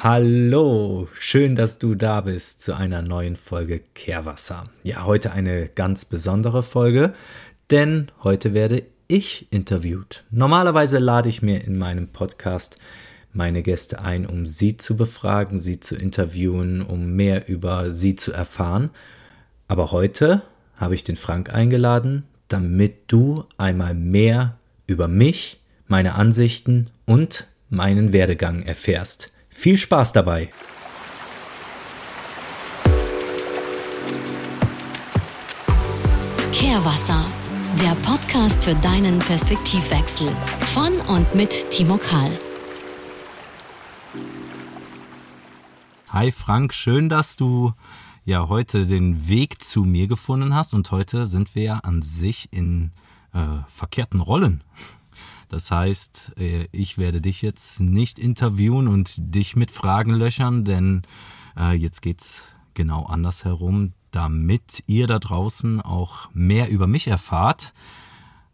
Hallo, 0.00 1.08
schön, 1.12 1.56
dass 1.56 1.80
du 1.80 1.96
da 1.96 2.20
bist 2.20 2.62
zu 2.62 2.76
einer 2.76 3.02
neuen 3.02 3.34
Folge 3.34 3.80
Kehrwasser. 3.94 4.70
Ja, 4.84 5.04
heute 5.06 5.32
eine 5.32 5.66
ganz 5.66 6.04
besondere 6.04 6.62
Folge, 6.62 7.14
denn 7.72 8.12
heute 8.22 8.54
werde 8.54 8.84
ich 9.08 9.48
interviewt. 9.50 10.22
Normalerweise 10.30 11.00
lade 11.00 11.28
ich 11.28 11.42
mir 11.42 11.64
in 11.64 11.76
meinem 11.76 12.06
Podcast 12.06 12.78
meine 13.32 13.64
Gäste 13.64 14.00
ein, 14.00 14.24
um 14.24 14.46
sie 14.46 14.76
zu 14.76 14.96
befragen, 14.96 15.58
sie 15.58 15.80
zu 15.80 15.96
interviewen, 15.96 16.80
um 16.80 17.16
mehr 17.16 17.48
über 17.48 17.92
sie 17.92 18.14
zu 18.14 18.32
erfahren. 18.32 18.90
Aber 19.66 19.90
heute 19.90 20.42
habe 20.76 20.94
ich 20.94 21.02
den 21.02 21.16
Frank 21.16 21.52
eingeladen, 21.52 22.22
damit 22.46 23.10
du 23.10 23.46
einmal 23.56 23.94
mehr 23.94 24.58
über 24.86 25.08
mich, 25.08 25.60
meine 25.88 26.14
Ansichten 26.14 26.88
und 27.04 27.48
meinen 27.68 28.12
Werdegang 28.12 28.62
erfährst. 28.62 29.32
Viel 29.58 29.76
Spaß 29.76 30.12
dabei! 30.12 30.50
Kehrwasser, 36.52 37.26
der 37.82 37.96
Podcast 38.08 38.62
für 38.62 38.76
deinen 38.76 39.18
Perspektivwechsel 39.18 40.28
von 40.60 40.92
und 41.08 41.34
mit 41.34 41.68
Timo 41.72 41.96
Kahl. 41.96 42.30
Hi 46.10 46.30
Frank, 46.30 46.72
schön, 46.72 47.08
dass 47.08 47.36
du 47.36 47.72
ja 48.24 48.48
heute 48.48 48.86
den 48.86 49.26
Weg 49.26 49.64
zu 49.64 49.82
mir 49.82 50.06
gefunden 50.06 50.54
hast 50.54 50.72
und 50.72 50.92
heute 50.92 51.26
sind 51.26 51.56
wir 51.56 51.62
ja 51.64 51.78
an 51.78 52.02
sich 52.02 52.46
in 52.52 52.92
äh, 53.34 53.40
verkehrten 53.68 54.20
Rollen. 54.20 54.62
Das 55.48 55.70
heißt, 55.70 56.34
äh, 56.38 56.68
ich 56.72 56.98
werde 56.98 57.20
dich 57.20 57.42
jetzt 57.42 57.80
nicht 57.80 58.18
interviewen 58.18 58.88
und 58.88 59.14
dich 59.18 59.56
mit 59.56 59.70
Fragen 59.70 60.12
löchern, 60.12 60.64
denn 60.64 61.02
äh, 61.56 61.74
jetzt 61.74 62.02
geht's 62.02 62.44
genau 62.74 63.06
andersherum. 63.06 63.92
Damit 64.10 64.84
ihr 64.86 65.06
da 65.06 65.18
draußen 65.18 65.80
auch 65.80 66.30
mehr 66.32 66.70
über 66.70 66.86
mich 66.86 67.08
erfahrt, 67.08 67.74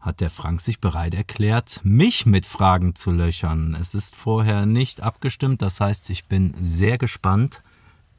hat 0.00 0.20
der 0.20 0.30
Frank 0.30 0.60
sich 0.60 0.80
bereit 0.80 1.14
erklärt, 1.14 1.80
mich 1.82 2.26
mit 2.26 2.44
Fragen 2.44 2.94
zu 2.94 3.10
löchern. 3.10 3.74
Es 3.78 3.94
ist 3.94 4.16
vorher 4.16 4.66
nicht 4.66 5.00
abgestimmt, 5.00 5.62
das 5.62 5.80
heißt, 5.80 6.10
ich 6.10 6.26
bin 6.26 6.54
sehr 6.60 6.98
gespannt, 6.98 7.62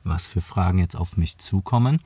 was 0.03 0.27
für 0.27 0.41
Fragen 0.41 0.79
jetzt 0.79 0.95
auf 0.95 1.17
mich 1.17 1.37
zukommen. 1.37 1.99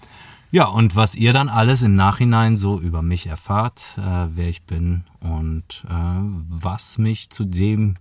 Ja, 0.52 0.66
und 0.66 0.96
was 0.96 1.14
ihr 1.14 1.32
dann 1.32 1.48
alles 1.48 1.84
im 1.84 1.94
Nachhinein 1.94 2.56
so 2.56 2.80
über 2.80 3.04
mich 3.04 3.28
erfahrt, 3.28 4.00
äh, 4.00 4.28
wer 4.36 4.50
ich 4.50 4.64
bin 4.64 5.04
und 5.20 5.86
äh, 5.88 5.94
was 5.94 6.98
mich 6.98 7.30
zu 7.30 7.46
dem 7.46 7.98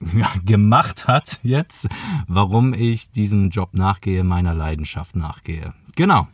ja, 0.14 0.28
gemacht 0.42 1.06
hat 1.06 1.38
jetzt, 1.42 1.88
warum 2.26 2.72
ich 2.72 3.10
diesem 3.10 3.50
Job 3.50 3.74
nachgehe, 3.74 4.24
meiner 4.24 4.54
Leidenschaft 4.54 5.16
nachgehe. 5.16 5.74
Genau. 5.94 6.28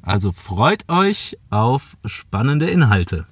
Also 0.00 0.30
freut 0.30 0.88
euch 0.88 1.36
auf 1.50 1.96
spannende 2.04 2.70
Inhalte. 2.70 3.26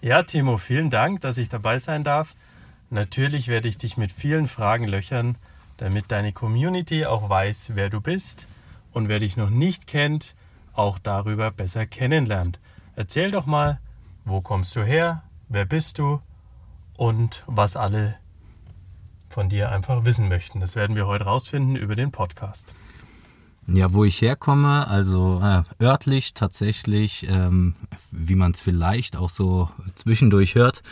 Ja, 0.00 0.24
Timo, 0.24 0.56
vielen 0.56 0.90
Dank, 0.90 1.20
dass 1.20 1.38
ich 1.38 1.50
dabei 1.50 1.78
sein 1.78 2.02
darf. 2.02 2.34
Natürlich 2.90 3.46
werde 3.46 3.68
ich 3.68 3.78
dich 3.78 3.96
mit 3.96 4.10
vielen 4.10 4.48
Fragen 4.48 4.88
löchern, 4.88 5.36
damit 5.76 6.06
deine 6.08 6.32
Community 6.32 7.06
auch 7.06 7.30
weiß, 7.30 7.70
wer 7.74 7.90
du 7.90 8.00
bist 8.00 8.48
und 8.92 9.08
wer 9.08 9.18
dich 9.18 9.36
noch 9.36 9.50
nicht 9.50 9.86
kennt, 9.86 10.34
auch 10.72 10.98
darüber 10.98 11.50
besser 11.50 11.86
kennenlernt. 11.86 12.58
Erzähl 12.96 13.30
doch 13.30 13.46
mal, 13.46 13.80
wo 14.24 14.40
kommst 14.40 14.76
du 14.76 14.84
her, 14.84 15.22
wer 15.48 15.64
bist 15.64 15.98
du 15.98 16.20
und 16.96 17.44
was 17.46 17.76
alle 17.76 18.16
von 19.28 19.48
dir 19.48 19.70
einfach 19.70 20.04
wissen 20.04 20.28
möchten. 20.28 20.60
Das 20.60 20.76
werden 20.76 20.94
wir 20.94 21.06
heute 21.06 21.24
rausfinden 21.24 21.76
über 21.76 21.96
den 21.96 22.10
Podcast. 22.10 22.74
Ja, 23.68 23.92
wo 23.92 24.04
ich 24.04 24.20
herkomme, 24.20 24.88
also 24.88 25.40
äh, 25.40 25.62
örtlich 25.80 26.34
tatsächlich, 26.34 27.26
ähm, 27.28 27.76
wie 28.10 28.34
man 28.34 28.50
es 28.50 28.60
vielleicht 28.60 29.16
auch 29.16 29.30
so 29.30 29.70
zwischendurch 29.94 30.56
hört, 30.56 30.82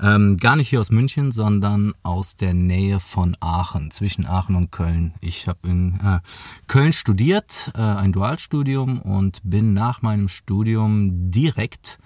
ähm, 0.00 0.36
gar 0.36 0.54
nicht 0.54 0.68
hier 0.68 0.78
aus 0.78 0.92
München, 0.92 1.32
sondern 1.32 1.92
aus 2.04 2.36
der 2.36 2.54
Nähe 2.54 3.00
von 3.00 3.36
Aachen, 3.40 3.90
zwischen 3.90 4.26
Aachen 4.26 4.54
und 4.54 4.70
Köln. 4.70 5.12
Ich 5.20 5.48
habe 5.48 5.68
in 5.68 5.98
äh, 6.00 6.20
Köln 6.68 6.92
studiert, 6.92 7.72
äh, 7.74 7.80
ein 7.80 8.12
Dualstudium 8.12 9.00
und 9.00 9.40
bin 9.42 9.74
nach 9.74 10.00
meinem 10.02 10.28
Studium 10.28 11.32
direkt 11.32 11.98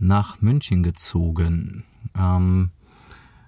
nach 0.00 0.40
München 0.40 0.82
gezogen. 0.82 1.84
Ähm, 2.18 2.70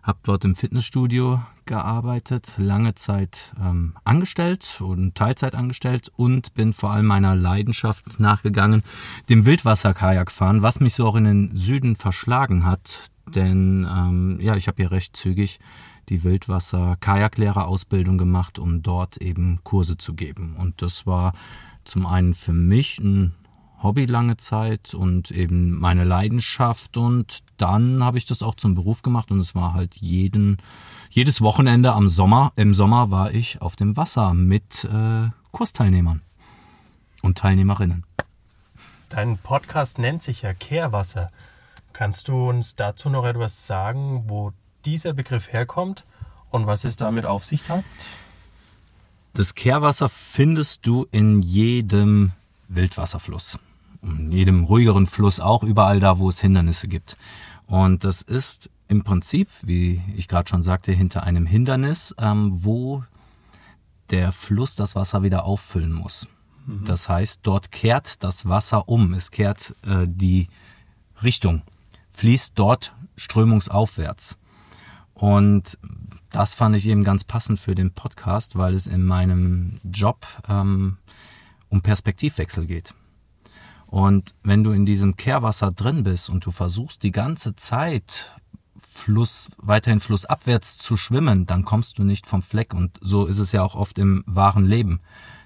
habe 0.04 0.18
dort 0.22 0.44
im 0.44 0.54
Fitnessstudio 0.54 1.42
gearbeitet, 1.66 2.54
lange 2.56 2.94
Zeit 2.94 3.52
ähm, 3.60 3.94
angestellt 4.04 4.80
und 4.80 5.14
Teilzeit 5.14 5.54
angestellt 5.54 6.10
und 6.16 6.54
bin 6.54 6.72
vor 6.72 6.90
allem 6.90 7.06
meiner 7.06 7.34
Leidenschaft 7.34 8.20
nachgegangen, 8.20 8.82
dem 9.28 9.44
Wildwasserkajak 9.44 10.30
fahren, 10.30 10.62
was 10.62 10.80
mich 10.80 10.94
so 10.94 11.06
auch 11.06 11.16
in 11.16 11.24
den 11.24 11.56
Süden 11.56 11.96
verschlagen 11.96 12.64
hat. 12.64 13.10
Denn 13.26 13.86
ähm, 13.90 14.38
ja, 14.40 14.56
ich 14.56 14.68
habe 14.68 14.82
ja 14.82 14.88
recht 14.88 15.16
zügig 15.16 15.60
die 16.08 16.24
Wildwasser-Kajaklehrerausbildung 16.24 18.18
gemacht, 18.18 18.58
um 18.58 18.82
dort 18.82 19.18
eben 19.18 19.60
Kurse 19.62 19.96
zu 19.96 20.14
geben. 20.14 20.56
Und 20.58 20.82
das 20.82 21.06
war 21.06 21.32
zum 21.84 22.06
einen 22.06 22.34
für 22.34 22.52
mich 22.52 22.98
ein 22.98 23.34
Hobby 23.82 24.06
lange 24.06 24.36
Zeit 24.36 24.94
und 24.94 25.30
eben 25.30 25.78
meine 25.78 26.04
Leidenschaft. 26.04 26.96
Und 26.96 27.42
dann 27.62 28.02
habe 28.02 28.18
ich 28.18 28.26
das 28.26 28.42
auch 28.42 28.56
zum 28.56 28.74
Beruf 28.74 29.02
gemacht 29.02 29.30
und 29.30 29.38
es 29.38 29.54
war 29.54 29.72
halt 29.72 29.94
jeden, 29.96 30.58
jedes 31.10 31.40
Wochenende 31.40 31.92
am 31.92 32.08
Sommer, 32.08 32.52
im 32.56 32.74
Sommer 32.74 33.12
war 33.12 33.32
ich 33.32 33.62
auf 33.62 33.76
dem 33.76 33.96
Wasser 33.96 34.34
mit 34.34 34.82
äh, 34.84 35.28
Kursteilnehmern 35.52 36.22
und 37.22 37.38
Teilnehmerinnen. 37.38 38.04
Dein 39.10 39.38
Podcast 39.38 40.00
nennt 40.00 40.24
sich 40.24 40.42
ja 40.42 40.54
Kehrwasser. 40.54 41.30
Kannst 41.92 42.26
du 42.26 42.48
uns 42.48 42.74
dazu 42.74 43.10
noch 43.10 43.24
etwas 43.24 43.64
sagen, 43.68 44.24
wo 44.26 44.52
dieser 44.84 45.12
Begriff 45.12 45.52
herkommt 45.52 46.04
und 46.50 46.66
was 46.66 46.82
es 46.82 46.96
damit 46.96 47.26
auf 47.26 47.44
sich 47.44 47.70
hat? 47.70 47.84
Das 49.34 49.54
Kehrwasser 49.54 50.08
findest 50.08 50.84
du 50.84 51.06
in 51.12 51.42
jedem 51.42 52.32
Wildwasserfluss 52.66 53.60
in 54.02 54.32
jedem 54.32 54.64
ruhigeren 54.64 55.06
Fluss 55.06 55.40
auch, 55.40 55.62
überall 55.62 56.00
da, 56.00 56.18
wo 56.18 56.28
es 56.28 56.40
Hindernisse 56.40 56.88
gibt. 56.88 57.16
Und 57.66 58.04
das 58.04 58.22
ist 58.22 58.70
im 58.88 59.04
Prinzip, 59.04 59.48
wie 59.62 60.02
ich 60.16 60.28
gerade 60.28 60.48
schon 60.48 60.62
sagte, 60.62 60.92
hinter 60.92 61.22
einem 61.22 61.46
Hindernis, 61.46 62.14
ähm, 62.18 62.50
wo 62.52 63.04
der 64.10 64.32
Fluss 64.32 64.74
das 64.74 64.94
Wasser 64.94 65.22
wieder 65.22 65.44
auffüllen 65.44 65.92
muss. 65.92 66.28
Mhm. 66.66 66.84
Das 66.84 67.08
heißt, 67.08 67.40
dort 67.42 67.72
kehrt 67.72 68.22
das 68.22 68.46
Wasser 68.46 68.88
um, 68.88 69.14
es 69.14 69.30
kehrt 69.30 69.74
äh, 69.86 70.06
die 70.06 70.48
Richtung, 71.22 71.62
fließt 72.10 72.52
dort 72.58 72.94
strömungsaufwärts. 73.16 74.36
Und 75.14 75.78
das 76.30 76.54
fand 76.54 76.76
ich 76.76 76.86
eben 76.86 77.04
ganz 77.04 77.24
passend 77.24 77.60
für 77.60 77.74
den 77.74 77.92
Podcast, 77.92 78.56
weil 78.56 78.74
es 78.74 78.86
in 78.86 79.04
meinem 79.04 79.78
Job 79.84 80.26
ähm, 80.48 80.98
um 81.68 81.82
Perspektivwechsel 81.82 82.66
geht. 82.66 82.94
Und 83.92 84.34
wenn 84.42 84.64
du 84.64 84.70
in 84.70 84.86
diesem 84.86 85.16
Kehrwasser 85.16 85.70
drin 85.70 86.02
bist 86.02 86.30
und 86.30 86.46
du 86.46 86.50
versuchst 86.50 87.02
die 87.02 87.12
ganze 87.12 87.54
Zeit 87.56 88.34
Fluss, 88.78 89.50
weiterhin 89.58 90.00
flussabwärts 90.00 90.78
zu 90.78 90.96
schwimmen, 90.96 91.44
dann 91.44 91.66
kommst 91.66 91.98
du 91.98 92.02
nicht 92.02 92.26
vom 92.26 92.40
Fleck. 92.40 92.72
Und 92.72 92.98
so 93.02 93.26
ist 93.26 93.38
es 93.38 93.52
ja 93.52 93.62
auch 93.62 93.74
oft 93.74 93.98
im 93.98 94.24
wahren 94.26 94.64
Leben, 94.64 95.00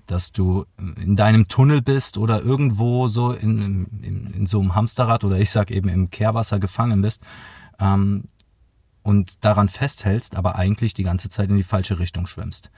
dass 0.06 0.30
du 0.30 0.64
in 0.78 1.16
deinem 1.16 1.48
Tunnel 1.48 1.82
bist 1.82 2.18
oder 2.18 2.40
irgendwo 2.40 3.08
so 3.08 3.32
in, 3.32 3.88
in, 4.04 4.26
in 4.32 4.46
so 4.46 4.60
einem 4.60 4.76
Hamsterrad 4.76 5.24
oder 5.24 5.40
ich 5.40 5.50
sag 5.50 5.72
eben 5.72 5.88
im 5.88 6.10
Kehrwasser 6.10 6.60
gefangen 6.60 7.02
bist 7.02 7.24
ähm, 7.80 8.28
und 9.06 9.44
daran 9.44 9.68
festhältst, 9.68 10.34
aber 10.34 10.56
eigentlich 10.56 10.92
die 10.92 11.04
ganze 11.04 11.28
Zeit 11.28 11.48
in 11.48 11.56
die 11.56 11.62
falsche 11.62 12.00
Richtung 12.00 12.26
schwimmst. 12.26 12.72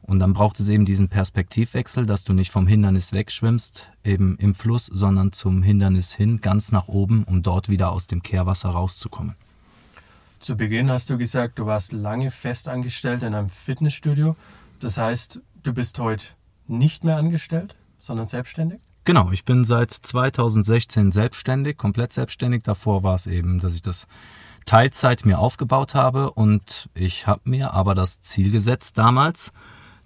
Und 0.00 0.18
dann 0.18 0.32
braucht 0.32 0.58
es 0.58 0.70
eben 0.70 0.86
diesen 0.86 1.10
Perspektivwechsel, 1.10 2.06
dass 2.06 2.24
du 2.24 2.32
nicht 2.32 2.50
vom 2.50 2.66
Hindernis 2.66 3.12
wegschwimmst, 3.12 3.90
eben 4.02 4.36
im 4.38 4.54
Fluss, 4.54 4.86
sondern 4.86 5.32
zum 5.32 5.62
Hindernis 5.62 6.14
hin, 6.14 6.40
ganz 6.40 6.72
nach 6.72 6.88
oben, 6.88 7.24
um 7.24 7.42
dort 7.42 7.68
wieder 7.68 7.92
aus 7.92 8.06
dem 8.06 8.22
Kehrwasser 8.22 8.70
rauszukommen. 8.70 9.34
Zu 10.40 10.56
Beginn 10.56 10.88
hast 10.90 11.10
du 11.10 11.18
gesagt, 11.18 11.58
du 11.58 11.66
warst 11.66 11.92
lange 11.92 12.30
festangestellt 12.30 13.22
in 13.22 13.34
einem 13.34 13.50
Fitnessstudio. 13.50 14.36
Das 14.80 14.96
heißt, 14.96 15.40
du 15.62 15.74
bist 15.74 15.98
heute 15.98 16.24
nicht 16.66 17.04
mehr 17.04 17.18
angestellt, 17.18 17.76
sondern 17.98 18.26
selbstständig? 18.26 18.80
Genau, 19.04 19.30
ich 19.32 19.44
bin 19.44 19.64
seit 19.64 19.90
2016 19.90 21.12
selbstständig, 21.12 21.76
komplett 21.76 22.14
selbstständig. 22.14 22.62
Davor 22.62 23.02
war 23.02 23.16
es 23.16 23.26
eben, 23.26 23.60
dass 23.60 23.74
ich 23.74 23.82
das 23.82 24.06
Teilzeit 24.64 25.26
mir 25.26 25.38
aufgebaut 25.38 25.94
habe 25.94 26.30
und 26.30 26.88
ich 26.94 27.26
habe 27.26 27.42
mir 27.44 27.74
aber 27.74 27.94
das 27.94 28.20
Ziel 28.20 28.50
gesetzt 28.50 28.98
damals, 28.98 29.52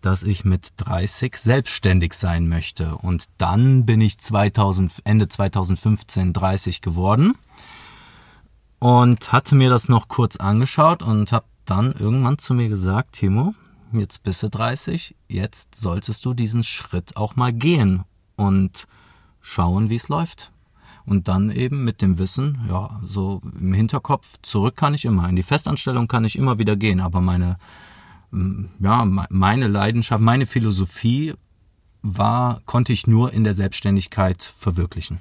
dass 0.00 0.22
ich 0.22 0.44
mit 0.44 0.72
30 0.76 1.36
selbstständig 1.36 2.14
sein 2.14 2.48
möchte. 2.48 2.96
Und 2.96 3.26
dann 3.38 3.84
bin 3.84 4.00
ich 4.00 4.18
2000, 4.18 4.92
Ende 5.04 5.28
2015 5.28 6.32
30 6.32 6.80
geworden 6.80 7.34
und 8.78 9.32
hatte 9.32 9.54
mir 9.54 9.70
das 9.70 9.88
noch 9.88 10.08
kurz 10.08 10.36
angeschaut 10.36 11.02
und 11.02 11.32
habe 11.32 11.46
dann 11.64 11.92
irgendwann 11.92 12.38
zu 12.38 12.54
mir 12.54 12.68
gesagt, 12.68 13.16
Timo, 13.16 13.54
jetzt 13.92 14.22
bist 14.22 14.42
du 14.42 14.48
30, 14.48 15.14
jetzt 15.28 15.74
solltest 15.74 16.24
du 16.24 16.34
diesen 16.34 16.62
Schritt 16.62 17.16
auch 17.16 17.36
mal 17.36 17.52
gehen 17.52 18.04
und 18.36 18.86
schauen, 19.40 19.90
wie 19.90 19.96
es 19.96 20.08
läuft. 20.08 20.52
Und 21.08 21.26
dann 21.26 21.50
eben 21.50 21.84
mit 21.84 22.02
dem 22.02 22.18
Wissen, 22.18 22.60
ja, 22.68 23.00
so 23.02 23.40
im 23.58 23.72
Hinterkopf, 23.72 24.36
zurück 24.42 24.76
kann 24.76 24.92
ich 24.92 25.06
immer. 25.06 25.26
In 25.26 25.36
die 25.36 25.42
Festanstellung 25.42 26.06
kann 26.06 26.24
ich 26.24 26.36
immer 26.36 26.58
wieder 26.58 26.76
gehen, 26.76 27.00
aber 27.00 27.22
meine, 27.22 27.56
ja, 28.78 29.06
meine 29.30 29.68
Leidenschaft, 29.68 30.20
meine 30.20 30.44
Philosophie 30.44 31.32
war, 32.02 32.60
konnte 32.66 32.92
ich 32.92 33.06
nur 33.06 33.32
in 33.32 33.42
der 33.42 33.54
Selbstständigkeit 33.54 34.42
verwirklichen. 34.58 35.20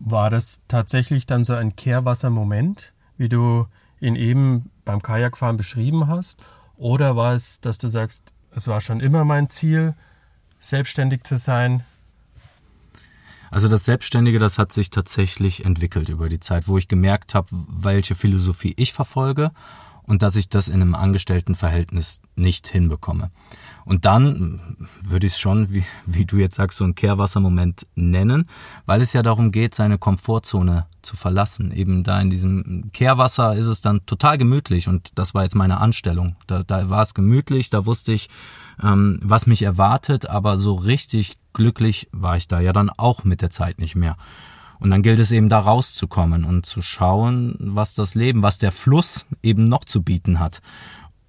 War 0.00 0.28
das 0.28 0.60
tatsächlich 0.68 1.24
dann 1.24 1.42
so 1.42 1.54
ein 1.54 1.74
Kehrwassermoment, 1.74 2.92
wie 3.16 3.30
du 3.30 3.68
ihn 4.00 4.16
eben 4.16 4.70
beim 4.84 5.00
Kajakfahren 5.00 5.56
beschrieben 5.56 6.08
hast? 6.08 6.44
Oder 6.76 7.16
war 7.16 7.32
es, 7.32 7.62
dass 7.62 7.78
du 7.78 7.88
sagst, 7.88 8.34
es 8.54 8.68
war 8.68 8.82
schon 8.82 9.00
immer 9.00 9.24
mein 9.24 9.48
Ziel, 9.48 9.94
selbstständig 10.58 11.24
zu 11.24 11.38
sein, 11.38 11.84
also 13.50 13.68
das 13.68 13.84
Selbstständige, 13.84 14.38
das 14.38 14.58
hat 14.58 14.72
sich 14.72 14.90
tatsächlich 14.90 15.64
entwickelt 15.64 16.08
über 16.08 16.28
die 16.28 16.40
Zeit, 16.40 16.68
wo 16.68 16.78
ich 16.78 16.88
gemerkt 16.88 17.34
habe, 17.34 17.48
welche 17.50 18.14
Philosophie 18.14 18.74
ich 18.76 18.92
verfolge 18.92 19.50
und 20.10 20.22
dass 20.22 20.34
ich 20.34 20.48
das 20.48 20.66
in 20.66 20.82
einem 20.82 20.96
Angestelltenverhältnis 20.96 22.20
nicht 22.34 22.66
hinbekomme. 22.66 23.30
Und 23.84 24.04
dann 24.04 24.88
würde 25.02 25.28
ich 25.28 25.34
es 25.34 25.38
schon, 25.38 25.72
wie, 25.72 25.84
wie 26.04 26.24
du 26.24 26.36
jetzt 26.36 26.56
sagst, 26.56 26.78
so 26.78 26.84
ein 26.84 26.96
Kehrwassermoment 26.96 27.86
nennen, 27.94 28.46
weil 28.86 29.02
es 29.02 29.12
ja 29.12 29.22
darum 29.22 29.52
geht, 29.52 29.72
seine 29.74 29.98
Komfortzone 29.98 30.86
zu 31.00 31.16
verlassen. 31.16 31.70
Eben 31.70 32.02
da 32.02 32.20
in 32.20 32.28
diesem 32.28 32.90
Kehrwasser 32.92 33.54
ist 33.54 33.68
es 33.68 33.82
dann 33.82 34.04
total 34.04 34.36
gemütlich 34.36 34.88
und 34.88 35.12
das 35.14 35.32
war 35.32 35.44
jetzt 35.44 35.54
meine 35.54 35.78
Anstellung. 35.78 36.34
Da, 36.48 36.64
da 36.64 36.90
war 36.90 37.02
es 37.02 37.14
gemütlich, 37.14 37.70
da 37.70 37.86
wusste 37.86 38.10
ich, 38.10 38.28
ähm, 38.82 39.20
was 39.22 39.46
mich 39.46 39.62
erwartet, 39.62 40.28
aber 40.28 40.56
so 40.56 40.74
richtig 40.74 41.38
glücklich 41.52 42.08
war 42.10 42.36
ich 42.36 42.48
da 42.48 42.58
ja 42.58 42.72
dann 42.72 42.90
auch 42.90 43.22
mit 43.22 43.42
der 43.42 43.50
Zeit 43.50 43.78
nicht 43.78 43.94
mehr. 43.94 44.16
Und 44.80 44.90
dann 44.90 45.02
gilt 45.02 45.18
es 45.18 45.30
eben 45.30 45.48
da 45.48 45.60
rauszukommen 45.60 46.44
und 46.44 46.64
zu 46.66 46.80
schauen, 46.82 47.54
was 47.58 47.94
das 47.94 48.14
Leben, 48.14 48.42
was 48.42 48.58
der 48.58 48.72
Fluss 48.72 49.26
eben 49.42 49.64
noch 49.64 49.84
zu 49.84 50.02
bieten 50.02 50.40
hat. 50.40 50.62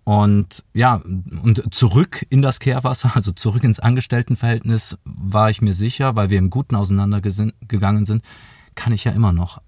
Und 0.04 0.64
ja, 0.74 1.02
und 1.44 1.74
zurück 1.74 2.26
in 2.30 2.42
das 2.42 2.60
Kehrwasser, 2.60 3.12
also 3.16 3.32
zurück 3.32 3.64
ins 3.64 3.80
Angestelltenverhältnis, 3.80 4.98
war 5.04 5.50
ich 5.50 5.62
mir 5.62 5.74
sicher, 5.74 6.16
weil 6.16 6.30
wir 6.30 6.40
im 6.40 6.50
Guten 6.50 6.76
auseinandergegangen 6.76 8.06
sind, 8.06 8.24
kann 8.76 8.94
ich 8.94 9.04
ja 9.04 9.12
immer 9.12 9.34
noch. 9.34 9.62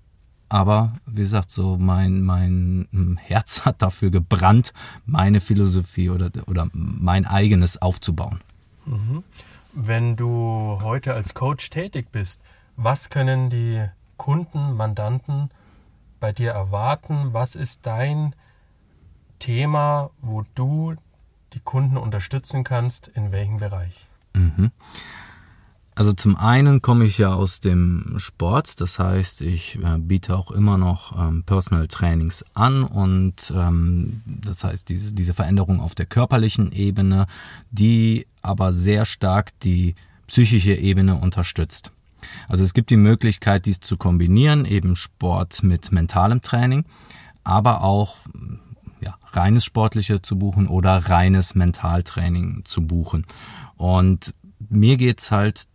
Aber 0.49 0.93
wie 1.07 1.21
gesagt, 1.21 1.49
so 1.49 1.77
mein, 1.77 2.21
mein 2.21 2.87
hm, 2.91 3.17
Herz 3.17 3.65
hat 3.65 3.81
dafür 3.81 4.11
gebrannt, 4.11 4.71
meine 5.05 5.41
Philosophie 5.41 6.09
oder, 6.09 6.29
oder 6.45 6.69
mein 6.73 7.25
eigenes 7.25 7.81
aufzubauen. 7.81 8.39
Mhm. 8.85 9.23
Wenn 9.73 10.15
du 10.15 10.77
heute 10.83 11.15
als 11.15 11.33
Coach 11.33 11.71
tätig 11.71 12.11
bist, 12.11 12.41
was 12.75 13.09
können 13.09 13.49
die 13.49 13.85
Kunden, 14.17 14.75
Mandanten 14.75 15.49
bei 16.19 16.31
dir 16.31 16.51
erwarten? 16.51 17.33
Was 17.33 17.55
ist 17.55 17.85
dein 17.85 18.35
Thema, 19.39 20.11
wo 20.21 20.43
du 20.55 20.95
die 21.53 21.59
Kunden 21.59 21.97
unterstützen 21.97 22.63
kannst? 22.63 23.09
In 23.09 23.31
welchem 23.31 23.57
Bereich? 23.57 24.07
Mhm. 24.33 24.71
Also 25.95 26.13
zum 26.13 26.35
einen 26.35 26.81
komme 26.81 27.05
ich 27.05 27.19
ja 27.19 27.33
aus 27.33 27.59
dem 27.59 28.15
Sport, 28.17 28.81
das 28.81 28.97
heißt, 28.97 29.41
ich 29.41 29.75
äh, 29.75 29.99
biete 29.99 30.35
auch 30.35 30.49
immer 30.49 30.77
noch 30.77 31.15
ähm, 31.15 31.43
Personal 31.43 31.87
Trainings 31.87 32.43
an 32.55 32.83
und 32.83 33.53
ähm, 33.55 34.23
das 34.25 34.63
heißt, 34.63 34.89
diese, 34.89 35.13
diese 35.13 35.35
Veränderung 35.35 35.79
auf 35.79 35.93
der 35.93 36.07
körperlichen 36.07 36.71
Ebene, 36.71 37.27
die 37.69 38.25
aber 38.41 38.73
sehr 38.73 39.05
stark 39.05 39.57
die 39.59 39.93
psychische 40.25 40.73
Ebene 40.73 41.15
unterstützt. 41.15 41.91
Also 42.47 42.63
es 42.63 42.73
gibt 42.73 42.89
die 42.89 42.97
Möglichkeit, 42.97 43.65
dies 43.65 43.79
zu 43.79 43.97
kombinieren, 43.97 44.65
eben 44.65 44.95
Sport 44.95 45.63
mit 45.63 45.91
mentalem 45.91 46.41
Training, 46.41 46.85
aber 47.43 47.83
auch 47.83 48.17
ja, 49.01 49.15
reines 49.31 49.65
Sportliche 49.65 50.21
zu 50.21 50.37
buchen 50.37 50.67
oder 50.67 51.09
reines 51.09 51.55
Mentaltraining 51.55 52.61
zu 52.65 52.85
buchen. 52.85 53.25
Und 53.75 54.33
mir 54.69 54.97
geht's 54.97 55.31
halt 55.31 55.65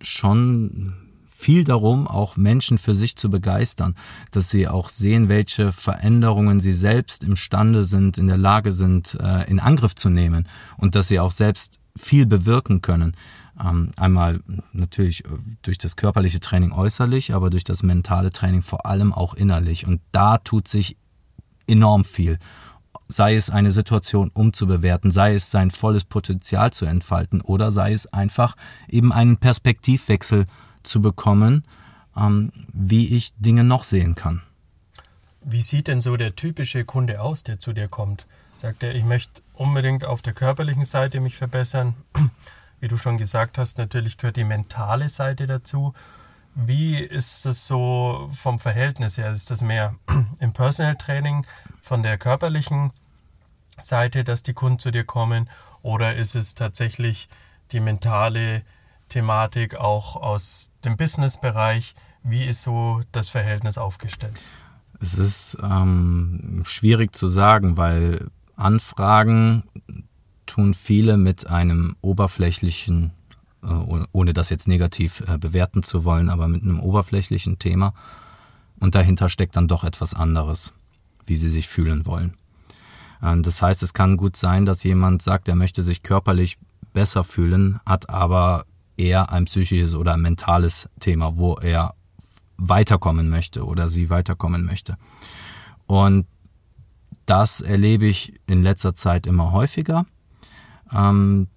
schon 0.00 0.94
viel 1.36 1.64
darum, 1.64 2.08
auch 2.08 2.36
Menschen 2.36 2.78
für 2.78 2.94
sich 2.94 3.16
zu 3.16 3.28
begeistern, 3.28 3.94
dass 4.30 4.50
sie 4.50 4.68
auch 4.68 4.88
sehen, 4.88 5.28
welche 5.28 5.70
Veränderungen 5.70 6.60
sie 6.60 6.72
selbst 6.72 7.22
imstande 7.22 7.84
sind, 7.84 8.16
in 8.16 8.26
der 8.26 8.38
Lage 8.38 8.72
sind, 8.72 9.16
äh, 9.20 9.48
in 9.48 9.60
Angriff 9.60 9.94
zu 9.94 10.08
nehmen 10.08 10.48
und 10.78 10.94
dass 10.94 11.08
sie 11.08 11.20
auch 11.20 11.30
selbst 11.30 11.78
viel 11.94 12.24
bewirken 12.24 12.80
können. 12.80 13.14
Ähm, 13.62 13.92
einmal 13.96 14.40
natürlich 14.72 15.24
durch 15.62 15.78
das 15.78 15.96
körperliche 15.96 16.40
Training 16.40 16.72
äußerlich, 16.72 17.34
aber 17.34 17.50
durch 17.50 17.64
das 17.64 17.82
mentale 17.82 18.30
Training 18.30 18.62
vor 18.62 18.86
allem 18.86 19.12
auch 19.12 19.34
innerlich. 19.34 19.86
Und 19.86 20.00
da 20.12 20.38
tut 20.38 20.68
sich 20.68 20.96
enorm 21.66 22.04
viel 22.04 22.38
sei 23.08 23.36
es 23.36 23.50
eine 23.50 23.70
Situation 23.70 24.30
umzubewerten, 24.34 25.10
sei 25.10 25.34
es 25.34 25.50
sein 25.50 25.70
volles 25.70 26.04
Potenzial 26.04 26.72
zu 26.72 26.86
entfalten 26.86 27.40
oder 27.40 27.70
sei 27.70 27.92
es 27.92 28.12
einfach 28.12 28.56
eben 28.88 29.12
einen 29.12 29.36
Perspektivwechsel 29.36 30.46
zu 30.82 31.00
bekommen, 31.00 31.64
ähm, 32.16 32.52
wie 32.72 33.14
ich 33.16 33.34
Dinge 33.36 33.64
noch 33.64 33.84
sehen 33.84 34.14
kann. 34.14 34.42
Wie 35.42 35.62
sieht 35.62 35.86
denn 35.86 36.00
so 36.00 36.16
der 36.16 36.34
typische 36.34 36.84
Kunde 36.84 37.20
aus, 37.20 37.44
der 37.44 37.60
zu 37.60 37.72
dir 37.72 37.88
kommt? 37.88 38.26
Sagt 38.58 38.82
er, 38.82 38.94
ich 38.94 39.04
möchte 39.04 39.42
unbedingt 39.54 40.04
auf 40.04 40.22
der 40.22 40.32
körperlichen 40.32 40.84
Seite 40.84 41.20
mich 41.20 41.36
verbessern. 41.36 41.94
Wie 42.86 42.88
du 42.88 42.98
schon 42.98 43.18
gesagt 43.18 43.58
hast, 43.58 43.78
natürlich 43.78 44.16
gehört 44.16 44.36
die 44.36 44.44
mentale 44.44 45.08
Seite 45.08 45.48
dazu. 45.48 45.92
Wie 46.54 47.00
ist 47.00 47.44
es 47.44 47.66
so 47.66 48.30
vom 48.32 48.60
Verhältnis 48.60 49.18
her? 49.18 49.32
Ist 49.32 49.50
das 49.50 49.60
mehr 49.60 49.96
im 50.38 50.52
Personal 50.52 50.94
Training 50.94 51.44
von 51.82 52.04
der 52.04 52.16
körperlichen 52.16 52.92
Seite, 53.80 54.22
dass 54.22 54.44
die 54.44 54.52
Kunden 54.52 54.78
zu 54.78 54.92
dir 54.92 55.02
kommen? 55.02 55.50
Oder 55.82 56.14
ist 56.14 56.36
es 56.36 56.54
tatsächlich 56.54 57.28
die 57.72 57.80
mentale 57.80 58.62
Thematik 59.08 59.74
auch 59.74 60.14
aus 60.14 60.70
dem 60.84 60.96
Businessbereich? 60.96 61.96
Wie 62.22 62.44
ist 62.44 62.62
so 62.62 63.02
das 63.10 63.30
Verhältnis 63.30 63.78
aufgestellt? 63.78 64.40
Es 65.00 65.14
ist 65.14 65.58
ähm, 65.60 66.62
schwierig 66.66 67.16
zu 67.16 67.26
sagen, 67.26 67.76
weil 67.76 68.30
Anfragen 68.54 69.64
tun 70.56 70.74
viele 70.74 71.16
mit 71.16 71.46
einem 71.46 71.96
oberflächlichen, 72.00 73.12
äh, 73.62 73.68
ohne 74.12 74.32
das 74.32 74.50
jetzt 74.50 74.68
negativ 74.68 75.22
äh, 75.28 75.38
bewerten 75.38 75.82
zu 75.82 76.04
wollen, 76.04 76.28
aber 76.28 76.48
mit 76.48 76.62
einem 76.62 76.80
oberflächlichen 76.80 77.58
Thema. 77.58 77.94
Und 78.80 78.94
dahinter 78.94 79.28
steckt 79.28 79.56
dann 79.56 79.68
doch 79.68 79.84
etwas 79.84 80.12
anderes 80.12 80.74
wie 81.26 81.36
sie 81.36 81.48
sich 81.48 81.68
fühlen 81.68 82.06
wollen. 82.06 82.34
Ähm, 83.22 83.42
das 83.42 83.60
heißt, 83.60 83.82
es 83.82 83.94
kann 83.94 84.16
gut 84.16 84.36
sein, 84.36 84.64
dass 84.64 84.82
jemand 84.84 85.22
sagt, 85.22 85.48
er 85.48 85.56
möchte 85.56 85.82
sich 85.82 86.02
körperlich 86.02 86.58
besser 86.92 87.24
fühlen, 87.24 87.80
hat 87.84 88.08
aber 88.08 88.64
eher 88.96 89.30
ein 89.30 89.44
psychisches 89.44 89.94
oder 89.94 90.14
ein 90.14 90.22
mentales 90.22 90.88
Thema, 91.00 91.36
wo 91.36 91.54
er 91.54 91.94
weiterkommen 92.56 93.28
möchte 93.28 93.66
oder 93.66 93.88
sie 93.88 94.08
weiterkommen 94.08 94.64
möchte. 94.64 94.96
Und 95.86 96.26
das 97.26 97.60
erlebe 97.60 98.06
ich 98.06 98.40
in 98.46 98.62
letzter 98.62 98.94
Zeit 98.94 99.26
immer 99.26 99.52
häufiger. 99.52 100.06
Ähm, 100.92 101.48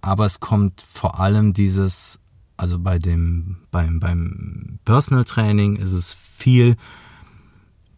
aber 0.00 0.26
es 0.26 0.40
kommt 0.40 0.82
vor 0.82 1.20
allem 1.20 1.52
dieses, 1.52 2.18
also 2.56 2.78
bei 2.78 2.98
dem, 2.98 3.58
beim, 3.70 4.00
beim 4.00 4.78
Personal 4.84 5.24
Training 5.24 5.76
ist 5.76 5.92
es 5.92 6.14
viel 6.14 6.76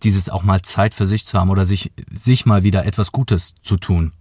dieses 0.03 0.29
auch 0.29 0.43
mal 0.43 0.63
Zeit 0.63 0.95
für 0.95 1.07
sich 1.07 1.25
zu 1.25 1.39
haben 1.39 1.51
oder 1.51 1.65
sich, 1.65 1.93
sich 2.13 2.47
mal 2.47 2.63
wieder 2.63 2.85
etwas 2.85 3.11
Gutes 3.11 3.55
zu 3.63 3.79
tun. 3.79 4.13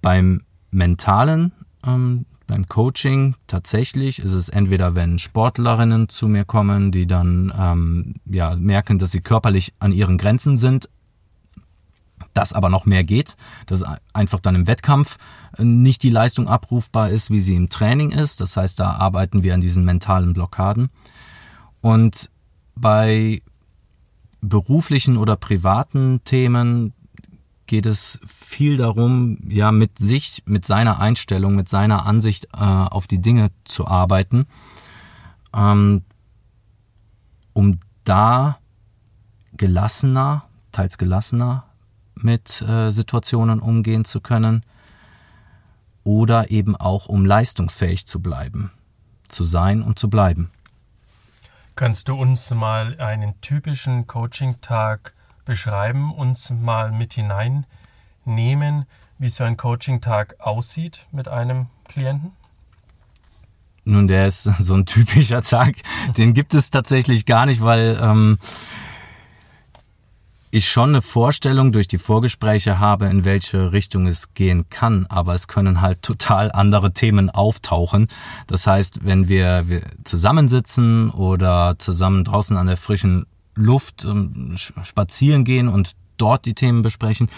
Beim 0.00 0.42
mentalen, 0.70 1.52
ähm, 1.86 2.24
beim 2.46 2.68
Coaching 2.68 3.36
tatsächlich 3.46 4.18
ist 4.18 4.34
es 4.34 4.48
entweder, 4.48 4.96
wenn 4.96 5.18
Sportlerinnen 5.18 6.08
zu 6.08 6.26
mir 6.26 6.44
kommen, 6.44 6.90
die 6.90 7.06
dann 7.06 7.52
ähm, 7.56 8.14
ja, 8.24 8.56
merken, 8.56 8.98
dass 8.98 9.12
sie 9.12 9.20
körperlich 9.20 9.74
an 9.78 9.92
ihren 9.92 10.18
Grenzen 10.18 10.56
sind, 10.56 10.88
das 12.34 12.52
aber 12.52 12.68
noch 12.68 12.86
mehr 12.86 13.04
geht, 13.04 13.36
dass 13.66 13.84
einfach 14.12 14.40
dann 14.40 14.54
im 14.54 14.66
Wettkampf 14.66 15.18
äh, 15.56 15.64
nicht 15.64 16.02
die 16.02 16.10
Leistung 16.10 16.48
abrufbar 16.48 17.10
ist, 17.10 17.30
wie 17.30 17.40
sie 17.40 17.56
im 17.56 17.68
Training 17.68 18.10
ist. 18.10 18.40
Das 18.40 18.56
heißt, 18.56 18.78
da 18.80 18.92
arbeiten 18.92 19.42
wir 19.42 19.54
an 19.54 19.60
diesen 19.60 19.84
mentalen 19.84 20.32
Blockaden. 20.32 20.90
Und 21.80 22.30
bei 22.74 23.42
beruflichen 24.40 25.16
oder 25.16 25.36
privaten 25.36 26.22
Themen 26.24 26.92
geht 27.66 27.86
es 27.86 28.20
viel 28.26 28.76
darum, 28.76 29.38
ja, 29.48 29.72
mit 29.72 29.98
sich, 29.98 30.42
mit 30.44 30.66
seiner 30.66 30.98
Einstellung, 30.98 31.54
mit 31.54 31.68
seiner 31.68 32.06
Ansicht 32.06 32.46
äh, 32.52 32.58
auf 32.58 33.06
die 33.06 33.22
Dinge 33.22 33.50
zu 33.64 33.86
arbeiten, 33.86 34.46
ähm, 35.54 36.02
um 37.52 37.78
da 38.04 38.58
gelassener, 39.56 40.44
teils 40.72 40.98
gelassener, 40.98 41.64
mit 42.24 42.62
äh, 42.62 42.90
Situationen 42.90 43.60
umgehen 43.60 44.04
zu 44.04 44.20
können 44.20 44.64
oder 46.04 46.50
eben 46.50 46.76
auch 46.76 47.06
um 47.06 47.24
leistungsfähig 47.24 48.06
zu 48.06 48.20
bleiben, 48.20 48.70
zu 49.28 49.44
sein 49.44 49.82
und 49.82 49.98
zu 49.98 50.10
bleiben. 50.10 50.50
Kannst 51.74 52.08
du 52.08 52.14
uns 52.14 52.50
mal 52.50 53.00
einen 53.00 53.40
typischen 53.40 54.06
Coaching-Tag 54.06 55.14
beschreiben, 55.44 56.12
uns 56.12 56.50
mal 56.50 56.92
mit 56.92 57.14
hineinnehmen, 57.14 58.86
wie 59.18 59.28
so 59.28 59.44
ein 59.44 59.56
Coaching-Tag 59.56 60.36
aussieht 60.40 61.06
mit 61.12 61.28
einem 61.28 61.66
Klienten? 61.88 62.32
Nun, 63.84 64.06
der 64.06 64.26
ist 64.26 64.42
so 64.58 64.74
ein 64.74 64.86
typischer 64.86 65.42
Tag. 65.42 65.76
Den 66.16 66.34
gibt 66.34 66.54
es 66.54 66.70
tatsächlich 66.70 67.26
gar 67.26 67.46
nicht, 67.46 67.62
weil 67.62 67.98
ähm, 68.00 68.38
ich 70.54 70.68
schon 70.68 70.90
eine 70.90 71.00
Vorstellung 71.00 71.72
durch 71.72 71.88
die 71.88 71.96
Vorgespräche 71.96 72.78
habe, 72.78 73.06
in 73.06 73.24
welche 73.24 73.72
Richtung 73.72 74.06
es 74.06 74.34
gehen 74.34 74.68
kann, 74.68 75.06
aber 75.08 75.34
es 75.34 75.48
können 75.48 75.80
halt 75.80 76.02
total 76.02 76.52
andere 76.52 76.92
Themen 76.92 77.30
auftauchen. 77.30 78.06
Das 78.46 78.66
heißt, 78.66 79.04
wenn 79.04 79.28
wir, 79.28 79.68
wir 79.68 79.80
zusammensitzen 80.04 81.10
oder 81.10 81.76
zusammen 81.78 82.22
draußen 82.24 82.56
an 82.58 82.66
der 82.66 82.76
frischen 82.76 83.24
Luft 83.54 84.04
ähm, 84.04 84.56
spazieren 84.56 85.44
gehen 85.44 85.68
und 85.68 85.92
dort 86.18 86.44
die 86.44 86.54
Themen 86.54 86.82
besprechen 86.82 87.28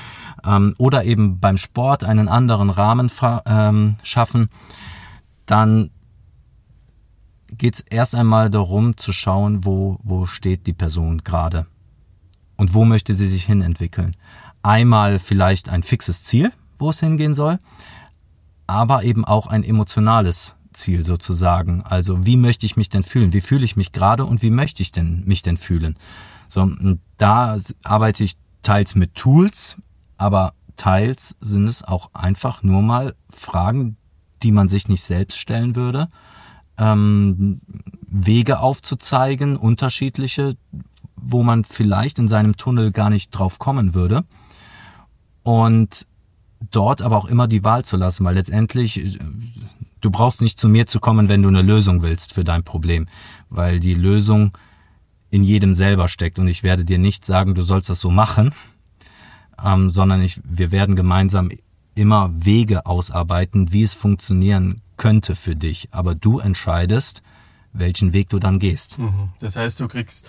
ähm, 0.45 0.75
oder 0.79 1.05
eben 1.05 1.39
beim 1.39 1.57
Sport 1.57 2.03
einen 2.03 2.27
anderen 2.27 2.69
Rahmen 2.69 3.13
ähm, 3.47 3.95
schaffen, 4.03 4.49
dann 5.47 5.91
geht 7.47 7.75
es 7.77 7.81
erst 7.81 8.17
einmal 8.17 8.51
darum 8.51 8.97
zu 8.97 9.13
schauen, 9.13 9.65
wo, 9.65 9.99
wo 10.03 10.27
steht 10.27 10.67
die 10.67 10.73
Person 10.73 11.19
gerade 11.23 11.67
und 12.57 12.75
wo 12.75 12.85
möchte 12.85 13.15
sie 13.15 13.29
sich 13.29 13.45
hin 13.45 13.63
entwickeln. 13.63 14.17
Einmal 14.63 15.19
vielleicht 15.19 15.69
ein 15.69 15.83
fixes 15.83 16.23
Ziel, 16.23 16.53
wo 16.79 16.91
es 16.91 17.01
hingehen 17.01 17.35
soll, 17.35 17.59
aber 18.67 19.05
eben 19.05 19.25
auch 19.25 19.47
ein 19.47 19.63
emotionales 19.63 20.55
Ziel 20.73 21.05
sozusagen. 21.05 21.83
Also 21.83 22.27
wie 22.27 22.37
möchte 22.37 22.67
ich 22.67 22.77
mich 22.77 22.89
denn 22.89 23.03
fühlen? 23.03 23.33
Wie 23.33 23.41
fühle 23.41 23.65
ich 23.65 23.77
mich 23.77 23.93
gerade 23.93 24.25
und 24.25 24.43
wie 24.43 24.51
möchte 24.51 24.83
ich 24.83 24.93
denn 24.93 25.23
mich 25.25 25.43
denn 25.43 25.57
fühlen? 25.57 25.97
So, 26.49 26.71
da 27.17 27.59
arbeite 27.85 28.25
ich 28.25 28.37
teils 28.63 28.95
mit 28.95 29.15
Tools, 29.15 29.77
aber 30.17 30.55
teils 30.77 31.37
sind 31.41 31.69
es 31.69 31.85
auch 31.85 32.11
einfach 32.15 32.63
nur 32.63 32.83
mal 32.83 33.15
Fragen, 33.31 33.97
die 34.43 34.53
man 34.53 34.69
sich 34.69 34.89
nicht 34.89 35.03
selbst 35.03 35.39
stellen 35.39 35.77
würde, 35.77 36.09
ähm, 36.77 37.61
Wege 38.07 38.59
aufzuzeigen, 38.59 39.57
unterschiedliche, 39.57 40.57
wo 41.17 41.43
man 41.43 41.65
vielleicht 41.65 42.19
in 42.19 42.29
seinem 42.29 42.57
Tunnel 42.57 42.93
gar 42.93 43.11
nicht 43.11 43.31
drauf 43.31 43.59
kommen 43.59 43.95
würde. 43.95 44.25
Und 45.43 46.07
dort 46.71 47.03
aber 47.03 47.17
auch 47.17 47.27
immer 47.27 47.47
die 47.47 47.65
Wahl 47.65 47.85
zu 47.85 47.97
lassen, 47.97 48.25
weil 48.25 48.35
letztendlich 48.35 49.19
du 50.01 50.11
brauchst 50.11 50.43
nicht 50.43 50.59
zu 50.59 50.69
mir 50.69 50.87
zu 50.87 51.01
kommen, 51.01 51.29
wenn 51.29 51.43
du 51.43 51.49
eine 51.49 51.63
Lösung 51.63 52.03
willst 52.03 52.35
für 52.35 52.45
dein 52.45 52.63
Problem, 52.63 53.07
weil 53.49 53.81
die 53.81 53.95
Lösung 53.95 54.53
in 55.31 55.43
jedem 55.43 55.75
selber 55.75 56.09
steckt 56.09 56.39
und 56.39 56.47
ich 56.47 56.63
werde 56.63 56.85
dir 56.85 56.99
nicht 56.99 57.25
sagen, 57.25 57.55
du 57.55 57.63
sollst 57.63 57.89
das 57.89 58.01
so 58.01 58.11
machen, 58.11 58.53
ähm, 59.63 59.91
sondern 59.91 60.23
ich, 60.23 60.41
wir 60.45 60.71
werden 60.71 60.95
gemeinsam 60.95 61.51
immer 61.95 62.31
Wege 62.35 62.87
ausarbeiten, 62.87 63.73
wie 63.73 63.83
es 63.83 63.95
funktionieren 63.95 64.81
könnte 64.97 65.35
für 65.35 65.57
dich, 65.57 65.89
aber 65.91 66.15
du 66.15 66.39
entscheidest, 66.39 67.23
welchen 67.73 68.13
Weg 68.13 68.29
du 68.29 68.39
dann 68.39 68.59
gehst. 68.59 68.99
Mhm. 68.99 69.31
Das 69.41 69.57
heißt, 69.57 69.81
du 69.81 69.89
kriegst, 69.89 70.27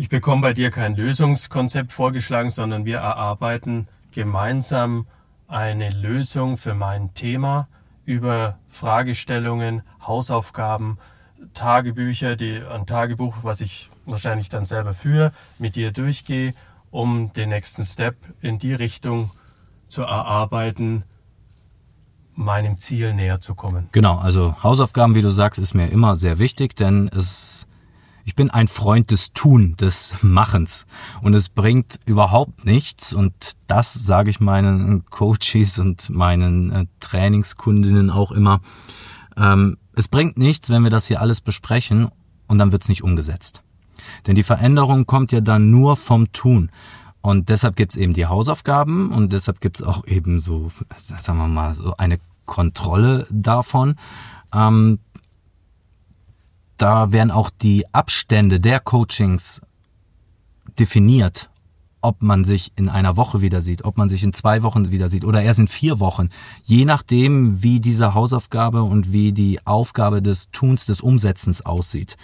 ich 0.00 0.08
bekomme 0.08 0.40
bei 0.40 0.54
dir 0.54 0.70
kein 0.70 0.96
Lösungskonzept 0.96 1.92
vorgeschlagen, 1.92 2.48
sondern 2.48 2.86
wir 2.86 2.96
erarbeiten 2.96 3.86
gemeinsam 4.12 5.06
eine 5.46 5.90
Lösung 5.90 6.56
für 6.56 6.72
mein 6.72 7.12
Thema 7.12 7.68
über 8.06 8.58
Fragestellungen, 8.70 9.82
Hausaufgaben, 10.00 10.96
Tagebücher, 11.52 12.36
die, 12.36 12.62
ein 12.62 12.86
Tagebuch, 12.86 13.36
was 13.42 13.60
ich 13.60 13.90
wahrscheinlich 14.06 14.48
dann 14.48 14.64
selber 14.64 14.94
führe, 14.94 15.32
mit 15.58 15.76
dir 15.76 15.92
durchgehe, 15.92 16.54
um 16.90 17.34
den 17.34 17.50
nächsten 17.50 17.82
Step 17.82 18.16
in 18.40 18.58
die 18.58 18.72
Richtung 18.72 19.30
zu 19.86 20.00
erarbeiten, 20.00 21.04
meinem 22.34 22.78
Ziel 22.78 23.12
näher 23.12 23.42
zu 23.42 23.54
kommen. 23.54 23.90
Genau, 23.92 24.16
also 24.16 24.62
Hausaufgaben, 24.62 25.14
wie 25.14 25.20
du 25.20 25.30
sagst, 25.30 25.60
ist 25.60 25.74
mir 25.74 25.88
immer 25.88 26.16
sehr 26.16 26.38
wichtig, 26.38 26.74
denn 26.74 27.08
es 27.08 27.66
ich 28.24 28.34
bin 28.34 28.50
ein 28.50 28.68
Freund 28.68 29.10
des 29.10 29.32
Tun, 29.32 29.76
des 29.76 30.14
Machens. 30.22 30.86
Und 31.22 31.34
es 31.34 31.48
bringt 31.48 32.00
überhaupt 32.06 32.64
nichts. 32.64 33.12
Und 33.12 33.32
das 33.66 33.94
sage 33.94 34.30
ich 34.30 34.40
meinen 34.40 35.04
Coaches 35.06 35.78
und 35.78 36.10
meinen 36.10 36.72
äh, 36.72 36.86
Trainingskundinnen 37.00 38.10
auch 38.10 38.32
immer. 38.32 38.60
Ähm, 39.36 39.78
es 39.94 40.08
bringt 40.08 40.38
nichts, 40.38 40.70
wenn 40.70 40.82
wir 40.82 40.90
das 40.90 41.06
hier 41.06 41.20
alles 41.20 41.40
besprechen 41.40 42.08
und 42.46 42.58
dann 42.58 42.72
wird 42.72 42.82
es 42.82 42.88
nicht 42.88 43.02
umgesetzt. 43.02 43.62
Denn 44.26 44.34
die 44.34 44.42
Veränderung 44.42 45.06
kommt 45.06 45.32
ja 45.32 45.40
dann 45.40 45.70
nur 45.70 45.96
vom 45.96 46.32
Tun. 46.32 46.70
Und 47.22 47.48
deshalb 47.48 47.76
gibt 47.76 47.92
es 47.92 47.98
eben 47.98 48.14
die 48.14 48.26
Hausaufgaben 48.26 49.10
und 49.12 49.32
deshalb 49.32 49.60
gibt 49.60 49.80
es 49.80 49.86
auch 49.86 50.06
eben 50.06 50.40
so, 50.40 50.70
sagen 50.96 51.38
wir 51.38 51.48
mal, 51.48 51.74
so 51.74 51.94
eine 51.98 52.18
Kontrolle 52.46 53.26
davon. 53.30 53.96
Ähm, 54.54 54.98
da 56.80 57.12
werden 57.12 57.30
auch 57.30 57.50
die 57.50 57.84
Abstände 57.92 58.58
der 58.58 58.80
Coachings 58.80 59.60
definiert, 60.78 61.50
ob 62.00 62.22
man 62.22 62.44
sich 62.44 62.72
in 62.76 62.88
einer 62.88 63.18
Woche 63.18 63.42
wieder 63.42 63.60
sieht, 63.60 63.84
ob 63.84 63.98
man 63.98 64.08
sich 64.08 64.22
in 64.22 64.32
zwei 64.32 64.62
Wochen 64.62 64.90
wieder 64.90 65.10
sieht 65.10 65.26
oder 65.26 65.42
erst 65.42 65.58
in 65.58 65.68
vier 65.68 66.00
Wochen, 66.00 66.30
je 66.62 66.86
nachdem, 66.86 67.62
wie 67.62 67.80
diese 67.80 68.14
Hausaufgabe 68.14 68.82
und 68.82 69.12
wie 69.12 69.32
die 69.32 69.64
Aufgabe 69.66 70.22
des 70.22 70.50
Tuns, 70.52 70.86
des 70.86 71.02
Umsetzens 71.02 71.60
aussieht. 71.66 72.16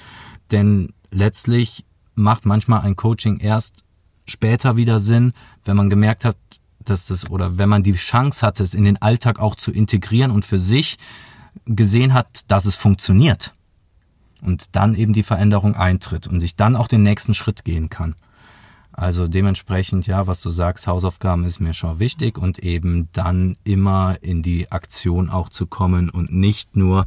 Denn 0.50 0.94
letztlich 1.10 1.84
macht 2.14 2.46
manchmal 2.46 2.80
ein 2.80 2.96
Coaching 2.96 3.38
erst 3.38 3.84
später 4.24 4.78
wieder 4.78 5.00
Sinn, 5.00 5.34
wenn 5.66 5.76
man 5.76 5.90
gemerkt 5.90 6.24
hat, 6.24 6.38
dass 6.82 7.04
das 7.04 7.28
oder 7.28 7.58
wenn 7.58 7.68
man 7.68 7.82
die 7.82 7.92
Chance 7.92 8.46
hat, 8.46 8.60
es 8.60 8.72
in 8.72 8.86
den 8.86 9.02
Alltag 9.02 9.38
auch 9.38 9.54
zu 9.54 9.70
integrieren 9.70 10.30
und 10.30 10.46
für 10.46 10.58
sich 10.58 10.96
gesehen 11.66 12.14
hat, 12.14 12.50
dass 12.50 12.64
es 12.64 12.76
funktioniert 12.76 13.52
und 14.42 14.76
dann 14.76 14.94
eben 14.94 15.12
die 15.12 15.22
Veränderung 15.22 15.74
eintritt 15.74 16.26
und 16.26 16.42
ich 16.42 16.56
dann 16.56 16.76
auch 16.76 16.88
den 16.88 17.02
nächsten 17.02 17.34
Schritt 17.34 17.64
gehen 17.64 17.88
kann. 17.88 18.14
Also 18.96 19.28
dementsprechend, 19.28 20.06
ja, 20.06 20.26
was 20.26 20.40
du 20.40 20.48
sagst, 20.48 20.86
Hausaufgaben 20.86 21.44
ist 21.44 21.60
mir 21.60 21.74
schon 21.74 21.98
wichtig 21.98 22.38
und 22.38 22.60
eben 22.60 23.10
dann 23.12 23.56
immer 23.62 24.16
in 24.22 24.42
die 24.42 24.72
Aktion 24.72 25.28
auch 25.28 25.50
zu 25.50 25.66
kommen 25.66 26.08
und 26.08 26.32
nicht 26.32 26.76
nur 26.76 27.04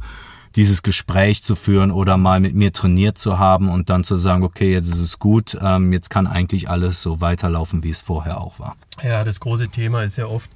dieses 0.54 0.82
Gespräch 0.82 1.42
zu 1.42 1.56
führen 1.56 1.90
oder 1.90 2.16
mal 2.16 2.38
mit 2.38 2.54
mir 2.54 2.72
trainiert 2.72 3.18
zu 3.18 3.38
haben 3.38 3.68
und 3.68 3.90
dann 3.90 4.04
zu 4.04 4.16
sagen, 4.16 4.44
okay, 4.44 4.72
jetzt 4.72 4.86
ist 4.88 5.00
es 5.00 5.18
gut, 5.18 5.58
ähm, 5.60 5.92
jetzt 5.92 6.10
kann 6.10 6.28
eigentlich 6.28 6.68
alles 6.68 7.02
so 7.02 7.20
weiterlaufen, 7.20 7.82
wie 7.82 7.90
es 7.90 8.02
vorher 8.02 8.40
auch 8.40 8.58
war. 8.58 8.76
Ja, 9.02 9.24
das 9.24 9.40
große 9.40 9.68
Thema 9.68 10.02
ist 10.04 10.16
ja 10.16 10.26
oft, 10.26 10.50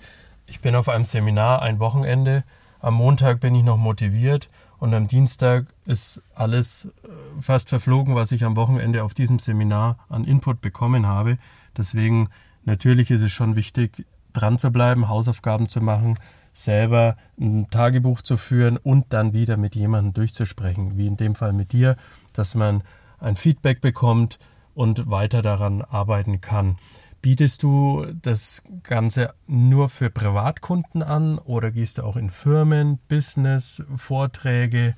ich 0.46 0.60
bin 0.60 0.76
auf 0.76 0.88
einem 0.88 1.04
Seminar 1.04 1.62
ein 1.62 1.80
Wochenende, 1.80 2.44
am 2.80 2.94
Montag 2.94 3.40
bin 3.40 3.54
ich 3.54 3.64
noch 3.64 3.76
motiviert 3.76 4.48
und 4.78 4.94
am 4.94 5.08
Dienstag 5.08 5.66
ist 5.84 6.22
alles 6.34 6.86
äh, 7.04 7.08
fast 7.40 7.68
verflogen, 7.68 8.14
was 8.14 8.32
ich 8.32 8.44
am 8.44 8.56
Wochenende 8.56 9.02
auf 9.04 9.14
diesem 9.14 9.38
Seminar 9.38 9.98
an 10.08 10.24
Input 10.24 10.60
bekommen 10.60 11.06
habe. 11.06 11.38
Deswegen 11.76 12.28
natürlich 12.64 13.10
ist 13.10 13.22
es 13.22 13.32
schon 13.32 13.56
wichtig, 13.56 14.06
dran 14.32 14.58
zu 14.58 14.70
bleiben, 14.70 15.08
Hausaufgaben 15.08 15.68
zu 15.68 15.80
machen, 15.80 16.18
selber 16.52 17.16
ein 17.40 17.68
Tagebuch 17.70 18.22
zu 18.22 18.36
führen 18.36 18.76
und 18.76 19.12
dann 19.12 19.32
wieder 19.32 19.56
mit 19.56 19.74
jemandem 19.74 20.12
durchzusprechen, 20.14 20.96
wie 20.96 21.06
in 21.06 21.16
dem 21.16 21.34
Fall 21.34 21.52
mit 21.52 21.72
dir, 21.72 21.96
dass 22.32 22.54
man 22.54 22.82
ein 23.18 23.36
Feedback 23.36 23.80
bekommt 23.80 24.38
und 24.74 25.10
weiter 25.10 25.42
daran 25.42 25.82
arbeiten 25.82 26.40
kann. 26.40 26.76
Bietest 27.24 27.62
du 27.62 28.04
das 28.20 28.62
Ganze 28.82 29.32
nur 29.46 29.88
für 29.88 30.10
Privatkunden 30.10 31.02
an 31.02 31.38
oder 31.38 31.70
gehst 31.70 31.96
du 31.96 32.02
auch 32.02 32.16
in 32.16 32.28
Firmen, 32.28 32.98
Business, 33.08 33.82
Vorträge? 33.94 34.94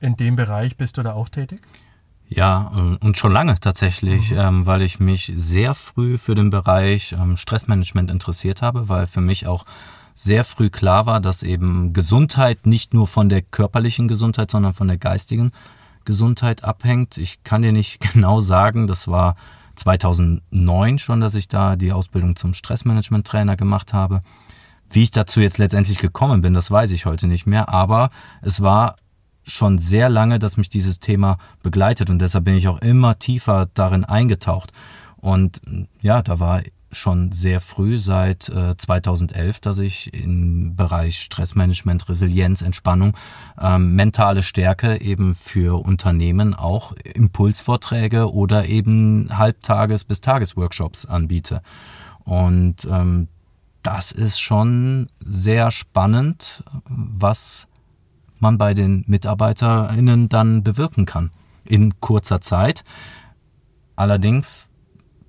In 0.00 0.16
dem 0.16 0.36
Bereich 0.36 0.76
bist 0.76 0.98
du 0.98 1.02
da 1.02 1.14
auch 1.14 1.30
tätig? 1.30 1.62
Ja, 2.28 2.70
ähm, 2.76 2.98
und 3.02 3.16
schon 3.16 3.32
lange 3.32 3.58
tatsächlich, 3.58 4.32
mhm. 4.32 4.38
ähm, 4.38 4.66
weil 4.66 4.82
ich 4.82 5.00
mich 5.00 5.32
sehr 5.34 5.74
früh 5.74 6.18
für 6.18 6.34
den 6.34 6.50
Bereich 6.50 7.12
ähm, 7.18 7.38
Stressmanagement 7.38 8.10
interessiert 8.10 8.60
habe, 8.60 8.90
weil 8.90 9.06
für 9.06 9.22
mich 9.22 9.46
auch 9.46 9.64
sehr 10.12 10.44
früh 10.44 10.68
klar 10.68 11.06
war, 11.06 11.22
dass 11.22 11.42
eben 11.42 11.94
Gesundheit 11.94 12.66
nicht 12.66 12.92
nur 12.92 13.06
von 13.06 13.30
der 13.30 13.40
körperlichen 13.40 14.08
Gesundheit, 14.08 14.50
sondern 14.50 14.74
von 14.74 14.88
der 14.88 14.98
geistigen 14.98 15.52
Gesundheit 16.04 16.64
abhängt. 16.64 17.16
Ich 17.16 17.44
kann 17.44 17.62
dir 17.62 17.72
nicht 17.72 17.98
genau 18.12 18.40
sagen, 18.40 18.86
das 18.86 19.08
war 19.08 19.36
2009 19.74 20.98
schon, 20.98 21.20
dass 21.20 21.34
ich 21.34 21.48
da 21.48 21.76
die 21.76 21.92
Ausbildung 21.92 22.36
zum 22.36 22.54
Stressmanagement-Trainer 22.54 23.56
gemacht 23.56 23.92
habe. 23.92 24.22
Wie 24.90 25.02
ich 25.02 25.10
dazu 25.10 25.40
jetzt 25.40 25.58
letztendlich 25.58 25.98
gekommen 25.98 26.40
bin, 26.40 26.54
das 26.54 26.70
weiß 26.70 26.90
ich 26.92 27.06
heute 27.06 27.26
nicht 27.26 27.46
mehr, 27.46 27.68
aber 27.68 28.10
es 28.42 28.60
war 28.60 28.96
schon 29.42 29.78
sehr 29.78 30.08
lange, 30.08 30.38
dass 30.38 30.56
mich 30.56 30.68
dieses 30.68 31.00
Thema 31.00 31.38
begleitet 31.62 32.10
und 32.10 32.20
deshalb 32.20 32.44
bin 32.44 32.54
ich 32.54 32.68
auch 32.68 32.78
immer 32.78 33.18
tiefer 33.18 33.68
darin 33.74 34.04
eingetaucht. 34.04 34.72
Und 35.16 35.60
ja, 36.00 36.22
da 36.22 36.38
war 36.38 36.62
schon 36.94 37.32
sehr 37.32 37.60
früh, 37.60 37.98
seit 37.98 38.48
äh, 38.48 38.76
2011, 38.76 39.60
dass 39.60 39.78
ich 39.78 40.12
im 40.14 40.76
Bereich 40.76 41.20
Stressmanagement, 41.20 42.08
Resilienz, 42.08 42.62
Entspannung, 42.62 43.16
ähm, 43.60 43.94
mentale 43.94 44.42
Stärke 44.42 45.00
eben 45.00 45.34
für 45.34 45.84
Unternehmen 45.84 46.54
auch 46.54 46.92
Impulsvorträge 47.14 48.32
oder 48.32 48.66
eben 48.66 49.28
Halbtages- 49.30 50.06
bis 50.06 50.20
Tagesworkshops 50.20 51.06
anbiete. 51.06 51.62
Und 52.24 52.88
ähm, 52.90 53.28
das 53.82 54.12
ist 54.12 54.40
schon 54.40 55.08
sehr 55.20 55.70
spannend, 55.70 56.64
was 56.86 57.68
man 58.40 58.58
bei 58.58 58.74
den 58.74 59.04
MitarbeiterInnen 59.06 60.28
dann 60.28 60.62
bewirken 60.62 61.06
kann 61.06 61.30
in 61.64 62.00
kurzer 62.00 62.40
Zeit. 62.40 62.84
Allerdings 63.96 64.68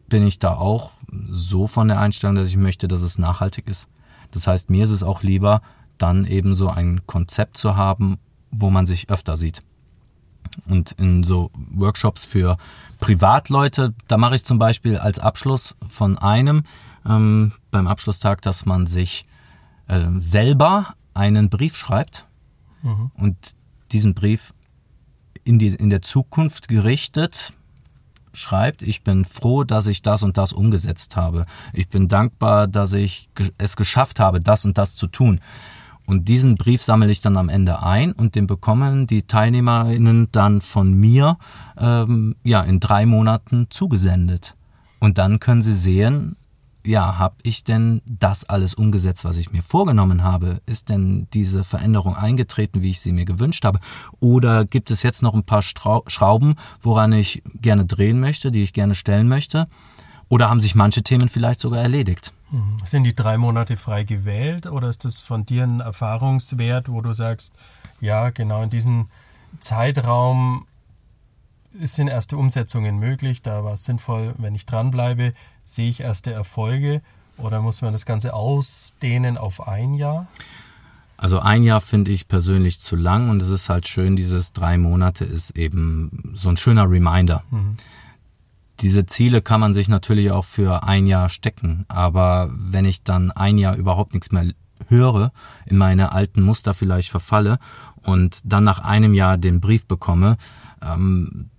bin 0.07 0.25
ich 0.25 0.39
da 0.39 0.55
auch 0.55 0.91
so 1.29 1.67
von 1.67 1.87
der 1.87 1.99
Einstellung, 1.99 2.35
dass 2.35 2.47
ich 2.47 2.57
möchte, 2.57 2.87
dass 2.87 3.01
es 3.01 3.17
nachhaltig 3.17 3.67
ist. 3.67 3.87
Das 4.31 4.47
heißt, 4.47 4.69
mir 4.69 4.83
ist 4.83 4.91
es 4.91 5.03
auch 5.03 5.23
lieber, 5.23 5.61
dann 5.97 6.25
eben 6.25 6.55
so 6.55 6.69
ein 6.69 7.05
Konzept 7.07 7.57
zu 7.57 7.75
haben, 7.75 8.17
wo 8.51 8.69
man 8.69 8.85
sich 8.85 9.09
öfter 9.09 9.37
sieht. 9.37 9.61
Und 10.67 10.93
in 10.93 11.23
so 11.23 11.51
Workshops 11.53 12.25
für 12.25 12.57
Privatleute, 12.99 13.93
da 14.07 14.17
mache 14.17 14.35
ich 14.35 14.45
zum 14.45 14.59
Beispiel 14.59 14.97
als 14.97 15.19
Abschluss 15.19 15.77
von 15.87 16.17
einem 16.17 16.63
ähm, 17.05 17.53
beim 17.71 17.87
Abschlusstag, 17.87 18.41
dass 18.41 18.65
man 18.65 18.87
sich 18.87 19.23
äh, 19.87 20.07
selber 20.19 20.95
einen 21.13 21.49
Brief 21.49 21.75
schreibt 21.75 22.25
mhm. 22.83 23.11
und 23.15 23.37
diesen 23.91 24.13
Brief 24.13 24.53
in, 25.43 25.59
die, 25.59 25.67
in 25.67 25.89
der 25.89 26.01
Zukunft 26.01 26.67
gerichtet 26.67 27.53
schreibt, 28.35 28.81
ich 28.81 29.03
bin 29.03 29.25
froh, 29.25 29.63
dass 29.63 29.87
ich 29.87 30.01
das 30.01 30.23
und 30.23 30.37
das 30.37 30.53
umgesetzt 30.53 31.15
habe. 31.15 31.45
Ich 31.73 31.89
bin 31.89 32.07
dankbar, 32.07 32.67
dass 32.67 32.93
ich 32.93 33.29
es 33.57 33.75
geschafft 33.75 34.19
habe, 34.19 34.39
das 34.39 34.65
und 34.65 34.77
das 34.77 34.95
zu 34.95 35.07
tun. 35.07 35.39
Und 36.05 36.27
diesen 36.27 36.55
Brief 36.55 36.83
sammle 36.83 37.11
ich 37.11 37.21
dann 37.21 37.37
am 37.37 37.49
Ende 37.49 37.81
ein 37.81 38.11
und 38.11 38.35
den 38.35 38.45
bekommen 38.45 39.07
die 39.07 39.23
TeilnehmerInnen 39.23 40.29
dann 40.31 40.61
von 40.61 40.93
mir 40.93 41.37
ähm, 41.77 42.35
ja 42.43 42.61
in 42.61 42.79
drei 42.79 43.05
Monaten 43.05 43.67
zugesendet. 43.69 44.55
Und 44.99 45.17
dann 45.17 45.39
können 45.39 45.61
sie 45.61 45.73
sehen, 45.73 46.35
ja, 46.85 47.17
habe 47.17 47.35
ich 47.43 47.63
denn 47.63 48.01
das 48.05 48.45
alles 48.45 48.73
umgesetzt, 48.75 49.25
was 49.25 49.37
ich 49.37 49.51
mir 49.51 49.63
vorgenommen 49.63 50.23
habe? 50.23 50.61
Ist 50.65 50.89
denn 50.89 51.27
diese 51.33 51.63
Veränderung 51.63 52.15
eingetreten, 52.15 52.81
wie 52.81 52.91
ich 52.91 53.01
sie 53.01 53.11
mir 53.11 53.25
gewünscht 53.25 53.65
habe? 53.65 53.79
Oder 54.19 54.65
gibt 54.65 54.91
es 54.91 55.03
jetzt 55.03 55.21
noch 55.21 55.33
ein 55.33 55.43
paar 55.43 55.61
Schrauben, 55.61 56.55
woran 56.81 57.11
ich 57.11 57.41
gerne 57.61 57.85
drehen 57.85 58.19
möchte, 58.19 58.51
die 58.51 58.63
ich 58.63 58.73
gerne 58.73 58.95
stellen 58.95 59.27
möchte? 59.27 59.67
Oder 60.29 60.49
haben 60.49 60.59
sich 60.59 60.75
manche 60.75 61.03
Themen 61.03 61.29
vielleicht 61.29 61.59
sogar 61.59 61.81
erledigt? 61.81 62.31
Mhm. 62.51 62.77
Sind 62.83 63.03
die 63.03 63.15
drei 63.15 63.37
Monate 63.37 63.77
frei 63.77 64.03
gewählt 64.03 64.67
oder 64.67 64.89
ist 64.89 65.05
das 65.05 65.21
von 65.21 65.45
dir 65.45 65.63
ein 65.63 65.79
Erfahrungswert, 65.79 66.89
wo 66.89 67.01
du 67.01 67.11
sagst, 67.11 67.55
ja, 67.99 68.29
genau 68.29 68.63
in 68.63 68.69
diesem 68.69 69.07
Zeitraum 69.59 70.65
sind 71.81 72.07
erste 72.07 72.37
Umsetzungen 72.37 72.97
möglich, 72.97 73.41
da 73.41 73.63
war 73.63 73.73
es 73.73 73.83
sinnvoll, 73.83 74.33
wenn 74.37 74.55
ich 74.55 74.65
dranbleibe, 74.65 75.33
sehe 75.65 75.89
ich 75.89 75.99
erste 75.99 76.31
Erfolge 76.31 77.01
oder 77.37 77.59
muss 77.59 77.81
man 77.81 77.91
das 77.91 78.05
Ganze 78.05 78.33
ausdehnen 78.33 79.37
auf 79.37 79.67
ein 79.67 79.95
Jahr? 79.95 80.27
Also 81.17 81.39
ein 81.39 81.63
Jahr 81.63 81.81
finde 81.81 82.11
ich 82.11 82.27
persönlich 82.27 82.79
zu 82.79 82.95
lang 82.95 83.29
und 83.29 83.41
es 83.41 83.49
ist 83.49 83.67
halt 83.67 83.87
schön, 83.87 84.15
dieses 84.15 84.53
drei 84.53 84.77
Monate 84.77 85.25
ist 85.25 85.57
eben 85.57 86.33
so 86.35 86.49
ein 86.49 86.57
schöner 86.57 86.89
Reminder. 86.89 87.43
Mhm. 87.51 87.75
Diese 88.81 89.05
Ziele 89.05 89.41
kann 89.41 89.61
man 89.61 89.73
sich 89.73 89.87
natürlich 89.87 90.31
auch 90.31 90.45
für 90.45 90.83
ein 90.83 91.07
Jahr 91.07 91.29
stecken, 91.29 91.85
aber 91.87 92.51
wenn 92.53 92.85
ich 92.85 93.03
dann 93.03 93.31
ein 93.31 93.57
Jahr 93.57 93.75
überhaupt 93.75 94.13
nichts 94.13 94.31
mehr 94.31 94.51
höre, 94.87 95.31
in 95.65 95.77
meine 95.77 96.11
alten 96.11 96.41
Muster 96.41 96.73
vielleicht 96.73 97.09
verfalle 97.09 97.57
und 98.03 98.41
dann 98.43 98.65
nach 98.65 98.79
einem 98.79 99.13
Jahr 99.13 99.37
den 99.37 99.61
Brief 99.61 99.85
bekomme, 99.85 100.35
ähm, 100.81 101.49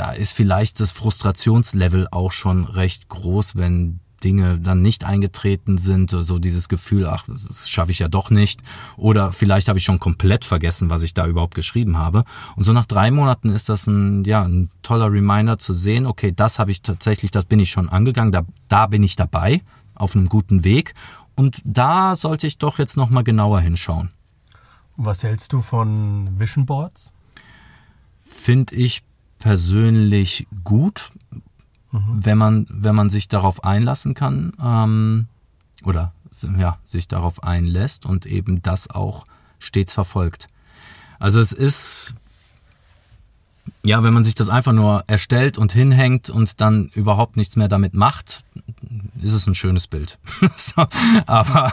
da 0.00 0.12
ist 0.12 0.32
vielleicht 0.32 0.80
das 0.80 0.92
Frustrationslevel 0.92 2.08
auch 2.10 2.32
schon 2.32 2.64
recht 2.64 3.10
groß, 3.10 3.56
wenn 3.56 4.00
Dinge 4.24 4.58
dann 4.58 4.80
nicht 4.80 5.04
eingetreten 5.04 5.76
sind, 5.76 6.10
so 6.10 6.38
dieses 6.38 6.70
Gefühl, 6.70 7.06
ach, 7.06 7.26
das 7.28 7.68
schaffe 7.68 7.90
ich 7.90 7.98
ja 7.98 8.08
doch 8.08 8.30
nicht. 8.30 8.62
Oder 8.96 9.30
vielleicht 9.30 9.68
habe 9.68 9.78
ich 9.78 9.84
schon 9.84 9.98
komplett 9.98 10.46
vergessen, 10.46 10.88
was 10.88 11.02
ich 11.02 11.12
da 11.12 11.26
überhaupt 11.26 11.54
geschrieben 11.54 11.98
habe. 11.98 12.24
Und 12.56 12.64
so 12.64 12.72
nach 12.72 12.86
drei 12.86 13.10
Monaten 13.10 13.50
ist 13.50 13.68
das 13.68 13.86
ein, 13.88 14.24
ja, 14.24 14.42
ein 14.42 14.70
toller 14.80 15.12
Reminder 15.12 15.58
zu 15.58 15.74
sehen, 15.74 16.06
okay, 16.06 16.32
das 16.34 16.58
habe 16.58 16.70
ich 16.70 16.80
tatsächlich, 16.80 17.30
das 17.30 17.44
bin 17.44 17.60
ich 17.60 17.70
schon 17.70 17.90
angegangen, 17.90 18.32
da, 18.32 18.46
da 18.68 18.86
bin 18.86 19.02
ich 19.02 19.16
dabei, 19.16 19.60
auf 19.94 20.16
einem 20.16 20.30
guten 20.30 20.64
Weg. 20.64 20.94
Und 21.34 21.60
da 21.62 22.16
sollte 22.16 22.46
ich 22.46 22.56
doch 22.56 22.78
jetzt 22.78 22.96
nochmal 22.96 23.24
genauer 23.24 23.60
hinschauen. 23.60 24.08
Was 24.96 25.24
hältst 25.24 25.52
du 25.52 25.60
von 25.60 26.38
Vision 26.38 26.64
Boards? 26.64 27.12
Finde 28.22 28.74
ich 28.74 29.02
persönlich 29.40 30.46
gut, 30.62 31.10
mhm. 31.90 32.00
wenn 32.24 32.38
man 32.38 32.66
wenn 32.70 32.94
man 32.94 33.10
sich 33.10 33.26
darauf 33.26 33.64
einlassen 33.64 34.14
kann 34.14 34.52
ähm, 34.62 35.26
oder 35.84 36.12
ja 36.56 36.78
sich 36.84 37.08
darauf 37.08 37.42
einlässt 37.42 38.06
und 38.06 38.26
eben 38.26 38.62
das 38.62 38.88
auch 38.88 39.24
stets 39.58 39.92
verfolgt. 39.92 40.46
Also 41.18 41.40
es 41.40 41.52
ist 41.52 42.14
ja, 43.84 44.02
wenn 44.04 44.12
man 44.12 44.24
sich 44.24 44.34
das 44.34 44.48
einfach 44.48 44.72
nur 44.72 45.04
erstellt 45.06 45.56
und 45.56 45.72
hinhängt 45.72 46.28
und 46.28 46.60
dann 46.60 46.90
überhaupt 46.94 47.36
nichts 47.36 47.56
mehr 47.56 47.68
damit 47.68 47.94
macht, 47.94 48.44
ist 49.22 49.32
es 49.32 49.46
ein 49.46 49.54
schönes 49.54 49.86
Bild. 49.86 50.18
so, 50.56 50.86
aber 51.26 51.72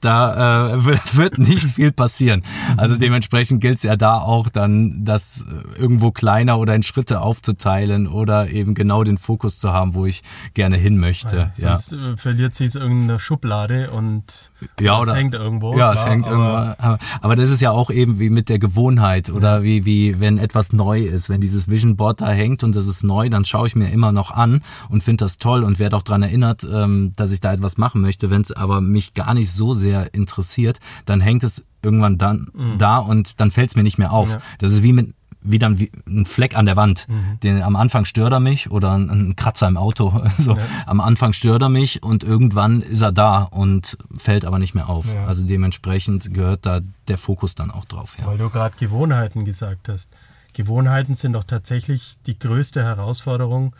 da 0.00 0.74
äh, 0.74 0.84
wird 1.16 1.38
nicht 1.38 1.70
viel 1.70 1.92
passieren. 1.92 2.42
Also 2.76 2.96
dementsprechend 2.96 3.60
gilt 3.60 3.78
es 3.78 3.82
ja 3.82 3.96
da 3.96 4.18
auch 4.18 4.48
dann, 4.48 5.04
das 5.04 5.44
irgendwo 5.76 6.10
kleiner 6.10 6.58
oder 6.58 6.74
in 6.74 6.82
Schritte 6.82 7.20
aufzuteilen 7.20 8.06
oder 8.06 8.50
eben 8.50 8.74
genau 8.74 9.02
den 9.04 9.18
Fokus 9.18 9.58
zu 9.58 9.72
haben, 9.72 9.94
wo 9.94 10.06
ich 10.06 10.22
gerne 10.54 10.76
hin 10.76 10.98
möchte. 10.98 11.52
Ja, 11.56 11.76
sonst 11.76 11.92
ja. 11.92 12.12
Äh, 12.12 12.16
verliert 12.16 12.54
sich 12.54 12.74
irgendeine 12.74 13.18
Schublade 13.18 13.90
und 13.90 14.50
ja, 14.80 14.98
oder, 15.00 15.12
es 15.12 15.18
hängt 15.18 15.34
irgendwo. 15.34 15.70
Ja, 15.72 15.92
klar, 15.92 15.94
es 15.94 16.04
hängt 16.04 16.26
aber, 16.26 16.76
irgendwo. 16.80 17.04
Aber 17.20 17.36
das 17.36 17.50
ist 17.50 17.60
ja 17.60 17.70
auch 17.70 17.90
eben 17.90 18.18
wie 18.18 18.30
mit 18.30 18.48
der 18.48 18.58
Gewohnheit 18.58 19.30
oder 19.30 19.58
ja. 19.58 19.62
wie, 19.62 19.84
wie 19.84 20.20
wenn 20.20 20.38
etwas 20.38 20.72
neu 20.72 21.02
ist. 21.02 21.27
Wenn 21.28 21.40
dieses 21.40 21.68
Vision 21.68 21.96
Board 21.96 22.20
da 22.20 22.30
hängt 22.30 22.62
und 22.64 22.74
das 22.74 22.86
ist 22.86 23.02
neu, 23.02 23.28
dann 23.28 23.44
schaue 23.44 23.66
ich 23.66 23.76
mir 23.76 23.90
immer 23.90 24.12
noch 24.12 24.30
an 24.30 24.60
und 24.88 25.02
finde 25.02 25.24
das 25.24 25.38
toll 25.38 25.62
und 25.62 25.78
werde 25.78 25.96
auch 25.96 26.02
dran 26.02 26.22
erinnert, 26.22 26.66
ähm, 26.70 27.12
dass 27.16 27.30
ich 27.30 27.40
da 27.40 27.52
etwas 27.52 27.78
machen 27.78 28.00
möchte. 28.00 28.30
Wenn 28.30 28.42
es 28.42 28.52
aber 28.52 28.80
mich 28.80 29.14
gar 29.14 29.34
nicht 29.34 29.50
so 29.50 29.74
sehr 29.74 30.14
interessiert, 30.14 30.78
dann 31.04 31.20
hängt 31.20 31.44
es 31.44 31.66
irgendwann 31.82 32.18
dann 32.18 32.48
mhm. 32.52 32.78
da 32.78 32.98
und 32.98 33.40
dann 33.40 33.50
fällt 33.50 33.70
es 33.70 33.76
mir 33.76 33.82
nicht 33.82 33.98
mehr 33.98 34.12
auf. 34.12 34.30
Ja. 34.30 34.40
Das 34.58 34.72
ist 34.72 34.82
wie 34.82 34.92
mit 34.92 35.14
wie 35.40 35.58
dann 35.58 35.78
wie 35.78 35.90
ein 36.06 36.26
Fleck 36.26 36.56
an 36.56 36.66
der 36.66 36.76
Wand. 36.76 37.06
Mhm. 37.08 37.40
Den, 37.42 37.62
am 37.62 37.76
Anfang 37.76 38.04
stört 38.04 38.32
er 38.32 38.40
mich 38.40 38.70
oder 38.70 38.92
ein, 38.92 39.08
ein 39.08 39.36
Kratzer 39.36 39.68
im 39.68 39.76
Auto. 39.76 40.22
So. 40.38 40.54
Ja. 40.54 40.62
Am 40.86 41.00
Anfang 41.00 41.32
stört 41.32 41.62
er 41.62 41.68
mich 41.68 42.02
und 42.02 42.22
irgendwann 42.22 42.80
ist 42.80 43.02
er 43.02 43.12
da 43.12 43.42
und 43.42 43.98
fällt 44.16 44.44
aber 44.44 44.58
nicht 44.58 44.74
mehr 44.74 44.88
auf. 44.88 45.06
Ja. 45.12 45.24
Also 45.24 45.44
dementsprechend 45.44 46.32
gehört 46.32 46.64
da 46.64 46.80
der 47.08 47.18
Fokus 47.18 47.54
dann 47.54 47.70
auch 47.70 47.84
drauf. 47.84 48.16
Ja. 48.20 48.26
Weil 48.26 48.38
du 48.38 48.48
gerade 48.48 48.74
Gewohnheiten 48.78 49.44
gesagt 49.44 49.88
hast. 49.88 50.10
Gewohnheiten 50.58 51.14
sind 51.14 51.34
doch 51.34 51.44
tatsächlich 51.44 52.18
die 52.26 52.36
größte 52.36 52.82
Herausforderung, 52.82 53.76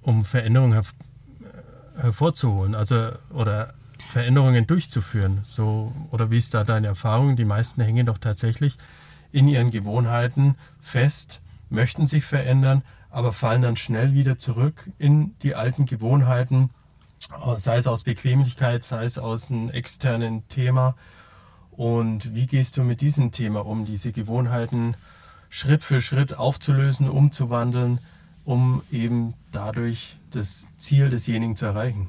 um 0.00 0.24
Veränderungen 0.24 0.74
herv 0.74 0.94
hervorzuholen, 1.96 2.76
also 2.76 3.10
oder 3.30 3.74
Veränderungen 4.10 4.68
durchzuführen. 4.68 5.40
So 5.42 5.92
oder 6.12 6.30
wie 6.30 6.38
ist 6.38 6.54
da 6.54 6.62
deine 6.62 6.86
Erfahrung? 6.86 7.34
Die 7.34 7.44
meisten 7.44 7.82
hängen 7.82 8.06
doch 8.06 8.18
tatsächlich 8.18 8.78
in 9.32 9.48
ihren 9.48 9.72
Gewohnheiten 9.72 10.54
fest, 10.80 11.42
möchten 11.68 12.06
sich 12.06 12.24
verändern, 12.24 12.82
aber 13.10 13.32
fallen 13.32 13.62
dann 13.62 13.76
schnell 13.76 14.12
wieder 14.12 14.38
zurück 14.38 14.88
in 14.98 15.36
die 15.42 15.56
alten 15.56 15.84
Gewohnheiten, 15.84 16.70
sei 17.56 17.78
es 17.78 17.88
aus 17.88 18.04
Bequemlichkeit, 18.04 18.84
sei 18.84 19.02
es 19.02 19.18
aus 19.18 19.50
einem 19.50 19.68
externen 19.68 20.48
Thema. 20.48 20.94
Und 21.72 22.36
wie 22.36 22.46
gehst 22.46 22.76
du 22.76 22.84
mit 22.84 23.00
diesem 23.00 23.32
Thema 23.32 23.66
um, 23.66 23.84
diese 23.84 24.12
Gewohnheiten 24.12 24.94
Schritt 25.48 25.82
für 25.82 26.00
Schritt 26.00 26.36
aufzulösen, 26.36 27.08
umzuwandeln, 27.08 28.00
um 28.44 28.82
eben 28.90 29.34
dadurch 29.52 30.16
das 30.30 30.66
Ziel 30.76 31.10
desjenigen 31.10 31.56
zu 31.56 31.66
erreichen. 31.66 32.08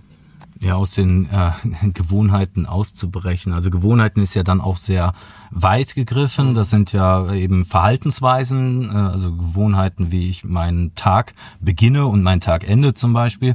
Ja, 0.59 0.75
aus 0.75 0.91
den 0.91 1.29
äh, 1.29 1.51
Gewohnheiten 1.93 2.65
auszubrechen. 2.65 3.51
Also 3.51 3.69
Gewohnheiten 3.69 4.21
ist 4.21 4.35
ja 4.35 4.43
dann 4.43 4.61
auch 4.61 4.77
sehr 4.77 5.13
weit 5.51 5.95
gegriffen. 5.95 6.53
Das 6.53 6.69
sind 6.69 6.93
ja 6.93 7.33
eben 7.33 7.65
Verhaltensweisen, 7.65 8.89
äh, 8.89 8.93
also 8.93 9.35
Gewohnheiten, 9.35 10.11
wie 10.11 10.29
ich 10.29 10.45
meinen 10.45 10.95
Tag 10.95 11.33
beginne 11.59 12.05
und 12.05 12.23
meinen 12.23 12.41
Tag 12.41 12.67
ende 12.67 12.93
zum 12.93 13.13
Beispiel, 13.13 13.53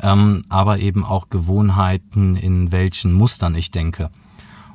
ähm, 0.00 0.42
aber 0.48 0.78
eben 0.78 1.04
auch 1.04 1.28
Gewohnheiten, 1.28 2.34
in 2.34 2.72
welchen 2.72 3.12
Mustern 3.12 3.54
ich 3.54 3.70
denke. 3.70 4.10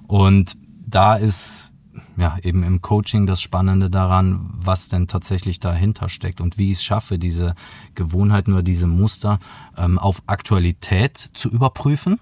Und 0.08 0.56
da 0.86 1.16
ist 1.16 1.73
ja, 2.18 2.38
eben 2.44 2.64
im 2.64 2.82
Coaching 2.82 3.26
das 3.26 3.42
Spannende 3.42 3.90
daran, 3.90 4.50
was 4.54 4.90
denn 4.90 5.08
tatsächlich 5.08 5.60
dahinter 5.60 6.10
steckt 6.10 6.42
und 6.42 6.58
wie 6.58 6.72
ich 6.72 6.78
es 6.78 6.84
schaffe, 6.84 7.18
diese 7.18 7.56
Gewohnheiten 7.96 8.54
oder 8.54 8.64
diese 8.64 8.88
Muster 8.88 9.40
ähm, 9.78 9.98
auf 9.98 10.22
Aktualität 10.28 11.18
zu 11.34 11.50
überprüfen. 11.50 12.20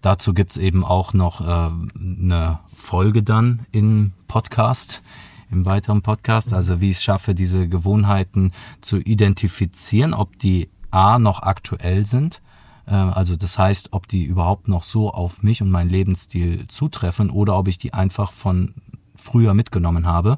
Dazu 0.00 0.34
gibt's 0.34 0.56
eben 0.56 0.84
auch 0.84 1.14
noch 1.14 1.40
äh, 1.40 1.70
eine 1.98 2.58
Folge 2.74 3.22
dann 3.22 3.60
im 3.70 4.12
Podcast, 4.26 5.02
im 5.50 5.64
weiteren 5.64 6.02
Podcast, 6.02 6.52
also 6.52 6.80
wie 6.80 6.90
ich 6.90 6.96
es 6.96 7.04
schaffe, 7.04 7.34
diese 7.34 7.68
Gewohnheiten 7.68 8.50
zu 8.80 8.98
identifizieren, 8.98 10.14
ob 10.14 10.38
die 10.38 10.68
A 10.90 11.18
noch 11.18 11.42
aktuell 11.42 12.04
sind 12.04 12.42
äh, 12.86 12.94
also 12.94 13.36
das 13.36 13.58
heißt, 13.58 13.92
ob 13.92 14.08
die 14.08 14.24
überhaupt 14.24 14.68
noch 14.68 14.82
so 14.82 15.10
auf 15.10 15.42
mich 15.42 15.62
und 15.62 15.70
meinen 15.70 15.90
Lebensstil 15.90 16.66
zutreffen 16.66 17.30
oder 17.30 17.56
ob 17.56 17.68
ich 17.68 17.78
die 17.78 17.94
einfach 17.94 18.32
von 18.32 18.74
früher 19.22 19.54
mitgenommen 19.54 20.06
habe. 20.06 20.36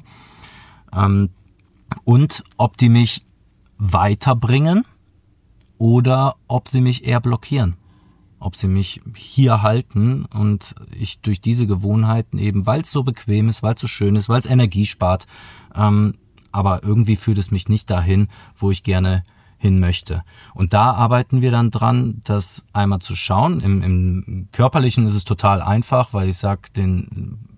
Ähm, 0.93 1.29
und 2.03 2.43
ob 2.57 2.77
die 2.77 2.89
mich 2.89 3.25
weiterbringen 3.77 4.85
oder 5.77 6.35
ob 6.47 6.67
sie 6.67 6.81
mich 6.81 7.05
eher 7.05 7.19
blockieren. 7.19 7.75
Ob 8.39 8.55
sie 8.55 8.67
mich 8.67 9.01
hier 9.15 9.61
halten 9.61 10.25
und 10.25 10.75
ich 10.97 11.19
durch 11.21 11.41
diese 11.41 11.67
Gewohnheiten 11.67 12.37
eben, 12.37 12.65
weil 12.65 12.81
es 12.81 12.91
so 12.91 13.03
bequem 13.03 13.49
ist, 13.49 13.63
weil 13.63 13.73
es 13.73 13.81
so 13.81 13.87
schön 13.87 14.15
ist, 14.15 14.29
weil 14.29 14.39
es 14.39 14.45
Energie 14.45 14.85
spart, 14.85 15.25
ähm, 15.73 16.15
aber 16.51 16.83
irgendwie 16.83 17.15
führt 17.15 17.37
es 17.37 17.51
mich 17.51 17.67
nicht 17.67 17.89
dahin, 17.89 18.27
wo 18.55 18.71
ich 18.71 18.83
gerne 18.83 19.23
hin 19.57 19.79
möchte. 19.79 20.23
Und 20.53 20.73
da 20.73 20.91
arbeiten 20.91 21.41
wir 21.41 21.51
dann 21.51 21.71
dran, 21.71 22.21
das 22.23 22.65
einmal 22.71 22.99
zu 22.99 23.15
schauen. 23.15 23.61
Im, 23.61 23.81
im 23.81 24.47
körperlichen 24.51 25.05
ist 25.05 25.15
es 25.15 25.23
total 25.23 25.61
einfach, 25.61 26.13
weil 26.13 26.29
ich 26.29 26.37
sage 26.37 26.69
den, 26.75 27.54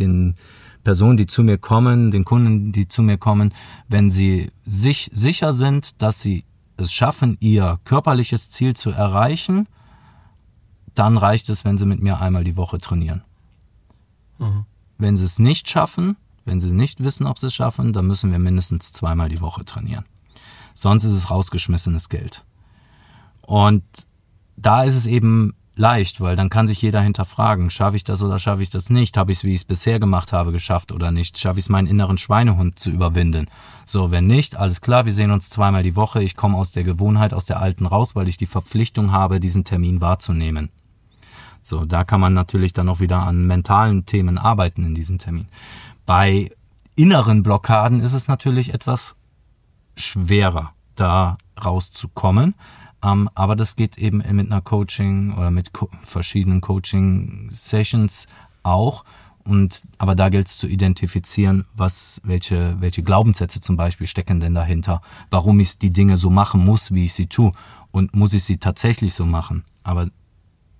den 0.00 0.34
Personen, 0.82 1.16
die 1.16 1.26
zu 1.26 1.42
mir 1.42 1.58
kommen, 1.58 2.10
den 2.10 2.24
Kunden, 2.24 2.72
die 2.72 2.88
zu 2.88 3.02
mir 3.02 3.18
kommen, 3.18 3.52
wenn 3.88 4.10
sie 4.10 4.50
sich 4.64 5.10
sicher 5.12 5.52
sind, 5.52 6.02
dass 6.02 6.20
sie 6.20 6.44
es 6.76 6.92
schaffen, 6.92 7.36
ihr 7.40 7.78
körperliches 7.84 8.50
Ziel 8.50 8.74
zu 8.74 8.90
erreichen, 8.90 9.68
dann 10.94 11.16
reicht 11.16 11.48
es, 11.48 11.64
wenn 11.64 11.78
sie 11.78 11.86
mit 11.86 12.02
mir 12.02 12.20
einmal 12.20 12.44
die 12.44 12.56
Woche 12.56 12.78
trainieren. 12.78 13.22
Mhm. 14.38 14.64
Wenn 14.98 15.16
sie 15.16 15.24
es 15.24 15.38
nicht 15.38 15.68
schaffen, 15.68 16.16
wenn 16.44 16.60
sie 16.60 16.72
nicht 16.72 17.02
wissen, 17.02 17.26
ob 17.26 17.38
sie 17.38 17.46
es 17.48 17.54
schaffen, 17.54 17.92
dann 17.92 18.06
müssen 18.06 18.32
wir 18.32 18.38
mindestens 18.38 18.92
zweimal 18.92 19.28
die 19.28 19.40
Woche 19.40 19.64
trainieren. 19.64 20.04
Sonst 20.74 21.04
ist 21.04 21.14
es 21.14 21.30
rausgeschmissenes 21.30 22.08
Geld. 22.08 22.44
Und 23.42 23.84
da 24.56 24.82
ist 24.82 24.96
es 24.96 25.06
eben 25.06 25.54
leicht, 25.76 26.20
weil 26.20 26.36
dann 26.36 26.50
kann 26.50 26.66
sich 26.66 26.82
jeder 26.82 27.00
hinterfragen, 27.00 27.70
schaffe 27.70 27.96
ich 27.96 28.04
das 28.04 28.22
oder 28.22 28.38
schaffe 28.38 28.62
ich 28.62 28.70
das 28.70 28.90
nicht? 28.90 29.16
Habe 29.16 29.32
ich 29.32 29.38
es, 29.38 29.44
wie 29.44 29.54
ich 29.54 29.60
es 29.60 29.64
bisher 29.64 29.98
gemacht 29.98 30.32
habe, 30.32 30.52
geschafft 30.52 30.92
oder 30.92 31.10
nicht? 31.10 31.38
Schaffe 31.38 31.58
ich 31.58 31.64
es, 31.64 31.68
meinen 31.68 31.86
inneren 31.86 32.18
Schweinehund 32.18 32.78
zu 32.78 32.90
überwinden? 32.90 33.46
So, 33.86 34.10
wenn 34.10 34.26
nicht, 34.26 34.56
alles 34.56 34.80
klar, 34.80 35.06
wir 35.06 35.14
sehen 35.14 35.30
uns 35.30 35.50
zweimal 35.50 35.82
die 35.82 35.96
Woche. 35.96 36.22
Ich 36.22 36.36
komme 36.36 36.56
aus 36.56 36.72
der 36.72 36.84
Gewohnheit, 36.84 37.34
aus 37.34 37.46
der 37.46 37.60
alten 37.60 37.86
raus, 37.86 38.14
weil 38.14 38.28
ich 38.28 38.36
die 38.36 38.46
Verpflichtung 38.46 39.12
habe, 39.12 39.40
diesen 39.40 39.64
Termin 39.64 40.00
wahrzunehmen. 40.00 40.70
So, 41.62 41.84
da 41.84 42.04
kann 42.04 42.20
man 42.20 42.32
natürlich 42.32 42.72
dann 42.72 42.88
auch 42.88 43.00
wieder 43.00 43.22
an 43.22 43.46
mentalen 43.46 44.06
Themen 44.06 44.38
arbeiten 44.38 44.84
in 44.84 44.94
diesem 44.94 45.18
Termin. 45.18 45.46
Bei 46.06 46.50
inneren 46.96 47.42
Blockaden 47.42 48.00
ist 48.00 48.14
es 48.14 48.28
natürlich 48.28 48.74
etwas 48.74 49.16
schwerer, 49.96 50.72
da 50.96 51.38
rauszukommen. 51.62 52.54
Ähm, 53.02 53.30
aber 53.34 53.56
das 53.56 53.76
geht 53.76 53.98
eben 53.98 54.18
mit 54.18 54.50
einer 54.50 54.60
Coaching 54.60 55.32
oder 55.34 55.50
mit 55.50 55.72
co 55.72 55.88
verschiedenen 56.02 56.60
Coaching-Sessions 56.60 58.26
auch. 58.62 59.04
Und, 59.44 59.82
aber 59.98 60.14
da 60.14 60.28
gilt 60.28 60.48
es 60.48 60.58
zu 60.58 60.66
identifizieren, 60.66 61.64
was, 61.74 62.20
welche, 62.24 62.76
welche 62.80 63.02
Glaubenssätze 63.02 63.60
zum 63.60 63.76
Beispiel 63.76 64.06
stecken 64.06 64.38
denn 64.38 64.54
dahinter, 64.54 65.00
warum 65.30 65.58
ich 65.60 65.78
die 65.78 65.92
Dinge 65.92 66.16
so 66.16 66.28
machen 66.30 66.64
muss, 66.64 66.92
wie 66.92 67.06
ich 67.06 67.14
sie 67.14 67.26
tue. 67.26 67.52
Und 67.90 68.14
muss 68.14 68.34
ich 68.34 68.44
sie 68.44 68.58
tatsächlich 68.58 69.14
so 69.14 69.26
machen? 69.26 69.64
Aber 69.82 70.08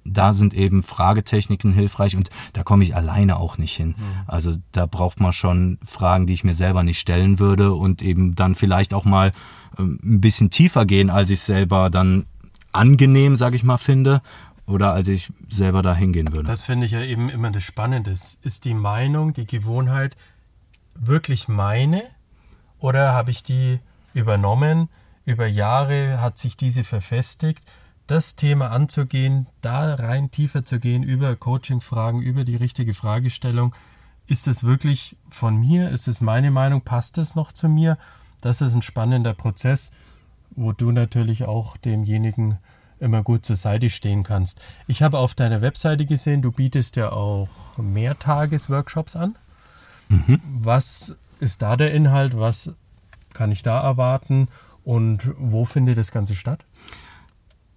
da 0.04 0.32
sind 0.32 0.54
eben 0.54 0.82
Fragetechniken 0.82 1.72
hilfreich 1.72 2.16
und 2.16 2.30
da 2.52 2.62
komme 2.62 2.84
ich 2.84 2.96
alleine 2.96 3.36
auch 3.36 3.58
nicht 3.58 3.76
hin. 3.76 3.94
Mhm. 3.96 4.04
Also 4.26 4.54
da 4.72 4.86
braucht 4.86 5.20
man 5.20 5.32
schon 5.32 5.78
Fragen, 5.84 6.26
die 6.26 6.32
ich 6.32 6.44
mir 6.44 6.54
selber 6.54 6.82
nicht 6.82 6.98
stellen 6.98 7.38
würde 7.38 7.72
und 7.72 8.02
eben 8.02 8.34
dann 8.34 8.54
vielleicht 8.54 8.94
auch 8.94 9.04
mal 9.04 9.32
ähm, 9.78 9.98
ein 10.02 10.20
bisschen 10.20 10.50
tiefer 10.50 10.86
gehen, 10.86 11.10
als 11.10 11.30
ich 11.30 11.40
selber 11.40 11.90
dann 11.90 12.26
angenehm, 12.72 13.36
sage 13.36 13.56
ich 13.56 13.64
mal, 13.64 13.78
finde 13.78 14.22
oder 14.66 14.92
als 14.92 15.08
ich 15.08 15.32
selber 15.48 15.82
da 15.82 15.94
hingehen 15.94 16.32
würde. 16.32 16.46
Das 16.46 16.64
finde 16.64 16.86
ich 16.86 16.92
ja 16.92 17.02
eben 17.02 17.28
immer 17.28 17.50
das 17.50 17.64
Spannende. 17.64 18.12
Ist 18.12 18.64
die 18.64 18.74
Meinung, 18.74 19.32
die 19.32 19.46
Gewohnheit 19.46 20.16
wirklich 20.94 21.48
meine 21.48 22.02
oder 22.78 23.12
habe 23.12 23.30
ich 23.30 23.42
die 23.42 23.80
übernommen? 24.14 24.88
Über 25.24 25.46
Jahre 25.46 26.20
hat 26.20 26.38
sich 26.38 26.56
diese 26.56 26.84
verfestigt 26.84 27.62
das 28.10 28.34
Thema 28.34 28.72
anzugehen, 28.72 29.46
da 29.62 29.94
rein 29.94 30.32
tiefer 30.32 30.64
zu 30.64 30.80
gehen 30.80 31.04
über 31.04 31.36
Coaching-Fragen, 31.36 32.20
über 32.20 32.44
die 32.44 32.56
richtige 32.56 32.92
Fragestellung. 32.92 33.72
Ist 34.26 34.48
es 34.48 34.64
wirklich 34.64 35.16
von 35.28 35.56
mir? 35.56 35.90
Ist 35.90 36.08
es 36.08 36.20
meine 36.20 36.50
Meinung? 36.50 36.80
Passt 36.80 37.18
es 37.18 37.36
noch 37.36 37.52
zu 37.52 37.68
mir? 37.68 37.98
Das 38.40 38.60
ist 38.60 38.74
ein 38.74 38.82
spannender 38.82 39.32
Prozess, 39.32 39.92
wo 40.50 40.72
du 40.72 40.90
natürlich 40.90 41.44
auch 41.44 41.76
demjenigen 41.76 42.58
immer 42.98 43.22
gut 43.22 43.46
zur 43.46 43.56
Seite 43.56 43.90
stehen 43.90 44.24
kannst. 44.24 44.60
Ich 44.88 45.02
habe 45.02 45.18
auf 45.18 45.34
deiner 45.34 45.60
Webseite 45.60 46.04
gesehen, 46.04 46.42
du 46.42 46.50
bietest 46.50 46.96
ja 46.96 47.12
auch 47.12 47.48
Mehrtages-Workshops 47.76 49.14
an. 49.14 49.36
Mhm. 50.08 50.40
Was 50.60 51.16
ist 51.38 51.62
da 51.62 51.76
der 51.76 51.94
Inhalt? 51.94 52.36
Was 52.36 52.74
kann 53.34 53.52
ich 53.52 53.62
da 53.62 53.80
erwarten? 53.80 54.48
Und 54.84 55.30
wo 55.38 55.64
findet 55.64 55.96
das 55.96 56.10
Ganze 56.10 56.34
statt? 56.34 56.64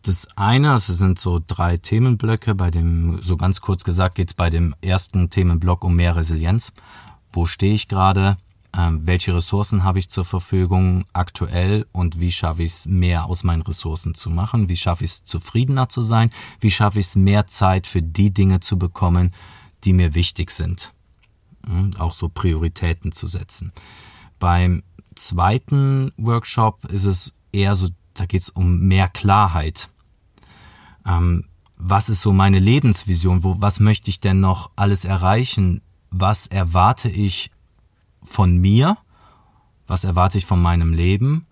Das 0.04 0.28
eine, 0.36 0.74
es 0.76 0.88
sind 0.88 1.18
so 1.18 1.42
drei 1.46 1.78
Themenblöcke. 1.78 2.56
Bei 2.56 2.70
dem, 2.72 3.24
so 3.24 3.38
ganz 3.38 3.62
kurz 3.62 3.86
gesagt, 3.86 4.16
geht 4.16 4.32
es 4.32 4.34
bei 4.34 4.50
dem 4.50 4.76
ersten 4.82 5.30
Themenblock 5.30 5.86
um 5.86 5.96
mehr 5.96 6.18
Resilienz. 6.18 6.74
Wo 7.32 7.46
stehe 7.46 7.74
ich 7.74 7.88
gerade? 7.88 8.36
Ähm, 8.78 9.02
welche 9.06 9.34
Ressourcen 9.34 9.86
habe 9.86 10.00
ich 10.00 10.10
zur 10.10 10.26
Verfügung 10.26 11.06
aktuell 11.13 11.86
und 11.94 12.20
wie 12.20 12.34
schaffe 12.34 12.63
ich 12.63 12.74
es, 12.74 12.86
mehr 12.86 13.28
aus 13.28 13.46
meinen 13.46 13.62
Ressourcen 13.62 14.13
zu 14.13 14.30
machen? 14.30 14.68
Wie 14.68 14.76
schaffe 14.76 15.06
ich 15.06 15.12
es, 15.12 15.24
zufriedener 15.24 15.88
zu 15.88 16.02
sein? 16.02 16.32
Wie 16.60 16.72
schaffe 16.72 17.00
ich 17.00 17.06
es, 17.06 17.16
mehr 17.16 17.48
Zeit 17.48 17.88
für 17.88 18.02
die 18.02 18.34
Dinge 18.34 18.60
zu 18.60 18.78
bekommen, 18.78 19.32
die 19.86 19.94
mir 19.94 20.16
wichtig 20.16 20.52
sind? 20.52 20.92
Mhm, 21.66 21.96
auch 21.98 22.13
so 22.13 22.28
Prioritäten 22.28 23.13
zu 23.13 23.28
setzen. 23.28 23.72
Beim 24.38 24.84
zweiten 25.16 26.12
Workshop 26.18 26.84
ist 26.92 27.06
es 27.06 27.34
eher 27.54 27.76
so, 27.76 27.88
da 28.16 28.26
geht 28.26 28.42
es 28.42 28.50
um 28.50 28.80
mehr 28.80 29.08
Klarheit 29.08 29.92
ähm, 31.06 31.46
was 31.78 32.10
ist 32.10 32.22
so 32.22 32.32
meine 32.32 32.60
Lebensvision, 32.60 33.44
wo, 33.44 33.60
was 33.60 33.80
möchte 33.80 34.10
ich 34.10 34.20
denn 34.20 34.39
noch 34.39 34.72
alles 34.76 35.06
erreichen, 35.06 35.82
was 36.12 36.48
erwarte 36.48 37.10
ich 37.10 37.52
von 38.24 38.58
mir, 38.58 38.98
was 39.88 40.04
erwarte 40.04 40.38
ich 40.38 40.46
von 40.46 40.62
meinem 40.62 40.94
Leben, 40.94 41.46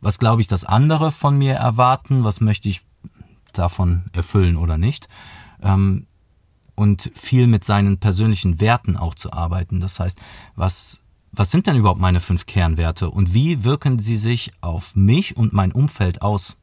was 0.00 0.18
glaube 0.18 0.40
ich, 0.40 0.48
dass 0.48 0.64
andere 0.64 1.12
von 1.12 1.38
mir 1.38 1.54
erwarten, 1.54 2.24
was 2.24 2.40
möchte 2.40 2.68
ich 2.68 2.82
davon 3.52 4.04
erfüllen 4.12 4.56
oder 4.56 4.78
nicht. 4.78 5.08
Ähm, 5.62 6.06
und 6.74 7.10
viel 7.14 7.46
mit 7.46 7.64
seinen 7.64 7.98
persönlichen 7.98 8.60
Werten 8.60 8.96
auch 8.96 9.14
zu 9.14 9.32
arbeiten. 9.32 9.80
Das 9.80 9.98
heißt, 9.98 10.20
was, 10.54 11.00
was 11.32 11.50
sind 11.50 11.66
denn 11.66 11.76
überhaupt 11.76 12.00
meine 12.00 12.20
fünf 12.20 12.44
Kernwerte 12.44 13.10
und 13.10 13.32
wie 13.32 13.64
wirken 13.64 13.98
sie 13.98 14.16
sich 14.16 14.52
auf 14.60 14.94
mich 14.94 15.36
und 15.36 15.52
mein 15.52 15.72
Umfeld 15.72 16.20
aus? 16.20 16.60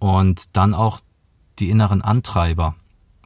Und 0.00 0.56
dann 0.56 0.74
auch 0.74 1.00
die 1.60 1.70
inneren 1.70 2.02
Antreiber. 2.02 2.74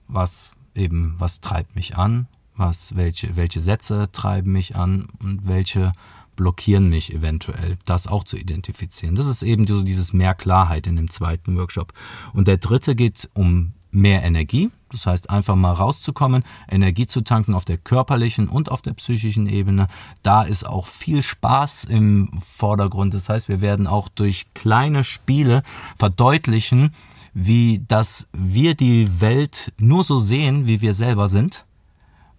Was 0.06 0.52
eben, 0.74 1.14
was 1.16 1.40
treibt 1.40 1.74
mich 1.74 1.96
an? 1.96 2.26
Was, 2.56 2.94
welche, 2.94 3.36
welche 3.36 3.60
Sätze 3.60 4.10
treiben 4.12 4.52
mich 4.52 4.76
an 4.76 5.08
und 5.20 5.48
welche 5.48 5.92
blockieren 6.36 6.88
mich 6.88 7.12
eventuell, 7.12 7.78
das 7.86 8.06
auch 8.06 8.24
zu 8.24 8.36
identifizieren. 8.36 9.14
Das 9.14 9.26
ist 9.26 9.42
eben 9.42 9.66
so 9.66 9.82
dieses 9.82 10.12
mehr 10.12 10.34
Klarheit 10.34 10.86
in 10.86 10.96
dem 10.96 11.08
zweiten 11.08 11.56
Workshop. 11.56 11.92
Und 12.32 12.48
der 12.48 12.58
dritte 12.58 12.94
geht 12.94 13.30
um 13.34 13.72
mehr 13.90 14.22
Energie. 14.22 14.70
Das 14.94 15.06
heißt, 15.06 15.28
einfach 15.28 15.56
mal 15.56 15.72
rauszukommen, 15.72 16.44
Energie 16.70 17.06
zu 17.06 17.22
tanken 17.22 17.54
auf 17.54 17.64
der 17.64 17.78
körperlichen 17.78 18.48
und 18.48 18.70
auf 18.70 18.80
der 18.80 18.92
psychischen 18.92 19.48
Ebene. 19.48 19.88
Da 20.22 20.42
ist 20.42 20.64
auch 20.64 20.86
viel 20.86 21.22
Spaß 21.22 21.84
im 21.84 22.30
Vordergrund. 22.46 23.12
Das 23.12 23.28
heißt, 23.28 23.48
wir 23.48 23.60
werden 23.60 23.88
auch 23.88 24.08
durch 24.08 24.54
kleine 24.54 25.02
Spiele 25.02 25.64
verdeutlichen, 25.98 26.92
wie 27.32 27.82
dass 27.88 28.28
wir 28.32 28.76
die 28.76 29.20
Welt 29.20 29.72
nur 29.78 30.04
so 30.04 30.18
sehen, 30.18 30.68
wie 30.68 30.80
wir 30.80 30.94
selber 30.94 31.26
sind 31.26 31.66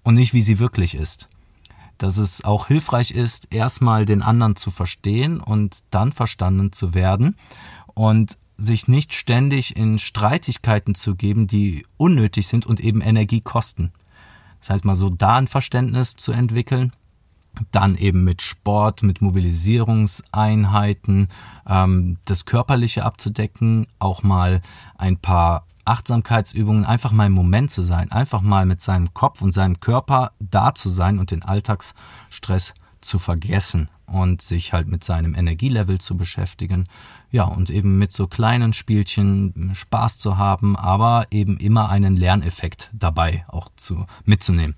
und 0.04 0.15
nicht 0.15 0.34
wie 0.34 0.41
sie 0.41 0.58
wirklich 0.58 0.96
ist. 0.96 1.28
Dass 1.98 2.18
es 2.18 2.46
auch 2.46 2.68
hilfreich 2.68 3.12
ist, 3.12 3.54
erstmal 3.54 4.06
den 4.06 4.22
anderen 4.22 4.56
zu 4.56 4.72
verstehen 4.72 5.41
und 5.41 5.80
dann 5.91 6.13
verstanden 6.13 6.72
zu 6.72 6.94
werden 6.94 7.36
und 7.94 8.38
sich 8.58 8.88
nicht 8.88 9.13
ständig 9.13 9.76
in 9.76 10.00
Streitigkeiten 10.00 10.96
zu 10.96 11.15
geben, 11.15 11.48
die 11.48 11.86
unnötig 11.98 12.48
sind 12.48 12.65
und 12.65 12.80
eben 12.80 13.02
Energie 13.02 13.41
kosten. 13.41 13.91
Das 14.60 14.70
heißt 14.70 14.86
mal 14.86 14.96
so 14.96 15.10
da 15.10 15.36
ein 15.36 15.48
Verständnis 15.48 16.15
zu 16.15 16.32
entwickeln 16.32 16.94
dann 17.72 17.96
eben 17.96 18.24
mit 18.24 18.41
Sport, 18.41 19.04
mit 19.04 19.22
Mobilisierungseinheiten, 19.22 21.28
ähm, 21.68 22.18
das 22.26 22.46
Körperliche 22.46 23.06
abzudecken, 23.06 23.86
auch 24.00 24.24
mal 24.24 24.62
ein 24.98 25.18
paar 25.18 25.65
Achtsamkeitsübungen, 25.86 26.86
einfach 26.86 27.12
mal 27.12 27.28
im 27.28 27.34
Moment 27.34 27.70
zu 27.72 27.84
sein, 27.84 28.12
einfach 28.12 28.41
mal 28.41 28.65
mit 28.65 28.82
seinem 28.82 29.13
Kopf 29.13 29.41
und 29.41 29.52
seinem 29.52 29.80
Körper 29.80 30.32
da 30.39 30.74
zu 30.74 30.89
sein 30.89 31.20
und 31.20 31.30
den 31.32 31.44
Alltagsstress 31.44 32.74
zu 33.06 33.20
vergessen 33.20 33.89
und 34.06 34.41
sich 34.41 34.74
halt 34.74 34.88
mit 34.88 35.04
seinem 35.04 35.36
Energielevel 35.36 36.00
zu 36.00 36.18
beschäftigen. 36.18 36.88
Ja, 37.32 37.46
und 37.46 37.70
eben 37.70 37.98
mit 37.98 38.12
so 38.12 38.28
kleinen 38.28 38.74
Spielchen 38.74 39.72
Spaß 39.74 40.18
zu 40.18 40.38
haben, 40.38 40.76
aber 40.76 41.28
eben 41.32 41.58
immer 41.58 41.89
einen 41.89 42.15
Lerneffekt 42.15 42.91
dabei 42.94 43.46
auch 43.48 43.70
zu, 43.76 44.06
mitzunehmen. 44.26 44.76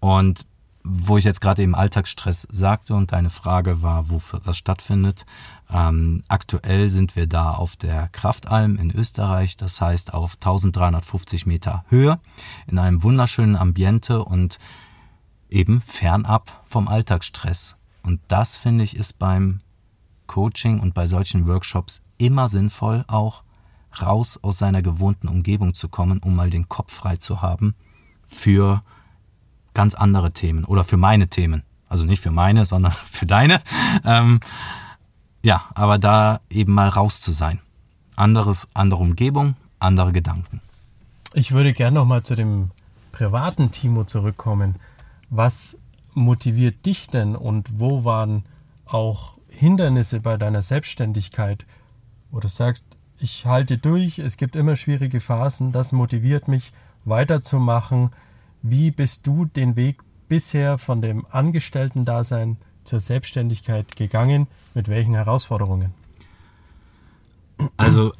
Und 0.00 0.46
wo 0.84 1.16
ich 1.16 1.24
jetzt 1.24 1.40
gerade 1.40 1.62
eben 1.62 1.74
Alltagsstress 1.74 2.48
sagte 2.50 2.94
und 2.94 3.12
deine 3.12 3.30
Frage 3.30 3.82
war, 3.82 4.10
wofür 4.10 4.40
das 4.40 4.56
stattfindet. 4.56 5.24
Ähm, 5.70 6.24
aktuell 6.28 6.90
sind 6.90 7.14
wir 7.14 7.26
da 7.26 7.52
auf 7.52 7.76
der 7.76 8.08
Kraftalm 8.08 8.76
in 8.76 8.90
Österreich, 8.90 9.56
das 9.56 9.80
heißt 9.80 10.12
auf 10.12 10.34
1350 10.34 11.46
Meter 11.46 11.84
Höhe, 11.88 12.18
in 12.66 12.78
einem 12.78 13.02
wunderschönen 13.02 13.56
Ambiente 13.56 14.24
und 14.24 14.58
eben 15.52 15.80
fernab 15.80 16.64
vom 16.66 16.88
Alltagsstress. 16.88 17.76
Und 18.02 18.20
das 18.28 18.56
finde 18.56 18.84
ich 18.84 18.96
ist 18.96 19.18
beim 19.18 19.60
Coaching 20.26 20.80
und 20.80 20.94
bei 20.94 21.06
solchen 21.06 21.46
Workshops 21.46 22.02
immer 22.18 22.48
sinnvoll, 22.48 23.04
auch 23.06 23.42
raus 24.00 24.38
aus 24.42 24.58
seiner 24.58 24.82
gewohnten 24.82 25.28
Umgebung 25.28 25.74
zu 25.74 25.88
kommen, 25.88 26.18
um 26.18 26.34
mal 26.34 26.50
den 26.50 26.68
Kopf 26.68 26.92
frei 26.92 27.16
zu 27.16 27.42
haben 27.42 27.74
für 28.26 28.82
ganz 29.74 29.94
andere 29.94 30.32
Themen 30.32 30.64
oder 30.64 30.84
für 30.84 30.96
meine 30.96 31.28
Themen. 31.28 31.62
Also 31.88 32.04
nicht 32.04 32.20
für 32.20 32.30
meine, 32.30 32.64
sondern 32.64 32.92
für 33.10 33.26
deine. 33.26 33.60
Ähm, 34.04 34.40
ja, 35.42 35.64
aber 35.74 35.98
da 35.98 36.40
eben 36.48 36.72
mal 36.72 36.88
raus 36.88 37.20
zu 37.20 37.32
sein. 37.32 37.60
Anderes, 38.16 38.68
andere 38.74 39.02
Umgebung, 39.02 39.56
andere 39.78 40.12
Gedanken. 40.12 40.60
Ich 41.34 41.52
würde 41.52 41.72
gerne 41.72 41.98
nochmal 41.98 42.22
zu 42.22 42.36
dem 42.36 42.70
privaten 43.10 43.70
Timo 43.70 44.04
zurückkommen. 44.04 44.76
Was 45.34 45.78
motiviert 46.12 46.84
dich 46.84 47.08
denn 47.08 47.36
und 47.36 47.78
wo 47.78 48.04
waren 48.04 48.44
auch 48.84 49.38
Hindernisse 49.48 50.20
bei 50.20 50.36
deiner 50.36 50.60
Selbstständigkeit, 50.60 51.64
wo 52.30 52.38
du 52.38 52.48
sagst, 52.48 52.86
ich 53.18 53.46
halte 53.46 53.78
durch, 53.78 54.18
es 54.18 54.36
gibt 54.36 54.56
immer 54.56 54.76
schwierige 54.76 55.20
Phasen, 55.20 55.72
das 55.72 55.92
motiviert 55.92 56.48
mich 56.48 56.74
weiterzumachen, 57.06 58.10
wie 58.60 58.90
bist 58.90 59.26
du 59.26 59.46
den 59.46 59.74
Weg 59.74 60.02
bisher 60.28 60.76
von 60.76 61.00
dem 61.00 61.24
Angestellten-Dasein 61.30 62.58
zur 62.84 63.00
Selbstständigkeit 63.00 63.96
gegangen? 63.96 64.48
Mit 64.74 64.88
welchen 64.88 65.14
Herausforderungen? 65.14 65.94
Also 67.78 68.12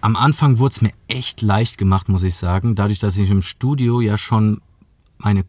am 0.00 0.16
Anfang 0.16 0.58
wurde 0.58 0.72
es 0.72 0.80
mir 0.80 0.92
echt 1.08 1.42
leicht 1.42 1.76
gemacht, 1.76 2.08
muss 2.08 2.22
ich 2.22 2.36
sagen. 2.36 2.74
Dadurch, 2.74 3.00
dass 3.00 3.18
ich 3.18 3.28
im 3.28 3.42
Studio 3.42 4.00
ja 4.00 4.16
schon 4.16 4.62
meine, 5.18 5.44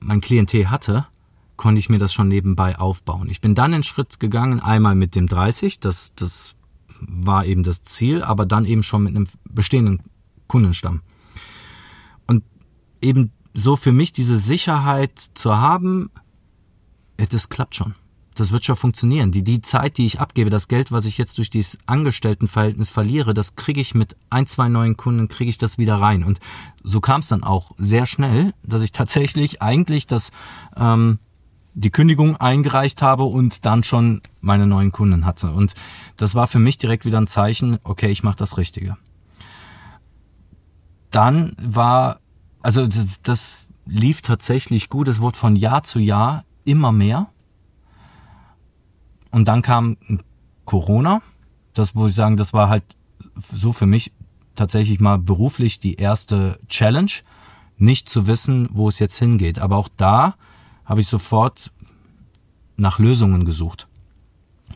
mein 0.00 0.20
Klientel 0.20 0.70
hatte, 0.70 1.06
konnte 1.56 1.78
ich 1.78 1.88
mir 1.88 1.98
das 1.98 2.12
schon 2.12 2.28
nebenbei 2.28 2.78
aufbauen. 2.78 3.28
Ich 3.28 3.40
bin 3.40 3.54
dann 3.54 3.72
den 3.72 3.82
Schritt 3.82 4.20
gegangen, 4.20 4.60
einmal 4.60 4.94
mit 4.94 5.14
dem 5.14 5.26
30, 5.26 5.80
das, 5.80 6.12
das 6.14 6.54
war 7.00 7.44
eben 7.44 7.62
das 7.62 7.82
Ziel, 7.82 8.22
aber 8.22 8.46
dann 8.46 8.64
eben 8.64 8.82
schon 8.82 9.02
mit 9.02 9.14
einem 9.14 9.26
bestehenden 9.44 10.02
Kundenstamm. 10.46 11.02
Und 12.26 12.44
eben 13.00 13.32
so 13.54 13.76
für 13.76 13.92
mich 13.92 14.12
diese 14.12 14.38
Sicherheit 14.38 15.18
zu 15.34 15.58
haben, 15.58 16.10
das 17.16 17.48
klappt 17.48 17.74
schon. 17.74 17.94
Das 18.38 18.52
wird 18.52 18.64
schon 18.64 18.76
funktionieren. 18.76 19.30
Die, 19.30 19.42
die 19.42 19.60
Zeit, 19.60 19.98
die 19.98 20.06
ich 20.06 20.20
abgebe, 20.20 20.50
das 20.50 20.68
Geld, 20.68 20.92
was 20.92 21.06
ich 21.06 21.18
jetzt 21.18 21.38
durch 21.38 21.50
dieses 21.50 21.78
Angestelltenverhältnis 21.86 22.90
verliere, 22.90 23.34
das 23.34 23.56
kriege 23.56 23.80
ich 23.80 23.94
mit 23.94 24.16
ein, 24.30 24.46
zwei 24.46 24.68
neuen 24.68 24.96
Kunden, 24.96 25.28
kriege 25.28 25.50
ich 25.50 25.58
das 25.58 25.78
wieder 25.78 25.96
rein. 25.96 26.24
Und 26.24 26.38
so 26.82 27.00
kam 27.00 27.20
es 27.20 27.28
dann 27.28 27.42
auch 27.42 27.72
sehr 27.78 28.06
schnell, 28.06 28.54
dass 28.62 28.82
ich 28.82 28.92
tatsächlich 28.92 29.62
eigentlich 29.62 30.06
das, 30.06 30.32
ähm, 30.76 31.18
die 31.74 31.90
Kündigung 31.90 32.36
eingereicht 32.36 33.02
habe 33.02 33.24
und 33.24 33.66
dann 33.66 33.84
schon 33.84 34.22
meine 34.40 34.66
neuen 34.66 34.92
Kunden 34.92 35.24
hatte. 35.24 35.50
Und 35.52 35.74
das 36.16 36.34
war 36.34 36.46
für 36.46 36.58
mich 36.58 36.78
direkt 36.78 37.04
wieder 37.04 37.20
ein 37.20 37.26
Zeichen, 37.26 37.78
okay, 37.84 38.10
ich 38.10 38.22
mache 38.22 38.36
das 38.36 38.56
Richtige. 38.56 38.96
Dann 41.10 41.56
war 41.60 42.18
also 42.62 42.86
das 43.22 43.66
lief 43.86 44.22
tatsächlich 44.22 44.88
gut. 44.88 45.08
Es 45.08 45.20
wurde 45.20 45.38
von 45.38 45.56
Jahr 45.56 45.82
zu 45.82 45.98
Jahr 45.98 46.44
immer 46.64 46.92
mehr. 46.92 47.28
Und 49.30 49.48
dann 49.48 49.62
kam 49.62 49.96
Corona. 50.64 51.22
Das 51.74 51.94
muss 51.94 52.10
ich 52.10 52.16
sagen, 52.16 52.36
das 52.36 52.52
war 52.52 52.68
halt 52.68 52.84
so 53.52 53.72
für 53.72 53.86
mich 53.86 54.12
tatsächlich 54.56 55.00
mal 55.00 55.18
beruflich 55.18 55.78
die 55.80 55.94
erste 55.94 56.58
Challenge, 56.68 57.12
nicht 57.76 58.08
zu 58.08 58.26
wissen, 58.26 58.68
wo 58.72 58.88
es 58.88 58.98
jetzt 58.98 59.18
hingeht. 59.18 59.58
Aber 59.60 59.76
auch 59.76 59.88
da 59.96 60.34
habe 60.84 61.00
ich 61.00 61.06
sofort 61.06 61.70
nach 62.76 62.98
Lösungen 62.98 63.44
gesucht. 63.44 63.86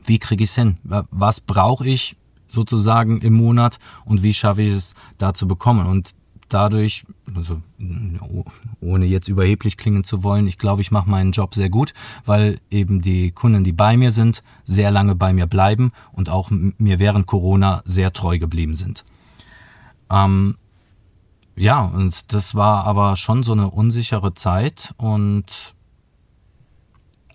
Wie 0.04 0.18
kriege 0.18 0.44
ich 0.44 0.50
es 0.50 0.56
hin? 0.56 0.78
Was 0.82 1.40
brauche 1.40 1.86
ich 1.86 2.16
sozusagen 2.46 3.20
im 3.20 3.34
Monat 3.34 3.78
und 4.04 4.22
wie 4.22 4.34
schaffe 4.34 4.62
ich 4.62 4.72
es 4.72 4.94
da 5.18 5.34
zu 5.34 5.48
bekommen? 5.48 5.86
Und 5.86 6.14
dadurch, 6.52 7.04
also 7.34 7.60
ohne 8.80 9.06
jetzt 9.06 9.28
überheblich 9.28 9.76
klingen 9.76 10.04
zu 10.04 10.22
wollen, 10.22 10.46
ich 10.46 10.58
glaube, 10.58 10.82
ich 10.82 10.90
mache 10.90 11.08
meinen 11.08 11.32
Job 11.32 11.54
sehr 11.54 11.70
gut, 11.70 11.94
weil 12.24 12.58
eben 12.70 13.00
die 13.00 13.30
Kunden, 13.32 13.64
die 13.64 13.72
bei 13.72 13.96
mir 13.96 14.10
sind, 14.10 14.42
sehr 14.64 14.90
lange 14.90 15.14
bei 15.14 15.32
mir 15.32 15.46
bleiben 15.46 15.90
und 16.12 16.28
auch 16.28 16.50
mir 16.50 16.98
während 16.98 17.26
Corona 17.26 17.82
sehr 17.84 18.12
treu 18.12 18.38
geblieben 18.38 18.74
sind. 18.74 19.04
Ähm, 20.10 20.56
ja, 21.56 21.80
und 21.82 22.32
das 22.32 22.54
war 22.54 22.86
aber 22.86 23.16
schon 23.16 23.42
so 23.42 23.52
eine 23.52 23.70
unsichere 23.70 24.34
Zeit 24.34 24.94
und 24.96 25.74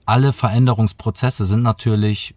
alle 0.05 0.33
Veränderungsprozesse 0.33 1.45
sind 1.45 1.63
natürlich 1.63 2.33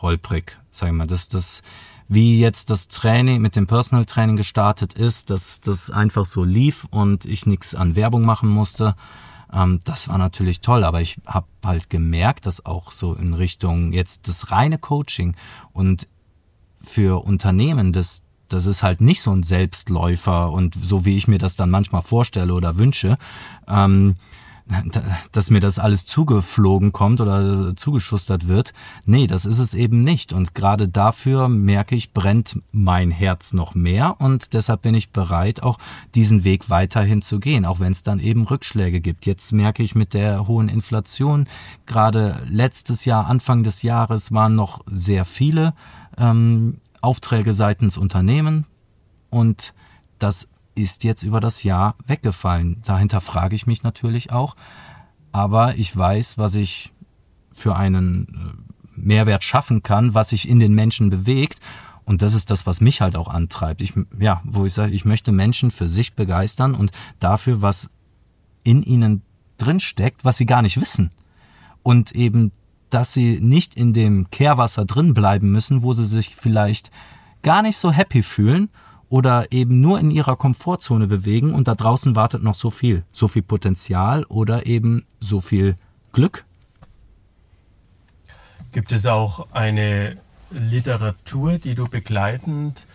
holprig, 0.00 0.58
sag 0.70 0.88
ich 0.88 0.94
mal. 0.94 1.06
Das, 1.06 1.28
das, 1.28 1.62
wie 2.08 2.38
jetzt 2.38 2.70
das 2.70 2.88
Training 2.88 3.40
mit 3.40 3.56
dem 3.56 3.66
Personal 3.66 4.04
Training 4.04 4.36
gestartet 4.36 4.94
ist, 4.94 5.30
dass 5.30 5.60
das 5.60 5.90
einfach 5.90 6.26
so 6.26 6.44
lief 6.44 6.86
und 6.90 7.24
ich 7.24 7.46
nichts 7.46 7.74
an 7.74 7.96
Werbung 7.96 8.22
machen 8.22 8.48
musste. 8.48 8.94
Ähm, 9.52 9.80
das 9.84 10.08
war 10.08 10.18
natürlich 10.18 10.60
toll, 10.60 10.84
aber 10.84 11.00
ich 11.00 11.18
habe 11.26 11.46
halt 11.64 11.90
gemerkt, 11.90 12.46
dass 12.46 12.66
auch 12.66 12.92
so 12.92 13.14
in 13.14 13.34
Richtung 13.34 13.92
jetzt 13.92 14.28
das 14.28 14.50
reine 14.50 14.78
Coaching 14.78 15.34
und 15.72 16.08
für 16.80 17.24
Unternehmen 17.24 17.92
das 17.92 18.20
das 18.48 18.66
ist 18.66 18.82
halt 18.82 19.00
nicht 19.00 19.22
so 19.22 19.32
ein 19.32 19.42
Selbstläufer 19.42 20.52
und 20.52 20.74
so 20.74 21.04
wie 21.04 21.16
ich 21.16 21.26
mir 21.26 21.38
das 21.38 21.56
dann 21.56 21.70
manchmal 21.70 22.02
vorstelle 22.02 22.54
oder 22.54 22.78
wünsche. 22.78 23.16
Ähm, 23.66 24.14
dass 25.32 25.50
mir 25.50 25.60
das 25.60 25.78
alles 25.78 26.06
zugeflogen 26.06 26.92
kommt 26.92 27.20
oder 27.20 27.76
zugeschustert 27.76 28.48
wird. 28.48 28.72
Nee, 29.04 29.26
das 29.26 29.44
ist 29.44 29.58
es 29.58 29.74
eben 29.74 30.00
nicht. 30.00 30.32
Und 30.32 30.54
gerade 30.54 30.88
dafür 30.88 31.48
merke 31.48 31.94
ich, 31.94 32.12
brennt 32.12 32.60
mein 32.72 33.10
Herz 33.10 33.52
noch 33.52 33.74
mehr 33.74 34.20
und 34.20 34.54
deshalb 34.54 34.82
bin 34.82 34.94
ich 34.94 35.10
bereit, 35.10 35.62
auch 35.62 35.78
diesen 36.14 36.44
Weg 36.44 36.70
weiterhin 36.70 37.20
zu 37.20 37.40
gehen, 37.40 37.66
auch 37.66 37.78
wenn 37.78 37.92
es 37.92 38.02
dann 38.02 38.18
eben 38.18 38.44
Rückschläge 38.44 39.00
gibt. 39.00 39.26
Jetzt 39.26 39.52
merke 39.52 39.82
ich 39.82 39.94
mit 39.94 40.14
der 40.14 40.48
hohen 40.48 40.68
Inflation, 40.68 41.46
gerade 41.84 42.40
letztes 42.46 43.04
Jahr, 43.04 43.26
Anfang 43.26 43.64
des 43.64 43.82
Jahres 43.82 44.32
waren 44.32 44.54
noch 44.54 44.80
sehr 44.86 45.26
viele 45.26 45.74
ähm, 46.16 46.80
Aufträge 47.02 47.52
seitens 47.52 47.98
Unternehmen 47.98 48.64
und 49.28 49.74
das 50.18 50.48
ist 50.74 51.04
jetzt 51.04 51.22
über 51.22 51.40
das 51.40 51.62
Jahr 51.62 51.96
weggefallen. 52.06 52.82
Dahinter 52.84 53.20
frage 53.20 53.54
ich 53.54 53.66
mich 53.66 53.82
natürlich 53.82 54.32
auch. 54.32 54.56
Aber 55.32 55.76
ich 55.76 55.96
weiß, 55.96 56.38
was 56.38 56.54
ich 56.54 56.92
für 57.52 57.76
einen 57.76 58.26
äh, 58.96 59.00
Mehrwert 59.00 59.44
schaffen 59.44 59.82
kann, 59.82 60.14
was 60.14 60.30
sich 60.30 60.48
in 60.48 60.58
den 60.58 60.74
Menschen 60.74 61.10
bewegt. 61.10 61.60
Und 62.04 62.22
das 62.22 62.34
ist 62.34 62.50
das, 62.50 62.66
was 62.66 62.80
mich 62.80 63.00
halt 63.00 63.16
auch 63.16 63.28
antreibt. 63.28 63.80
Ich, 63.80 63.94
ja, 64.18 64.42
wo 64.44 64.66
ich 64.66 64.74
sage, 64.74 64.92
ich 64.92 65.04
möchte 65.04 65.32
Menschen 65.32 65.70
für 65.70 65.88
sich 65.88 66.14
begeistern 66.14 66.74
und 66.74 66.90
dafür, 67.18 67.62
was 67.62 67.90
in 68.62 68.82
ihnen 68.82 69.22
drin 69.56 69.80
steckt, 69.80 70.24
was 70.24 70.36
sie 70.36 70.46
gar 70.46 70.62
nicht 70.62 70.80
wissen. 70.80 71.10
Und 71.82 72.12
eben, 72.12 72.52
dass 72.90 73.12
sie 73.12 73.40
nicht 73.40 73.74
in 73.74 73.92
dem 73.92 74.30
Kehrwasser 74.30 74.84
drin 74.84 75.14
bleiben 75.14 75.50
müssen, 75.50 75.82
wo 75.82 75.92
sie 75.92 76.04
sich 76.04 76.36
vielleicht 76.36 76.90
gar 77.42 77.62
nicht 77.62 77.76
so 77.76 77.90
happy 77.90 78.22
fühlen 78.22 78.68
oder 79.14 79.52
eben 79.52 79.80
nur 79.80 80.00
in 80.00 80.10
ihrer 80.10 80.34
Komfortzone 80.34 81.06
bewegen 81.06 81.54
und 81.54 81.68
da 81.68 81.76
draußen 81.76 82.16
wartet 82.16 82.42
noch 82.42 82.56
so 82.56 82.70
viel, 82.70 83.04
so 83.12 83.28
viel 83.28 83.42
Potenzial 83.42 84.24
oder 84.24 84.66
eben 84.66 85.06
so 85.20 85.40
viel 85.40 85.76
Glück. 86.12 86.44
Gibt 88.72 88.90
es 88.90 89.06
auch 89.06 89.52
eine 89.52 90.16
Literatur, 90.50 91.58
die 91.58 91.76
du 91.76 91.88
begleitend 91.88 92.88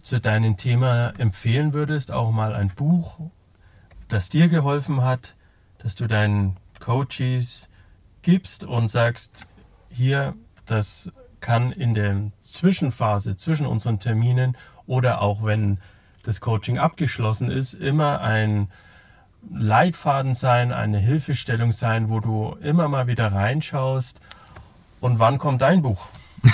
zu 0.00 0.18
deinem 0.18 0.56
Thema 0.56 1.12
empfehlen 1.18 1.74
würdest, 1.74 2.10
auch 2.10 2.32
mal 2.32 2.54
ein 2.54 2.68
Buch, 2.68 3.18
das 4.08 4.30
dir 4.30 4.48
geholfen 4.48 5.02
hat, 5.02 5.34
dass 5.76 5.94
du 5.94 6.06
deinen 6.06 6.56
Coaches 6.80 7.68
gibst 8.22 8.64
und 8.64 8.88
sagst, 8.88 9.46
hier, 9.90 10.32
das 10.64 11.12
kann 11.40 11.70
in 11.70 11.92
der 11.92 12.30
Zwischenphase 12.40 13.36
zwischen 13.36 13.66
unseren 13.66 13.98
Terminen 13.98 14.56
oder 14.86 15.20
auch 15.20 15.44
wenn 15.44 15.78
das 16.22 16.40
Coaching 16.40 16.78
abgeschlossen 16.78 17.50
ist, 17.50 17.74
immer 17.74 18.20
ein 18.20 18.68
Leitfaden 19.52 20.34
sein, 20.34 20.72
eine 20.72 20.98
Hilfestellung 20.98 21.72
sein, 21.72 22.08
wo 22.08 22.20
du 22.20 22.56
immer 22.62 22.88
mal 22.88 23.06
wieder 23.06 23.32
reinschaust. 23.32 24.20
Und 25.00 25.18
wann 25.18 25.38
kommt 25.38 25.60
dein 25.60 25.82
Buch? 25.82 26.06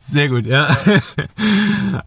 Sehr 0.00 0.28
gut, 0.28 0.46
ja. 0.46 0.76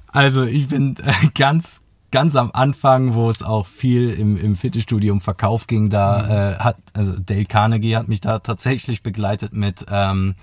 Also 0.07 0.43
ich 0.43 0.67
bin 0.67 0.95
ganz, 1.35 1.83
ganz 2.15 2.38
am 2.38 2.49
Anfang, 2.54 3.13
wo 3.13 3.30
es 3.30 3.43
auch 3.43 3.65
viel 3.67 4.10
im, 4.10 4.38
im 4.38 4.56
Fitnessstudio 4.56 5.12
um 5.12 5.19
Verkauf 5.19 5.67
ging, 5.67 5.89
da 5.89 6.54
äh, 6.54 6.56
hat, 6.60 6.78
also 6.93 7.12
Dale 7.19 7.43
Carnegie 7.43 7.97
hat 7.97 8.08
mich 8.08 8.21
da 8.21 8.39
tatsächlich 8.39 9.04
begleitet 9.04 9.51
mit 9.51 9.86
ähm, 9.91 10.36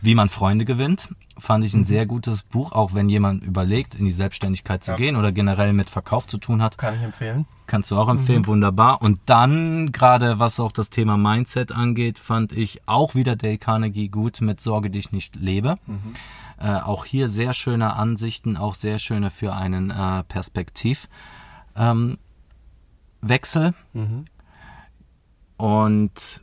Wie 0.00 0.14
man 0.14 0.30
Freunde 0.30 0.64
gewinnt. 0.64 1.10
Fand 1.36 1.66
ich 1.66 1.74
ein 1.74 1.84
sehr 1.84 2.06
gutes 2.06 2.42
Buch, 2.42 2.72
auch 2.72 2.94
wenn 2.94 3.10
jemand 3.10 3.44
überlegt, 3.44 3.94
in 3.94 4.06
die 4.06 4.10
Selbstständigkeit 4.10 4.82
zu 4.82 4.92
Ja. 4.92 4.96
gehen 4.96 5.16
oder 5.16 5.30
generell 5.30 5.74
mit 5.74 5.90
Verkauf 5.90 6.26
zu 6.26 6.38
tun 6.38 6.62
hat. 6.62 6.78
Kann 6.78 6.94
ich 6.96 7.02
empfehlen. 7.02 7.44
Kannst 7.66 7.90
du 7.90 7.98
auch 7.98 8.08
empfehlen, 8.08 8.46
wunderbar. 8.46 9.02
Und 9.02 9.20
dann, 9.26 9.92
gerade 9.92 10.38
was 10.38 10.58
auch 10.58 10.72
das 10.72 10.88
Thema 10.88 11.18
Mindset 11.18 11.72
angeht, 11.72 12.18
fand 12.18 12.52
ich 12.52 12.80
auch 12.86 13.14
wieder 13.14 13.36
Dale 13.36 13.58
Carnegie 13.58 14.08
gut 14.08 14.40
mit 14.40 14.62
Sorge 14.62 14.88
dich 14.88 15.12
nicht 15.12 15.36
lebe. 15.36 15.74
Äh, 16.60 16.80
auch 16.80 17.04
hier 17.04 17.28
sehr 17.28 17.54
schöne 17.54 17.94
Ansichten, 17.94 18.56
auch 18.56 18.74
sehr 18.74 18.98
schöne 18.98 19.30
für 19.30 19.54
einen 19.54 19.90
äh, 19.90 20.24
Perspektivwechsel. 20.24 21.08
Ähm, 21.76 22.18
Wechsel. 23.20 23.74
Und 25.56 26.42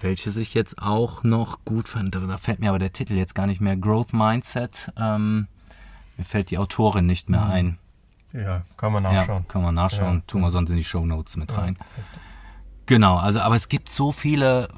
welche 0.00 0.30
sich 0.30 0.54
jetzt 0.54 0.80
auch 0.80 1.22
noch 1.24 1.64
gut 1.64 1.88
fand, 1.88 2.14
da 2.14 2.36
fällt 2.38 2.60
mir 2.60 2.68
aber 2.68 2.78
der 2.78 2.92
Titel 2.92 3.14
jetzt 3.14 3.34
gar 3.34 3.46
nicht 3.46 3.60
mehr, 3.60 3.76
Growth 3.76 4.12
Mindset. 4.12 4.92
Ähm, 4.96 5.48
mir 6.16 6.24
fällt 6.24 6.50
die 6.50 6.58
Autorin 6.58 7.06
nicht 7.06 7.28
mehr 7.30 7.44
ein. 7.46 7.78
Ja, 8.32 8.62
kann 8.76 8.92
man 8.92 9.04
Ja, 9.04 9.12
nachschauen. 9.12 9.48
kann 9.48 9.62
man 9.62 9.74
nachschauen. 9.74 10.16
Ja. 10.16 10.22
Tun 10.26 10.42
wir 10.42 10.50
sonst 10.50 10.70
in 10.70 10.76
die 10.76 10.84
Show 10.84 11.04
Notes 11.06 11.36
mit 11.36 11.56
rein. 11.56 11.76
Genau, 12.86 13.16
also 13.16 13.40
aber 13.40 13.56
es 13.56 13.68
gibt 13.68 13.88
so 13.88 14.12
viele 14.12 14.68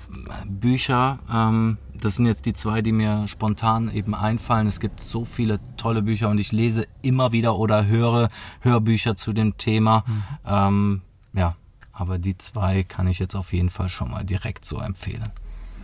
Bücher. 0.46 1.18
Ähm, 1.33 1.79
das 2.04 2.16
sind 2.16 2.26
jetzt 2.26 2.46
die 2.46 2.52
zwei, 2.52 2.82
die 2.82 2.92
mir 2.92 3.28
spontan 3.28 3.92
eben 3.92 4.14
einfallen. 4.14 4.66
Es 4.66 4.80
gibt 4.80 5.00
so 5.00 5.24
viele 5.24 5.60
tolle 5.76 6.02
Bücher 6.02 6.28
und 6.28 6.38
ich 6.38 6.52
lese 6.52 6.86
immer 7.02 7.32
wieder 7.32 7.56
oder 7.56 7.86
höre 7.86 8.28
Hörbücher 8.60 9.16
zu 9.16 9.32
dem 9.32 9.56
Thema. 9.56 10.04
Ähm, 10.46 11.02
ja, 11.32 11.56
aber 11.92 12.18
die 12.18 12.38
zwei 12.38 12.82
kann 12.82 13.06
ich 13.06 13.18
jetzt 13.18 13.34
auf 13.34 13.52
jeden 13.52 13.70
Fall 13.70 13.88
schon 13.88 14.10
mal 14.10 14.24
direkt 14.24 14.64
so 14.64 14.78
empfehlen. 14.78 15.30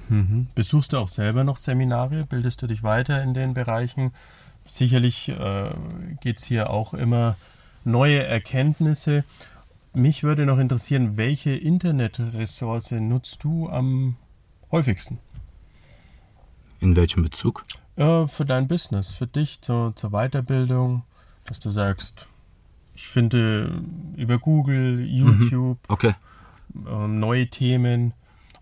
Mhm. 0.08 0.46
Besuchst 0.54 0.92
du 0.92 0.98
auch 0.98 1.08
selber 1.08 1.44
noch 1.44 1.56
Seminare? 1.56 2.24
Bildest 2.24 2.62
du 2.62 2.66
dich 2.66 2.82
weiter 2.82 3.22
in 3.22 3.34
den 3.34 3.54
Bereichen? 3.54 4.12
Sicherlich 4.64 5.28
äh, 5.28 5.70
geht 6.20 6.38
es 6.38 6.44
hier 6.44 6.70
auch 6.70 6.94
immer 6.94 7.36
neue 7.84 8.22
Erkenntnisse. 8.22 9.24
Mich 9.92 10.22
würde 10.22 10.46
noch 10.46 10.58
interessieren, 10.58 11.16
welche 11.16 11.50
Internetressource 11.54 12.92
nutzt 12.92 13.44
du 13.44 13.68
am 13.68 14.16
häufigsten? 14.70 15.18
In 16.80 16.96
welchem 16.96 17.22
Bezug? 17.22 17.64
Äh, 17.96 18.26
für 18.26 18.44
dein 18.44 18.68
Business, 18.68 19.10
für 19.10 19.26
dich 19.26 19.60
zur, 19.62 19.94
zur 19.96 20.10
Weiterbildung, 20.10 21.02
dass 21.46 21.60
du 21.60 21.70
sagst, 21.70 22.26
ich 22.94 23.06
finde 23.08 23.82
über 24.16 24.38
Google, 24.38 25.04
YouTube 25.06 25.78
Okay. 25.88 26.14
ähm, 26.86 27.18
neue 27.18 27.48
Themen 27.48 28.14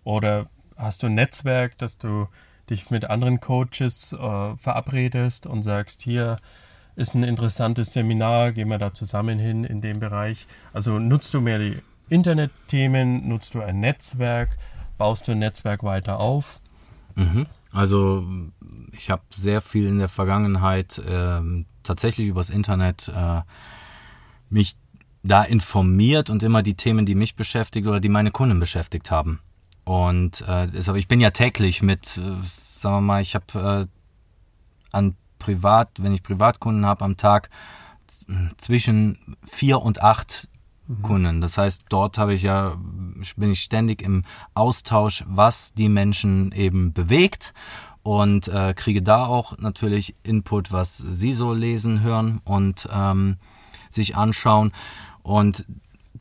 oder 0.03 0.47
hast 0.77 1.03
du 1.03 1.07
ein 1.07 1.13
Netzwerk, 1.15 1.77
dass 1.77 1.97
du 1.97 2.27
dich 2.69 2.89
mit 2.89 3.09
anderen 3.09 3.39
Coaches 3.39 4.13
äh, 4.13 4.55
verabredest 4.57 5.47
und 5.47 5.63
sagst, 5.63 6.01
hier 6.01 6.37
ist 6.95 7.13
ein 7.13 7.23
interessantes 7.23 7.93
Seminar, 7.93 8.53
gehen 8.53 8.69
wir 8.69 8.77
da 8.77 8.93
zusammen 8.93 9.37
hin 9.39 9.63
in 9.63 9.81
dem 9.81 9.99
Bereich. 9.99 10.47
Also 10.73 10.97
nutzt 10.99 11.33
du 11.33 11.41
mehr 11.41 11.59
die 11.59 11.77
Internetthemen, 12.09 13.27
nutzt 13.27 13.53
du 13.55 13.61
ein 13.61 13.79
Netzwerk, 13.79 14.57
baust 14.97 15.27
du 15.27 15.33
ein 15.33 15.39
Netzwerk 15.39 15.83
weiter 15.83 16.19
auf? 16.19 16.59
Mhm. 17.15 17.47
Also 17.75 18.25
ich 18.93 19.09
habe 19.09 19.23
sehr 19.31 19.59
viel 19.59 19.87
in 19.87 19.99
der 19.99 20.07
Vergangenheit 20.07 21.01
ähm, 21.05 21.65
tatsächlich 21.83 22.27
übers 22.27 22.49
Internet 22.49 23.11
äh, 23.13 23.41
mich 24.49 24.77
da 25.23 25.43
informiert 25.43 26.29
und 26.29 26.41
immer 26.41 26.63
die 26.63 26.75
Themen, 26.75 27.05
die 27.05 27.15
mich 27.15 27.35
beschäftigt 27.35 27.85
oder 27.85 27.99
die 27.99 28.09
meine 28.09 28.31
Kunden 28.31 28.61
beschäftigt 28.61 29.11
haben. 29.11 29.39
Und 29.83 30.41
äh, 30.47 30.69
deshalb, 30.69 30.97
ich 30.97 31.09
bin 31.09 31.19
ja 31.19 31.31
täglich 31.31 31.81
mit, 31.81 32.17
äh, 32.17 32.41
sagen 32.43 32.95
wir 32.95 33.01
mal, 33.01 33.21
ich 33.21 33.35
habe 33.35 33.87
äh, 33.91 34.95
an 34.95 35.17
Privat, 35.37 35.89
wenn 35.97 36.13
ich 36.13 36.23
Privatkunden 36.23 36.85
habe 36.85 37.03
am 37.03 37.17
Tag 37.17 37.49
zwischen 38.57 39.35
vier 39.45 39.81
und 39.81 40.01
acht 40.01 40.47
Kunden. 41.01 41.41
Das 41.41 41.57
heißt, 41.57 41.85
dort 41.89 42.17
habe 42.17 42.33
ich 42.33 42.43
ja, 42.43 42.77
bin 43.37 43.51
ich 43.51 43.61
ständig 43.61 44.01
im 44.01 44.23
Austausch, 44.53 45.23
was 45.27 45.73
die 45.73 45.89
Menschen 45.89 46.51
eben 46.51 46.93
bewegt 46.93 47.53
und 48.03 48.47
äh, 48.47 48.73
kriege 48.75 49.01
da 49.01 49.25
auch 49.25 49.57
natürlich 49.57 50.15
Input, 50.21 50.71
was 50.71 50.97
sie 50.97 51.33
so 51.33 51.53
lesen, 51.53 52.01
hören 52.01 52.39
und 52.43 52.87
ähm, 52.91 53.37
sich 53.89 54.15
anschauen. 54.15 54.71
Und 55.23 55.65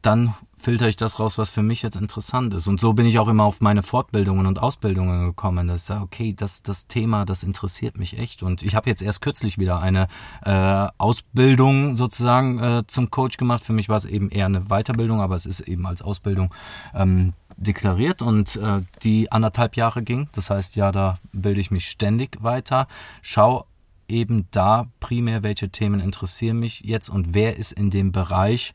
dann 0.01 0.35
filter 0.65 0.89
ich 0.89 0.97
das 0.97 1.21
raus, 1.21 1.37
was 1.37 1.51
für 1.51 1.63
mich 1.63 1.83
jetzt 1.83 1.97
interessant 1.97 2.55
ist. 2.55 2.69
Und 2.69 2.81
so 2.81 2.95
bin 2.95 3.05
ich 3.05 3.19
auch 3.19 3.29
immer 3.29 3.45
auf 3.45 3.61
meine 3.61 3.83
Fortbildungen 3.83 4.47
und 4.47 4.59
Ausbildungen 4.59 5.27
gekommen, 5.27 5.69
dass 5.69 5.83
ich 5.83 5.87
sage, 5.87 6.03
okay, 6.03 6.35
das, 6.35 6.63
das 6.63 6.87
Thema, 6.87 7.27
das 7.27 7.43
interessiert 7.43 7.99
mich 7.99 8.19
echt. 8.19 8.43
Und 8.43 8.63
ich 8.63 8.75
habe 8.75 8.89
jetzt 8.89 9.03
erst 9.03 9.21
kürzlich 9.21 9.59
wieder 9.59 9.81
eine 9.81 10.07
äh, 10.43 10.89
Ausbildung 10.97 11.97
sozusagen 11.97 12.59
äh, 12.61 12.83
zum 12.87 13.11
Coach 13.11 13.37
gemacht. 13.37 13.63
Für 13.63 13.75
mich 13.75 13.91
war 13.91 13.99
es 13.99 14.07
eben 14.07 14.31
eher 14.31 14.47
eine 14.47 14.63
Weiterbildung, 14.63 15.21
aber 15.21 15.35
es 15.35 15.45
ist 15.45 15.61
eben 15.61 15.87
als 15.87 16.01
Ausbildung 16.01 16.55
ähm, 16.95 17.35
deklariert 17.59 18.23
und 18.23 18.57
äh, 18.57 18.81
die 19.03 19.31
anderthalb 19.31 19.77
Jahre 19.77 20.03
ging. 20.03 20.31
Das 20.33 20.49
heißt, 20.49 20.77
ja, 20.77 20.93
da 20.93 21.17
bilde 21.33 21.61
ich 21.61 21.71
mich 21.71 21.91
ständig 21.91 22.43
weiter, 22.43 22.87
schau 23.21 23.67
eben 24.09 24.47
da 24.51 24.87
primär, 24.99 25.43
welche 25.43 25.69
Themen 25.69 26.01
interessieren 26.01 26.59
mich 26.59 26.81
jetzt 26.81 27.11
und 27.11 27.35
wer 27.35 27.59
ist 27.59 27.73
in 27.73 27.91
dem 27.91 28.13
Bereich 28.13 28.75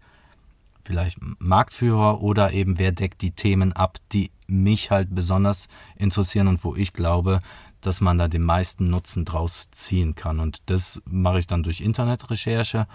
vielleicht 0.90 1.20
Marktführer 1.38 2.20
oder 2.24 2.52
eben 2.52 2.80
wer 2.80 2.92
deckt 2.92 3.22
die 3.22 3.30
Themen 3.30 3.74
ab, 3.74 4.00
die 4.12 4.32
mich 4.48 4.90
halt 4.90 5.14
besonders 5.14 5.68
interessieren 5.96 6.48
und 6.48 6.64
wo 6.64 6.76
ich 6.76 6.94
glaube, 6.94 7.42
dass 7.80 8.02
man 8.02 8.18
da 8.18 8.28
den 8.28 8.42
meisten 8.42 8.90
Nutzen 8.90 9.24
draus 9.24 9.70
ziehen 9.70 10.16
kann. 10.16 10.40
Und 10.40 10.64
das 10.66 11.00
mache 11.06 11.38
ich 11.38 11.46
dann 11.46 11.62
durch 11.62 11.82
Internetrecherche. 11.82 12.88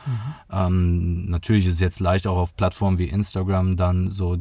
Ähm, 0.50 1.26
natürlich 1.26 1.66
ist 1.66 1.74
es 1.74 1.80
jetzt 1.80 2.00
leicht 2.00 2.26
auch 2.26 2.36
auf 2.36 2.56
Plattformen 2.56 2.98
wie 2.98 3.04
Instagram 3.04 3.76
dann 3.76 4.10
so 4.10 4.38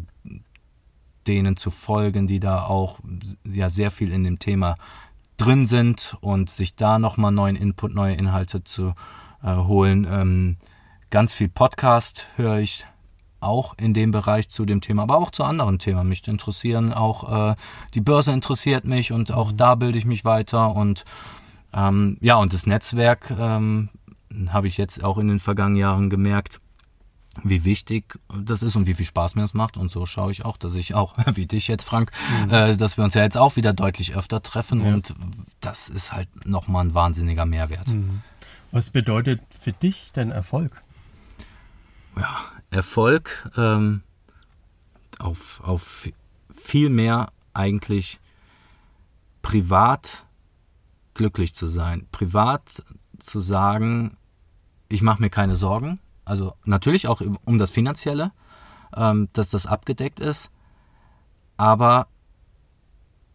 denen 1.28 1.56
zu 1.56 1.70
folgen, 1.70 2.26
die 2.26 2.40
da 2.40 2.64
auch 2.64 3.00
ja 3.46 3.70
sehr 3.70 3.92
viel 3.92 4.12
in 4.12 4.24
dem 4.24 4.40
Thema 4.40 4.76
drin 5.38 5.68
sind 5.68 6.18
und 6.22 6.50
sich 6.50 6.76
da 6.76 6.98
nochmal 6.98 7.32
neuen 7.32 7.56
Input, 7.56 7.94
neue 7.94 8.16
Inhalte 8.16 8.64
zu 8.64 8.96
äh, 9.44 9.56
holen. 9.56 10.08
Ähm, 10.10 10.58
ganz 11.12 11.36
viel 11.36 11.50
Podcast 11.50 12.26
höre 12.36 12.58
ich 12.58 12.88
auch 13.44 13.76
in 13.78 13.94
dem 13.94 14.12
Bereich 14.12 14.50
zu 14.50 14.66
dem 14.66 14.82
Thema, 14.82 15.04
aber 15.04 15.18
auch 15.18 15.32
zu 15.32 15.44
anderen 15.44 15.80
Themen. 15.80 16.08
Mich 16.08 16.28
interessieren 16.28 16.94
auch, 16.94 17.52
äh, 17.52 17.56
die 17.94 18.02
Börse 18.02 18.32
interessiert 18.32 18.86
mich 18.86 19.12
und 19.12 19.32
auch 19.32 19.52
da 19.52 19.76
bilde 19.76 19.98
ich 19.98 20.06
mich 20.06 20.26
weiter 20.26 20.76
und 20.76 21.06
ähm, 21.74 22.18
ja, 22.22 22.38
und 22.38 22.54
das 22.54 22.68
Netzwerk 22.68 23.34
ähm, 23.38 23.90
habe 24.50 24.68
ich 24.68 24.78
jetzt 24.78 25.04
auch 25.04 25.18
in 25.18 25.28
den 25.28 25.40
vergangenen 25.40 25.80
Jahren 25.80 26.10
gemerkt, 26.10 26.60
wie 27.42 27.64
wichtig 27.64 28.20
das 28.44 28.62
ist 28.62 28.76
und 28.76 28.86
wie 28.86 28.94
viel 28.94 29.08
Spaß 29.08 29.34
mir 29.34 29.42
das 29.42 29.56
macht. 29.56 29.76
Und 29.76 29.90
so 29.90 30.06
schaue 30.06 30.32
ich 30.32 30.46
auch, 30.46 30.58
dass 30.58 30.76
ich 30.76 30.94
auch, 30.94 31.16
wie 31.34 31.48
dich 31.48 31.68
jetzt, 31.68 31.84
Frank, 31.84 32.12
äh, 32.50 32.78
dass 32.78 32.98
wir 32.98 33.04
uns 33.04 33.16
ja 33.16 33.24
jetzt 33.24 33.38
auch 33.38 33.56
wieder 33.56 33.74
deutlich 33.74 34.16
öfter 34.16 34.44
treffen. 34.44 34.86
Ja. 34.86 34.94
Und 34.94 35.16
das 35.62 35.90
ist 35.90 36.14
halt 36.14 36.30
nochmal 36.46 36.86
ein 36.86 36.94
wahnsinniger 36.94 37.46
Mehrwert. 37.46 37.88
Was 38.72 38.92
bedeutet 38.92 39.42
für 39.60 39.74
dich 39.74 40.12
denn 40.16 40.30
Erfolg? 40.30 40.84
ja, 42.18 42.40
Erfolg 42.74 43.50
ähm, 43.56 44.02
auf, 45.20 45.62
auf 45.64 46.10
viel 46.54 46.90
mehr 46.90 47.32
eigentlich 47.54 48.20
privat 49.42 50.26
glücklich 51.14 51.54
zu 51.54 51.68
sein. 51.68 52.08
Privat 52.12 52.84
zu 53.20 53.40
sagen, 53.40 54.18
ich 54.90 55.02
mache 55.02 55.22
mir 55.22 55.30
keine 55.30 55.56
Sorgen. 55.56 56.00
Also 56.26 56.54
natürlich 56.66 57.08
auch 57.08 57.22
um 57.46 57.58
das 57.58 57.72
Finanzielle, 57.72 58.32
ähm, 58.96 59.30
dass 59.34 59.50
das 59.50 59.68
abgedeckt 59.68 60.20
ist. 60.20 60.52
Aber 61.58 62.08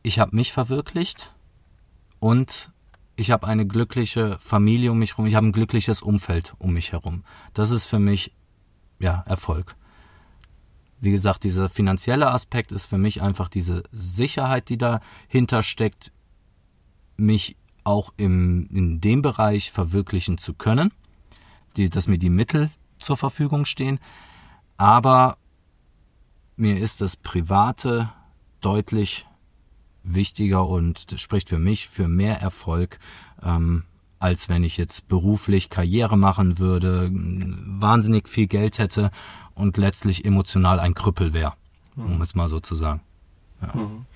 ich 0.02 0.18
habe 0.18 0.34
mich 0.34 0.52
verwirklicht 0.52 1.34
und 2.18 2.72
ich 3.16 3.30
habe 3.30 3.46
eine 3.46 3.66
glückliche 3.66 4.38
Familie 4.40 4.92
um 4.92 4.98
mich 4.98 5.12
herum. 5.12 5.26
Ich 5.26 5.34
habe 5.34 5.46
ein 5.46 5.52
glückliches 5.52 6.02
Umfeld 6.02 6.54
um 6.58 6.72
mich 6.72 6.92
herum. 6.92 7.24
Das 7.52 7.70
ist 7.70 7.84
für 7.84 7.98
mich 7.98 8.32
ja, 8.98 9.22
Erfolg. 9.26 9.76
Wie 11.00 11.10
gesagt, 11.10 11.44
dieser 11.44 11.68
finanzielle 11.68 12.30
Aspekt 12.30 12.72
ist 12.72 12.86
für 12.86 12.98
mich 12.98 13.22
einfach 13.22 13.48
diese 13.48 13.84
Sicherheit, 13.92 14.68
die 14.68 14.78
dahinter 14.78 15.62
steckt, 15.62 16.12
mich 17.16 17.56
auch 17.84 18.12
im, 18.16 18.68
in 18.70 19.00
dem 19.00 19.22
Bereich 19.22 19.70
verwirklichen 19.70 20.38
zu 20.38 20.54
können, 20.54 20.92
die, 21.76 21.88
dass 21.88 22.08
mir 22.08 22.18
die 22.18 22.30
Mittel 22.30 22.70
zur 22.98 23.16
Verfügung 23.16 23.64
stehen. 23.64 24.00
Aber 24.76 25.38
mir 26.56 26.78
ist 26.78 27.00
das 27.00 27.16
Private 27.16 28.12
deutlich 28.60 29.26
wichtiger 30.02 30.66
und 30.68 31.06
spricht 31.16 31.48
für 31.48 31.58
mich 31.58 31.88
für 31.88 32.08
mehr 32.08 32.40
Erfolg, 32.40 32.98
ähm, 33.42 33.84
als 34.18 34.48
wenn 34.48 34.64
ich 34.64 34.76
jetzt 34.76 35.08
beruflich 35.08 35.70
Karriere 35.70 36.16
machen 36.16 36.58
würde, 36.58 37.10
wahnsinnig 37.12 38.28
viel 38.28 38.46
Geld 38.46 38.78
hätte 38.78 39.10
und 39.54 39.76
letztlich 39.76 40.24
emotional 40.24 40.80
ein 40.80 40.94
Krüppel 40.94 41.32
wäre, 41.32 41.54
um 41.96 42.16
mhm. 42.16 42.22
es 42.22 42.34
mal 42.34 42.48
so 42.48 42.60
zu 42.60 42.74
sagen. 42.74 43.00
Ja. 43.62 43.80
Mhm. 43.80 44.06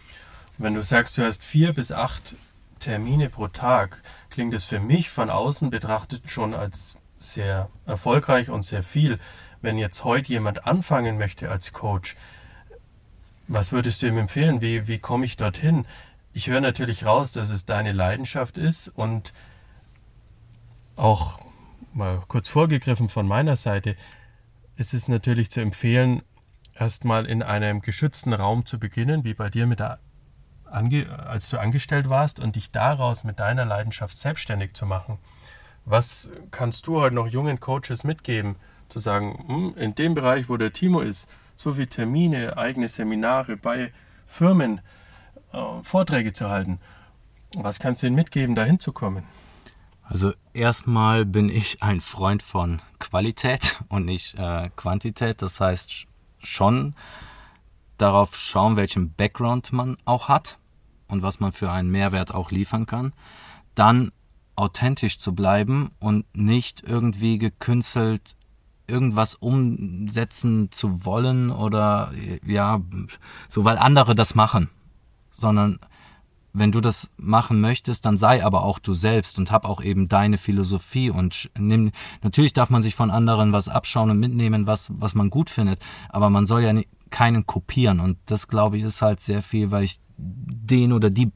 Wenn 0.58 0.74
du 0.74 0.82
sagst, 0.82 1.18
du 1.18 1.24
hast 1.24 1.42
vier 1.42 1.72
bis 1.72 1.92
acht 1.92 2.36
Termine 2.78 3.28
pro 3.30 3.48
Tag, 3.48 4.02
klingt 4.30 4.54
es 4.54 4.64
für 4.64 4.80
mich 4.80 5.10
von 5.10 5.30
außen 5.30 5.70
betrachtet 5.70 6.30
schon 6.30 6.54
als 6.54 6.96
sehr 7.18 7.68
erfolgreich 7.86 8.50
und 8.50 8.64
sehr 8.64 8.82
viel. 8.82 9.18
Wenn 9.60 9.78
jetzt 9.78 10.04
heute 10.04 10.30
jemand 10.30 10.66
anfangen 10.66 11.18
möchte 11.18 11.50
als 11.50 11.72
Coach, 11.72 12.16
was 13.48 13.72
würdest 13.72 14.02
du 14.02 14.08
ihm 14.08 14.18
empfehlen? 14.18 14.60
Wie, 14.60 14.88
wie 14.88 14.98
komme 14.98 15.24
ich 15.24 15.36
dorthin? 15.36 15.84
Ich 16.32 16.48
höre 16.48 16.60
natürlich 16.60 17.04
raus, 17.04 17.32
dass 17.32 17.50
es 17.50 17.66
deine 17.66 17.92
Leidenschaft 17.92 18.58
ist 18.58 18.88
und 18.88 19.32
auch 20.96 21.40
mal 21.92 22.22
kurz 22.28 22.48
vorgegriffen 22.48 23.08
von 23.08 23.26
meiner 23.26 23.56
Seite, 23.56 23.96
ist 24.76 24.94
es 24.94 25.08
natürlich 25.08 25.50
zu 25.50 25.60
empfehlen, 25.60 26.22
erstmal 26.74 27.26
in 27.26 27.42
einem 27.42 27.82
geschützten 27.82 28.32
Raum 28.32 28.66
zu 28.66 28.78
beginnen, 28.78 29.24
wie 29.24 29.34
bei 29.34 29.50
dir 29.50 29.66
mit 29.66 29.80
der 29.80 29.98
als 30.72 31.50
du 31.50 31.58
angestellt 31.58 32.08
warst 32.08 32.40
und 32.40 32.56
dich 32.56 32.70
daraus 32.70 33.24
mit 33.24 33.38
deiner 33.40 33.66
Leidenschaft 33.66 34.16
selbstständig 34.16 34.72
zu 34.72 34.86
machen. 34.86 35.18
Was 35.84 36.32
kannst 36.50 36.86
du 36.86 37.00
heute 37.00 37.14
noch 37.14 37.26
jungen 37.26 37.60
Coaches 37.60 38.04
mitgeben, 38.04 38.56
zu 38.88 38.98
sagen, 38.98 39.44
hm, 39.46 39.74
in 39.76 39.94
dem 39.94 40.14
Bereich, 40.14 40.48
wo 40.48 40.56
der 40.56 40.72
Timo 40.72 41.00
ist, 41.00 41.28
so 41.56 41.76
wie 41.76 41.86
Termine, 41.86 42.56
eigene 42.56 42.88
Seminare 42.88 43.58
bei 43.58 43.92
Firmen, 44.26 44.80
äh, 45.52 45.58
Vorträge 45.82 46.32
zu 46.32 46.48
halten. 46.48 46.80
Was 47.54 47.78
kannst 47.78 48.02
du 48.02 48.06
ihnen 48.06 48.16
mitgeben, 48.16 48.54
da 48.54 48.64
hinzukommen? 48.64 49.24
Also 50.02 50.32
erstmal 50.52 51.24
bin 51.24 51.48
ich 51.48 51.82
ein 51.82 52.00
Freund 52.00 52.42
von 52.42 52.82
Qualität 52.98 53.82
und 53.88 54.04
nicht 54.04 54.34
äh, 54.38 54.70
Quantität. 54.76 55.42
Das 55.42 55.60
heißt 55.60 56.06
schon 56.38 56.94
darauf 57.98 58.36
schauen, 58.36 58.76
welchen 58.76 59.12
Background 59.12 59.72
man 59.72 59.96
auch 60.04 60.28
hat 60.28 60.58
und 61.08 61.22
was 61.22 61.40
man 61.40 61.52
für 61.52 61.70
einen 61.70 61.90
Mehrwert 61.90 62.34
auch 62.34 62.50
liefern 62.50 62.86
kann. 62.86 63.12
Dann 63.74 64.12
authentisch 64.56 65.18
zu 65.18 65.34
bleiben 65.34 65.92
und 65.98 66.26
nicht 66.36 66.82
irgendwie 66.82 67.38
gekünstelt 67.38 68.36
irgendwas 68.86 69.34
umsetzen 69.34 70.70
zu 70.70 71.04
wollen 71.04 71.50
oder 71.50 72.12
ja, 72.44 72.80
so 73.48 73.64
weil 73.64 73.78
andere 73.78 74.14
das 74.14 74.34
machen, 74.34 74.68
sondern 75.30 75.78
wenn 76.52 76.72
du 76.72 76.80
das 76.80 77.10
machen 77.16 77.60
möchtest, 77.60 78.04
dann 78.04 78.18
sei 78.18 78.44
aber 78.44 78.64
auch 78.64 78.78
du 78.78 78.94
selbst 78.94 79.38
und 79.38 79.50
hab 79.50 79.64
auch 79.64 79.82
eben 79.82 80.08
deine 80.08 80.38
Philosophie 80.38 81.10
und 81.10 81.50
nimm, 81.58 81.92
natürlich 82.22 82.52
darf 82.52 82.70
man 82.70 82.82
sich 82.82 82.94
von 82.94 83.10
anderen 83.10 83.52
was 83.52 83.68
abschauen 83.68 84.10
und 84.10 84.18
mitnehmen, 84.18 84.66
was, 84.66 84.90
was 84.94 85.14
man 85.14 85.30
gut 85.30 85.50
findet, 85.50 85.80
aber 86.08 86.30
man 86.30 86.46
soll 86.46 86.62
ja 86.62 86.74
keinen 87.10 87.46
kopieren 87.46 88.00
und 88.00 88.18
das 88.26 88.48
glaube 88.48 88.76
ich 88.76 88.82
ist 88.82 89.02
halt 89.02 89.20
sehr 89.20 89.42
viel, 89.42 89.70
weil 89.70 89.84
ich 89.84 90.00
den 90.16 90.92
oder 90.92 91.10
die 91.10 91.32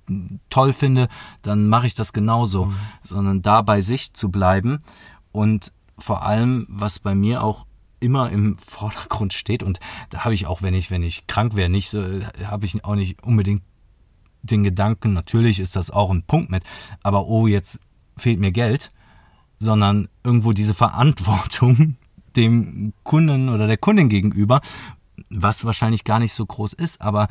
toll 0.50 0.72
finde, 0.72 1.08
dann 1.42 1.68
mache 1.68 1.86
ich 1.86 1.94
das 1.94 2.12
genauso, 2.12 2.66
mhm. 2.66 2.74
sondern 3.02 3.42
da 3.42 3.62
bei 3.62 3.80
sich 3.80 4.14
zu 4.14 4.30
bleiben 4.30 4.78
und 5.32 5.72
vor 5.98 6.22
allem, 6.22 6.66
was 6.68 6.98
bei 6.98 7.14
mir 7.14 7.42
auch 7.42 7.66
immer 8.00 8.30
im 8.30 8.58
Vordergrund 8.58 9.32
steht 9.32 9.62
und 9.62 9.80
da 10.10 10.24
habe 10.24 10.34
ich 10.34 10.46
auch, 10.46 10.60
wenn 10.60 10.74
ich, 10.74 10.90
wenn 10.90 11.02
ich 11.02 11.26
krank 11.26 11.56
wäre, 11.56 11.70
nicht 11.70 11.88
so, 11.88 12.02
habe 12.44 12.66
ich 12.66 12.84
auch 12.84 12.94
nicht 12.94 13.22
unbedingt 13.22 13.62
den 14.50 14.64
Gedanken, 14.64 15.12
natürlich 15.12 15.60
ist 15.60 15.76
das 15.76 15.90
auch 15.90 16.10
ein 16.10 16.22
Punkt 16.22 16.50
mit, 16.50 16.62
aber 17.02 17.26
oh, 17.26 17.46
jetzt 17.46 17.80
fehlt 18.16 18.40
mir 18.40 18.52
Geld, 18.52 18.90
sondern 19.58 20.08
irgendwo 20.24 20.52
diese 20.52 20.74
Verantwortung 20.74 21.96
dem 22.36 22.92
Kunden 23.02 23.48
oder 23.48 23.66
der 23.66 23.78
Kundin 23.78 24.08
gegenüber, 24.08 24.60
was 25.30 25.64
wahrscheinlich 25.64 26.04
gar 26.04 26.18
nicht 26.18 26.34
so 26.34 26.44
groß 26.44 26.74
ist, 26.74 27.00
aber 27.00 27.28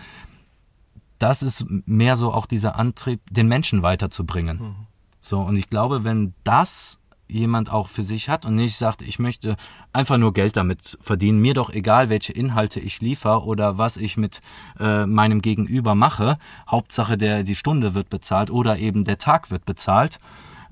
das 1.19 1.43
ist 1.43 1.65
mehr 1.85 2.15
so 2.15 2.33
auch 2.33 2.45
dieser 2.45 2.75
Antrieb, 2.77 3.21
den 3.29 3.47
Menschen 3.47 3.83
weiterzubringen. 3.83 4.57
Mhm. 4.57 4.75
So, 5.19 5.39
und 5.39 5.55
ich 5.55 5.69
glaube, 5.69 6.03
wenn 6.03 6.33
das 6.43 6.99
jemand 7.27 7.71
auch 7.71 7.87
für 7.87 8.03
sich 8.03 8.29
hat 8.29 8.45
und 8.45 8.55
nicht 8.55 8.77
sagt, 8.77 9.01
ich 9.01 9.19
möchte 9.19 9.55
einfach 9.93 10.17
nur 10.17 10.33
Geld 10.33 10.57
damit 10.57 10.97
verdienen, 11.01 11.39
mir 11.39 11.53
doch 11.53 11.69
egal, 11.69 12.09
welche 12.09 12.33
Inhalte 12.33 12.79
ich 12.79 13.01
liefere 13.01 13.43
oder 13.43 13.77
was 13.77 13.97
ich 13.97 14.17
mit 14.17 14.41
äh, 14.79 15.05
meinem 15.05 15.41
Gegenüber 15.41 15.95
mache, 15.95 16.37
Hauptsache 16.69 17.17
der 17.17 17.43
die 17.43 17.55
Stunde 17.55 17.93
wird 17.93 18.09
bezahlt 18.09 18.51
oder 18.51 18.77
eben 18.77 19.03
der 19.03 19.17
Tag 19.17 19.51
wird 19.51 19.65
bezahlt. 19.65 20.19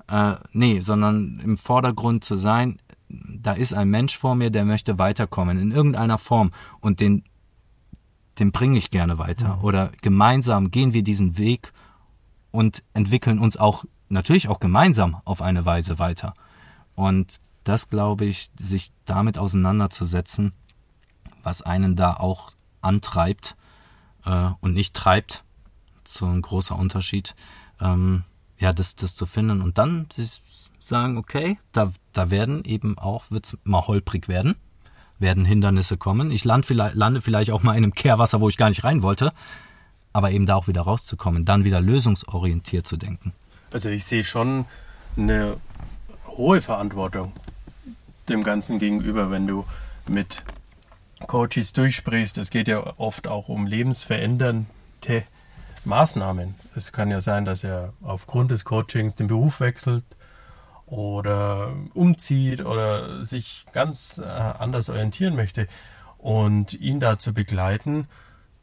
Äh, 0.08 0.34
nee, 0.52 0.80
sondern 0.80 1.40
im 1.42 1.56
Vordergrund 1.56 2.24
zu 2.24 2.36
sein, 2.36 2.78
da 3.08 3.52
ist 3.52 3.74
ein 3.74 3.88
Mensch 3.88 4.16
vor 4.16 4.34
mir, 4.34 4.50
der 4.50 4.64
möchte 4.64 4.98
weiterkommen 4.98 5.58
in 5.58 5.70
irgendeiner 5.70 6.18
Form 6.18 6.50
und 6.80 7.00
den 7.00 7.24
den 8.38 8.52
bringe 8.52 8.78
ich 8.78 8.90
gerne 8.90 9.18
weiter 9.18 9.56
mhm. 9.56 9.64
oder 9.64 9.92
gemeinsam 10.02 10.70
gehen 10.70 10.92
wir 10.92 11.02
diesen 11.02 11.38
Weg 11.38 11.72
und 12.50 12.82
entwickeln 12.92 13.38
uns 13.38 13.56
auch 13.56 13.84
natürlich 14.08 14.48
auch 14.48 14.60
gemeinsam 14.60 15.20
auf 15.24 15.42
eine 15.42 15.66
Weise 15.66 15.98
weiter. 15.98 16.34
Und 16.94 17.40
das 17.64 17.90
glaube 17.90 18.24
ich, 18.24 18.50
sich 18.58 18.92
damit 19.04 19.38
auseinanderzusetzen, 19.38 20.52
was 21.42 21.62
einen 21.62 21.96
da 21.96 22.14
auch 22.14 22.52
antreibt 22.80 23.56
äh, 24.24 24.50
und 24.60 24.74
nicht 24.74 24.94
treibt, 24.94 25.44
so 26.06 26.26
ein 26.26 26.42
großer 26.42 26.76
Unterschied, 26.76 27.34
ähm, 27.80 28.24
ja, 28.58 28.72
das, 28.72 28.94
das 28.94 29.14
zu 29.14 29.26
finden 29.26 29.62
und 29.62 29.78
dann 29.78 30.06
sagen, 30.78 31.16
okay, 31.16 31.58
da, 31.72 31.92
da 32.12 32.30
werden 32.30 32.64
eben 32.64 32.98
auch, 32.98 33.30
wird 33.30 33.46
es 33.46 33.58
mal 33.64 33.86
holprig 33.86 34.28
werden, 34.28 34.54
werden 35.18 35.44
Hindernisse 35.44 35.96
kommen. 35.96 36.30
Ich 36.30 36.44
lande 36.44 36.66
vielleicht, 36.66 36.94
lande 36.94 37.20
vielleicht 37.20 37.50
auch 37.50 37.62
mal 37.62 37.72
in 37.72 37.84
einem 37.84 37.94
Kehrwasser, 37.94 38.40
wo 38.40 38.48
ich 38.48 38.56
gar 38.56 38.68
nicht 38.68 38.84
rein 38.84 39.02
wollte, 39.02 39.32
aber 40.12 40.30
eben 40.30 40.46
da 40.46 40.54
auch 40.56 40.68
wieder 40.68 40.82
rauszukommen, 40.82 41.44
dann 41.44 41.64
wieder 41.64 41.80
lösungsorientiert 41.80 42.86
zu 42.86 42.96
denken. 42.96 43.32
Also 43.74 43.88
ich 43.88 44.04
sehe 44.04 44.22
schon 44.22 44.66
eine 45.16 45.56
hohe 46.28 46.60
Verantwortung 46.60 47.32
dem 48.28 48.44
Ganzen 48.44 48.78
gegenüber, 48.78 49.32
wenn 49.32 49.48
du 49.48 49.66
mit 50.06 50.44
Coaches 51.26 51.72
durchsprichst. 51.72 52.38
Es 52.38 52.50
geht 52.50 52.68
ja 52.68 52.94
oft 52.98 53.26
auch 53.26 53.48
um 53.48 53.66
lebensverändernde 53.66 55.24
Maßnahmen. 55.84 56.54
Es 56.76 56.92
kann 56.92 57.10
ja 57.10 57.20
sein, 57.20 57.44
dass 57.44 57.64
er 57.64 57.92
aufgrund 58.00 58.52
des 58.52 58.64
Coachings 58.64 59.16
den 59.16 59.26
Beruf 59.26 59.58
wechselt 59.58 60.04
oder 60.86 61.72
umzieht 61.94 62.64
oder 62.64 63.24
sich 63.24 63.66
ganz 63.72 64.18
äh, 64.18 64.22
anders 64.24 64.88
orientieren 64.88 65.34
möchte. 65.34 65.66
Und 66.18 66.74
ihn 66.74 67.00
da 67.00 67.18
zu 67.18 67.34
begleiten, 67.34 68.06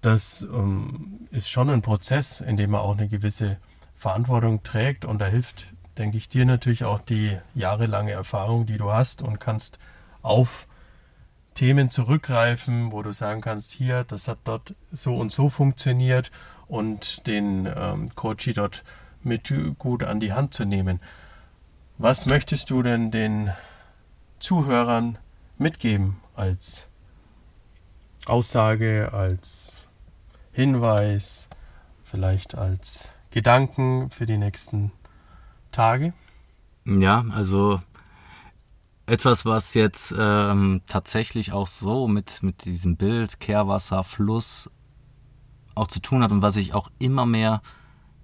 das 0.01 0.43
ähm, 0.43 1.27
ist 1.31 1.49
schon 1.49 1.69
ein 1.69 1.81
Prozess, 1.81 2.39
in 2.39 2.55
dem 2.55 2.73
er 2.73 2.79
auch 2.79 2.97
eine 2.97 3.09
gewisse 3.09 3.57
Verantwortung 4.01 4.63
trägt 4.63 5.05
und 5.05 5.19
da 5.19 5.27
hilft, 5.27 5.67
denke 5.99 6.17
ich, 6.17 6.27
dir 6.27 6.43
natürlich 6.43 6.85
auch 6.85 7.01
die 7.01 7.37
jahrelange 7.53 8.11
Erfahrung, 8.11 8.65
die 8.65 8.79
du 8.79 8.91
hast 8.91 9.21
und 9.21 9.39
kannst 9.39 9.77
auf 10.23 10.65
Themen 11.53 11.91
zurückgreifen, 11.91 12.91
wo 12.91 13.03
du 13.03 13.11
sagen 13.11 13.41
kannst, 13.41 13.73
hier, 13.73 14.03
das 14.03 14.27
hat 14.27 14.39
dort 14.45 14.73
so 14.89 15.15
und 15.15 15.31
so 15.31 15.49
funktioniert 15.49 16.31
und 16.67 17.27
den 17.27 17.67
ähm, 17.67 18.15
Coach 18.15 18.51
dort 18.55 18.83
mit 19.21 19.53
gut 19.77 20.03
an 20.03 20.19
die 20.19 20.33
Hand 20.33 20.55
zu 20.55 20.65
nehmen. 20.65 20.99
Was 21.99 22.25
möchtest 22.25 22.71
du 22.71 22.81
denn 22.81 23.11
den 23.11 23.51
Zuhörern 24.39 25.19
mitgeben 25.59 26.17
als 26.35 26.87
Aussage, 28.25 29.13
als 29.13 29.75
Hinweis, 30.53 31.47
vielleicht 32.03 32.55
als 32.55 33.13
Gedanken 33.31 34.09
für 34.09 34.25
die 34.25 34.37
nächsten 34.37 34.91
Tage? 35.71 36.13
Ja, 36.85 37.25
also 37.31 37.79
etwas, 39.05 39.45
was 39.45 39.73
jetzt 39.73 40.13
ähm, 40.17 40.81
tatsächlich 40.87 41.51
auch 41.53 41.67
so 41.67 42.07
mit, 42.07 42.43
mit 42.43 42.65
diesem 42.65 42.97
Bild 42.97 43.39
Kehrwasser, 43.39 44.03
Fluss 44.03 44.69
auch 45.75 45.87
zu 45.87 45.99
tun 45.99 46.23
hat 46.23 46.31
und 46.31 46.41
was 46.41 46.57
ich 46.57 46.73
auch 46.73 46.89
immer 46.99 47.25
mehr 47.25 47.61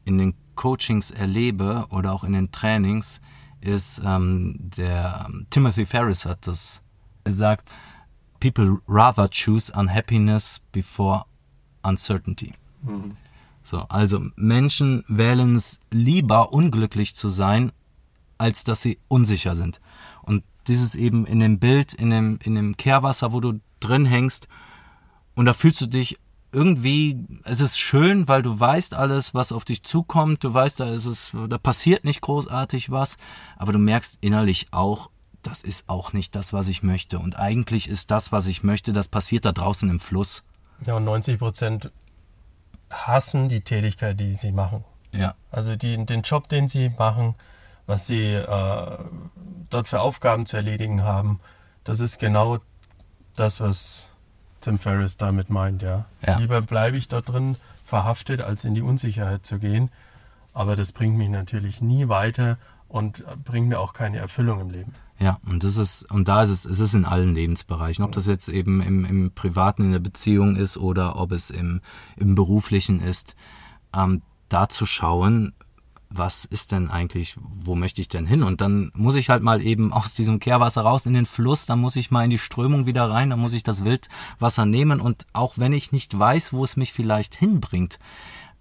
in 0.06 0.18
den 0.18 0.34
Coachings 0.56 1.12
erlebe 1.12 1.86
oder 1.90 2.14
auch 2.14 2.24
in 2.24 2.34
den 2.34 2.52
Trainings, 2.52 3.22
ist 3.62 4.02
ähm, 4.06 4.56
der 4.60 5.30
Timothy 5.50 5.86
Ferris 5.86 6.26
hat 6.26 6.48
das 6.48 6.82
gesagt, 7.24 7.74
people 8.40 8.80
rather 8.88 9.30
choose 9.30 9.72
unhappiness 9.74 10.62
before 10.72 11.26
uncertainty. 11.84 12.54
So, 13.68 13.80
also 13.90 14.22
Menschen 14.38 15.04
wählen 15.10 15.58
es 15.58 15.82
lieber, 15.92 16.54
unglücklich 16.54 17.16
zu 17.16 17.28
sein, 17.28 17.74
als 18.38 18.64
dass 18.64 18.82
sie 18.82 18.98
unsicher 19.10 19.56
sind. 19.56 19.82
Und 20.22 20.46
dieses 20.68 20.96
eben 20.96 21.26
in 21.26 21.42
dem 21.42 21.60
Bild, 21.60 21.94
in 21.94 22.10
dem, 22.10 22.40
in 22.42 22.56
dem 22.56 22.78
Kehrwasser, 22.78 23.34
wo 23.34 23.42
du 23.42 23.60
drin 23.82 24.06
hängst, 24.06 24.48
und 25.36 25.48
da 25.48 25.54
fühlst 25.54 25.82
du 25.82 25.86
dich 25.86 26.18
irgendwie, 26.54 27.26
es 27.44 27.60
ist 27.60 27.78
schön, 27.78 28.30
weil 28.30 28.42
du 28.42 28.58
weißt 28.58 28.94
alles, 28.94 29.34
was 29.34 29.52
auf 29.52 29.66
dich 29.66 29.84
zukommt, 29.84 30.46
du 30.46 30.54
weißt, 30.54 30.80
da 30.80 30.90
ist 30.94 31.06
es, 31.06 31.34
da 31.50 31.58
passiert 31.58 32.06
nicht 32.06 32.22
großartig 32.22 32.90
was, 32.90 33.18
aber 33.58 33.74
du 33.74 33.80
merkst 33.80 34.20
innerlich 34.22 34.68
auch, 34.72 35.10
das 35.44 35.62
ist 35.62 35.90
auch 35.90 36.14
nicht 36.14 36.36
das, 36.38 36.54
was 36.54 36.70
ich 36.70 36.84
möchte. 36.84 37.20
Und 37.20 37.36
eigentlich 37.36 37.90
ist 37.90 38.12
das, 38.12 38.32
was 38.32 38.48
ich 38.48 38.64
möchte, 38.64 38.94
das 38.94 39.10
passiert 39.10 39.44
da 39.44 39.52
draußen 39.52 39.90
im 39.90 40.00
Fluss. 40.00 40.46
Ja, 40.86 40.96
und 40.96 41.04
90 41.04 41.38
Prozent 41.38 41.92
hassen 42.92 43.50
die 43.50 43.62
Tätigkeit, 43.62 44.20
die 44.20 44.34
sie 44.34 44.52
machen. 44.52 44.84
Ja. 45.12 45.36
Also 45.52 45.76
die, 45.76 46.06
den 46.06 46.22
Job, 46.22 46.50
den 46.50 46.68
sie 46.68 46.90
machen, 46.90 47.36
was 47.86 48.08
sie 48.08 48.34
äh, 48.34 48.98
dort 49.70 49.88
für 49.88 50.02
Aufgaben 50.02 50.46
zu 50.46 50.58
erledigen 50.58 51.04
haben, 51.04 51.40
das 51.84 52.00
ist 52.00 52.20
genau 52.20 52.60
das, 53.36 53.62
was 53.62 54.10
Tim 54.62 54.80
Ferriss 54.80 55.18
damit 55.18 55.50
meint, 55.50 55.82
ja. 55.82 56.06
Ja. 56.26 56.38
Lieber 56.38 56.62
bleibe 56.62 56.98
ich 56.98 57.08
dort 57.08 57.30
drin 57.30 57.56
verhaftet, 57.84 58.42
als 58.42 58.66
in 58.66 58.76
die 58.76 58.82
Unsicherheit 58.82 59.46
zu 59.46 59.60
gehen. 59.60 59.90
Aber 60.54 60.76
das 60.76 60.92
bringt 60.92 61.18
mich 61.18 61.30
natürlich 61.30 61.82
nie 61.82 62.10
weiter 62.10 62.58
und 62.90 63.24
bringt 63.44 63.70
mir 63.70 63.80
auch 63.80 63.94
keine 63.94 64.18
Erfüllung 64.18 64.60
im 64.60 64.70
Leben. 64.70 64.96
Ja, 65.20 65.40
und 65.48 65.64
das 65.64 65.78
ist, 65.78 66.10
und 66.12 66.28
da 66.28 66.44
ist 66.44 66.52
es, 66.52 66.66
es 66.66 66.80
ist 66.80 66.94
in 66.94 67.06
allen 67.06 67.34
Lebensbereichen, 67.34 68.04
ob 68.04 68.12
das 68.12 68.28
jetzt 68.28 68.50
eben 68.50 68.82
im, 68.82 69.04
im 69.04 69.32
Privaten 69.32 69.86
in 69.86 69.92
der 69.92 70.00
Beziehung 70.00 70.56
ist 70.56 70.78
oder 70.78 71.16
ob 71.16 71.32
es 71.32 71.50
im, 71.50 71.82
im 72.18 72.36
Beruflichen 72.36 73.00
ist, 73.00 73.36
ähm, 73.96 74.22
da 74.50 74.70
zu 74.70 74.86
schauen, 74.86 75.54
was 76.10 76.46
ist 76.46 76.72
denn 76.72 76.90
eigentlich, 76.90 77.36
wo 77.38 77.76
möchte 77.76 78.00
ich 78.00 78.08
denn 78.08 78.26
hin? 78.26 78.44
Und 78.44 78.62
dann 78.62 78.92
muss 78.94 79.16
ich 79.16 79.30
halt 79.30 79.44
mal 79.44 79.62
eben 79.62 79.92
aus 79.92 80.14
diesem 80.14 80.40
Kehrwasser 80.40 80.84
raus 80.84 81.06
in 81.06 81.14
den 81.14 81.26
Fluss, 81.26 81.66
dann 81.66 81.80
muss 81.80 81.96
ich 81.96 82.12
mal 82.12 82.24
in 82.24 82.30
die 82.30 82.38
Strömung 82.38 82.86
wieder 82.86 83.10
rein, 83.10 83.30
dann 83.30 83.40
muss 83.40 83.54
ich 83.54 83.64
das 83.64 83.84
Wildwasser 83.84 84.66
nehmen 84.66 85.02
und 85.02 85.26
auch 85.34 85.54
wenn 85.58 85.74
ich 85.74 85.92
nicht 85.92 86.18
weiß, 86.18 86.54
wo 86.54 86.64
es 86.64 86.78
mich 86.78 86.94
vielleicht 86.94 87.36
hinbringt, 87.36 88.00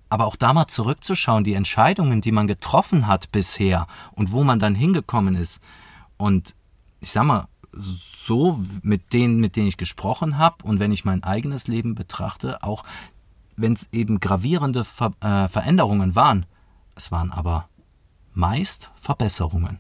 aber 0.08 0.26
auch 0.26 0.36
da 0.36 0.52
mal 0.52 0.66
zurückzuschauen, 0.66 1.44
die 1.44 1.54
Entscheidungen, 1.54 2.20
die 2.20 2.32
man 2.32 2.46
getroffen 2.46 3.06
hat 3.06 3.30
bisher 3.32 3.86
und 4.12 4.32
wo 4.32 4.42
man 4.44 4.58
dann 4.58 4.74
hingekommen 4.74 5.34
ist. 5.34 5.60
Und 6.16 6.54
ich 7.00 7.12
sag 7.12 7.24
mal, 7.24 7.48
so 7.72 8.60
mit 8.82 9.12
denen, 9.12 9.38
mit 9.38 9.56
denen 9.56 9.68
ich 9.68 9.76
gesprochen 9.76 10.38
habe 10.38 10.64
und 10.64 10.80
wenn 10.80 10.92
ich 10.92 11.04
mein 11.04 11.22
eigenes 11.22 11.68
Leben 11.68 11.94
betrachte, 11.94 12.62
auch 12.62 12.84
wenn 13.56 13.74
es 13.74 13.88
eben 13.92 14.20
gravierende 14.20 14.84
Ver 14.84 15.12
äh, 15.20 15.48
Veränderungen 15.48 16.14
waren, 16.14 16.46
es 16.94 17.12
waren 17.12 17.32
aber 17.32 17.68
meist 18.34 18.90
Verbesserungen. 19.00 19.78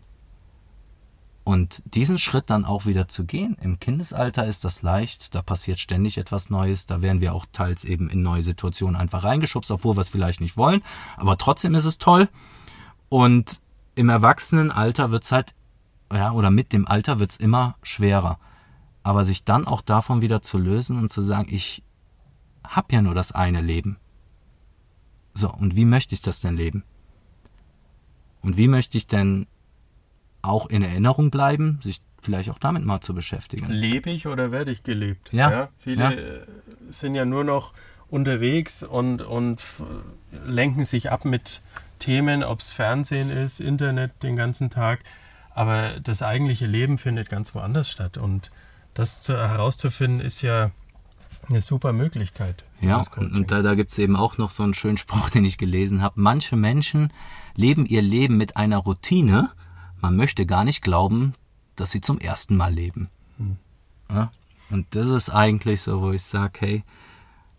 Und 1.44 1.80
diesen 1.84 2.18
Schritt 2.18 2.50
dann 2.50 2.64
auch 2.64 2.86
wieder 2.86 3.06
zu 3.06 3.24
gehen, 3.24 3.56
im 3.60 3.78
Kindesalter 3.78 4.46
ist 4.46 4.64
das 4.64 4.82
leicht, 4.82 5.32
da 5.34 5.42
passiert 5.42 5.78
ständig 5.78 6.18
etwas 6.18 6.50
Neues, 6.50 6.86
da 6.86 7.02
werden 7.02 7.20
wir 7.20 7.34
auch 7.34 7.46
teils 7.52 7.84
eben 7.84 8.10
in 8.10 8.22
neue 8.22 8.42
Situationen 8.42 8.96
einfach 8.96 9.22
reingeschubst, 9.22 9.70
obwohl 9.70 9.96
wir 9.96 10.00
es 10.00 10.08
vielleicht 10.08 10.40
nicht 10.40 10.56
wollen, 10.56 10.82
aber 11.16 11.38
trotzdem 11.38 11.76
ist 11.76 11.84
es 11.84 11.98
toll. 11.98 12.28
Und 13.08 13.60
im 13.94 14.08
Erwachsenenalter 14.08 15.12
wird 15.12 15.22
es 15.22 15.30
halt, 15.30 15.54
ja, 16.12 16.32
oder 16.32 16.50
mit 16.50 16.72
dem 16.72 16.86
Alter 16.86 17.18
wird 17.18 17.30
es 17.32 17.36
immer 17.36 17.76
schwerer. 17.82 18.38
Aber 19.02 19.24
sich 19.24 19.44
dann 19.44 19.66
auch 19.66 19.82
davon 19.82 20.20
wieder 20.20 20.42
zu 20.42 20.58
lösen 20.58 20.98
und 20.98 21.10
zu 21.10 21.22
sagen, 21.22 21.48
ich 21.50 21.82
habe 22.66 22.92
ja 22.92 23.02
nur 23.02 23.14
das 23.14 23.32
eine 23.32 23.60
Leben. 23.60 23.98
So, 25.34 25.52
und 25.52 25.76
wie 25.76 25.84
möchte 25.84 26.14
ich 26.14 26.22
das 26.22 26.40
denn 26.40 26.56
leben? 26.56 26.82
Und 28.42 28.56
wie 28.56 28.68
möchte 28.68 28.96
ich 28.96 29.06
denn 29.06 29.46
auch 30.42 30.66
in 30.66 30.82
Erinnerung 30.82 31.30
bleiben, 31.30 31.78
sich 31.82 32.00
vielleicht 32.22 32.50
auch 32.50 32.58
damit 32.58 32.84
mal 32.84 33.00
zu 33.00 33.14
beschäftigen? 33.14 33.70
Lebe 33.70 34.10
ich 34.10 34.26
oder 34.26 34.50
werde 34.50 34.70
ich 34.72 34.82
gelebt? 34.82 35.32
Ja. 35.32 35.68
viele 35.78 36.02
Ja. 36.02 36.10
äh, 36.12 36.46
sind 36.90 37.14
ja 37.14 37.24
nur 37.24 37.44
noch 37.44 37.72
unterwegs 38.08 38.82
und, 38.82 39.22
und 39.22 39.60
lenken 40.44 40.84
sich 40.84 41.10
ab 41.10 41.24
mit 41.24 41.60
Themen, 41.98 42.44
ob 42.44 42.60
es 42.60 42.70
Fernsehen 42.70 43.30
ist, 43.30 43.60
Internet 43.60 44.22
den 44.22 44.36
ganzen 44.36 44.70
Tag. 44.70 45.00
Aber 45.56 45.98
das 46.00 46.20
eigentliche 46.20 46.66
Leben 46.66 46.98
findet 46.98 47.30
ganz 47.30 47.54
woanders 47.54 47.90
statt. 47.90 48.18
Und 48.18 48.50
das 48.92 49.22
zu, 49.22 49.32
herauszufinden, 49.32 50.20
ist 50.20 50.42
ja 50.42 50.70
eine 51.48 51.62
super 51.62 51.94
Möglichkeit. 51.94 52.64
Ja, 52.82 53.02
und, 53.16 53.50
da, 53.50 53.62
da 53.62 53.74
gibt's 53.74 53.96
eben 53.96 54.16
auch 54.16 54.36
noch 54.36 54.50
so 54.50 54.62
einen 54.62 54.74
schönen 54.74 54.98
Spruch, 54.98 55.30
den 55.34 55.46
ich 55.46 55.56
gelesen 55.56 56.02
habe. 56.02 56.20
Manche 56.20 56.56
Menschen 56.56 57.10
leben 57.54 57.86
ihr 57.86 58.02
Leben 58.02 58.36
mit 58.36 58.58
einer 58.58 58.76
Routine. 58.76 59.50
Man 60.02 60.14
möchte 60.14 60.44
gar 60.44 60.62
nicht 60.62 60.82
glauben, 60.82 61.32
dass 61.74 61.90
sie 61.90 62.02
zum 62.02 62.18
ersten 62.18 62.54
Mal 62.58 62.74
leben. 62.74 63.08
Ja? 64.10 64.30
Und 64.68 64.94
das 64.94 65.08
ist 65.08 65.30
eigentlich 65.30 65.80
so, 65.80 66.02
wo 66.02 66.12
ich 66.12 66.22
sage, 66.22 66.58
hey, 66.60 66.84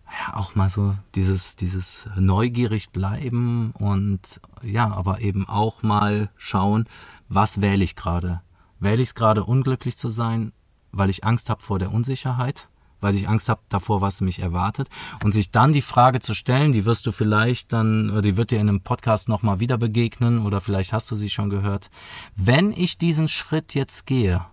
ja, 0.09 0.35
auch 0.35 0.55
mal 0.55 0.69
so 0.69 0.95
dieses, 1.15 1.55
dieses 1.55 2.09
neugierig 2.15 2.89
bleiben 2.89 3.71
und 3.71 4.41
ja, 4.63 4.91
aber 4.91 5.21
eben 5.21 5.47
auch 5.47 5.83
mal 5.83 6.29
schauen, 6.37 6.85
was 7.29 7.61
wähle 7.61 7.83
ich 7.83 7.95
gerade? 7.95 8.41
Wähle 8.79 9.01
ich 9.01 9.09
es 9.09 9.15
gerade 9.15 9.43
unglücklich 9.43 9.97
zu 9.97 10.09
sein, 10.09 10.53
weil 10.91 11.09
ich 11.09 11.23
Angst 11.23 11.49
habe 11.49 11.61
vor 11.61 11.79
der 11.79 11.91
Unsicherheit? 11.91 12.69
Weil 12.99 13.13
ich 13.13 13.29
Angst 13.29 13.47
habe 13.47 13.61
davor, 13.69 14.01
was 14.01 14.21
mich 14.21 14.39
erwartet? 14.39 14.89
Und 15.23 15.31
sich 15.31 15.51
dann 15.51 15.71
die 15.71 15.83
Frage 15.83 16.19
zu 16.19 16.33
stellen, 16.33 16.71
die 16.71 16.85
wirst 16.85 17.05
du 17.05 17.11
vielleicht 17.11 17.71
dann, 17.71 18.09
oder 18.09 18.23
die 18.23 18.37
wird 18.37 18.49
dir 18.49 18.59
in 18.59 18.69
einem 18.69 18.81
Podcast 18.81 19.29
nochmal 19.29 19.59
wieder 19.59 19.77
begegnen, 19.77 20.43
oder 20.43 20.61
vielleicht 20.61 20.93
hast 20.93 21.11
du 21.11 21.15
sie 21.15 21.29
schon 21.29 21.51
gehört. 21.51 21.91
Wenn 22.35 22.71
ich 22.71 22.97
diesen 22.97 23.27
Schritt 23.27 23.75
jetzt 23.75 24.07
gehe 24.07 24.43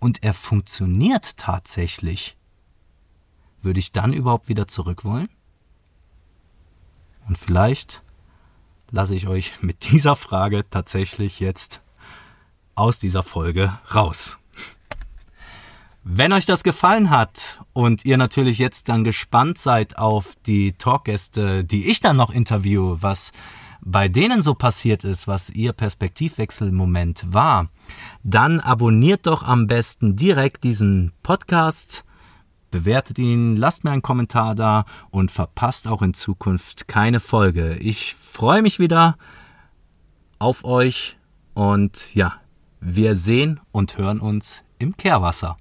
und 0.00 0.22
er 0.22 0.32
funktioniert 0.32 1.36
tatsächlich, 1.36 2.38
würde 3.66 3.80
ich 3.80 3.92
dann 3.92 4.14
überhaupt 4.14 4.48
wieder 4.48 4.66
zurück 4.66 5.04
wollen? 5.04 5.28
Und 7.28 7.36
vielleicht 7.36 8.02
lasse 8.90 9.14
ich 9.14 9.26
euch 9.26 9.52
mit 9.60 9.90
dieser 9.90 10.16
Frage 10.16 10.64
tatsächlich 10.70 11.40
jetzt 11.40 11.82
aus 12.74 12.98
dieser 12.98 13.22
Folge 13.22 13.78
raus. 13.94 14.38
Wenn 16.04 16.32
euch 16.32 16.46
das 16.46 16.62
gefallen 16.62 17.10
hat 17.10 17.60
und 17.72 18.04
ihr 18.04 18.16
natürlich 18.16 18.58
jetzt 18.58 18.88
dann 18.88 19.02
gespannt 19.02 19.58
seid 19.58 19.98
auf 19.98 20.36
die 20.46 20.72
Talkgäste, 20.72 21.64
die 21.64 21.90
ich 21.90 21.98
dann 22.00 22.16
noch 22.16 22.30
interviewe, 22.30 23.02
was 23.02 23.32
bei 23.80 24.08
denen 24.08 24.40
so 24.40 24.54
passiert 24.54 25.02
ist, 25.02 25.26
was 25.26 25.50
ihr 25.50 25.72
Perspektivwechselmoment 25.72 27.24
war, 27.32 27.70
dann 28.22 28.60
abonniert 28.60 29.26
doch 29.26 29.42
am 29.42 29.66
besten 29.66 30.14
direkt 30.14 30.62
diesen 30.62 31.12
Podcast, 31.24 32.04
bewertet 32.70 33.18
ihn, 33.18 33.56
lasst 33.56 33.84
mir 33.84 33.90
einen 33.90 34.02
Kommentar 34.02 34.54
da 34.54 34.84
und 35.10 35.30
verpasst 35.30 35.88
auch 35.88 36.02
in 36.02 36.14
Zukunft 36.14 36.88
keine 36.88 37.20
Folge. 37.20 37.76
Ich 37.80 38.14
freue 38.14 38.62
mich 38.62 38.78
wieder 38.78 39.16
auf 40.38 40.64
euch 40.64 41.16
und 41.54 42.14
ja, 42.14 42.34
wir 42.80 43.14
sehen 43.14 43.60
und 43.72 43.96
hören 43.96 44.20
uns 44.20 44.64
im 44.78 44.96
Kehrwasser. 44.96 45.56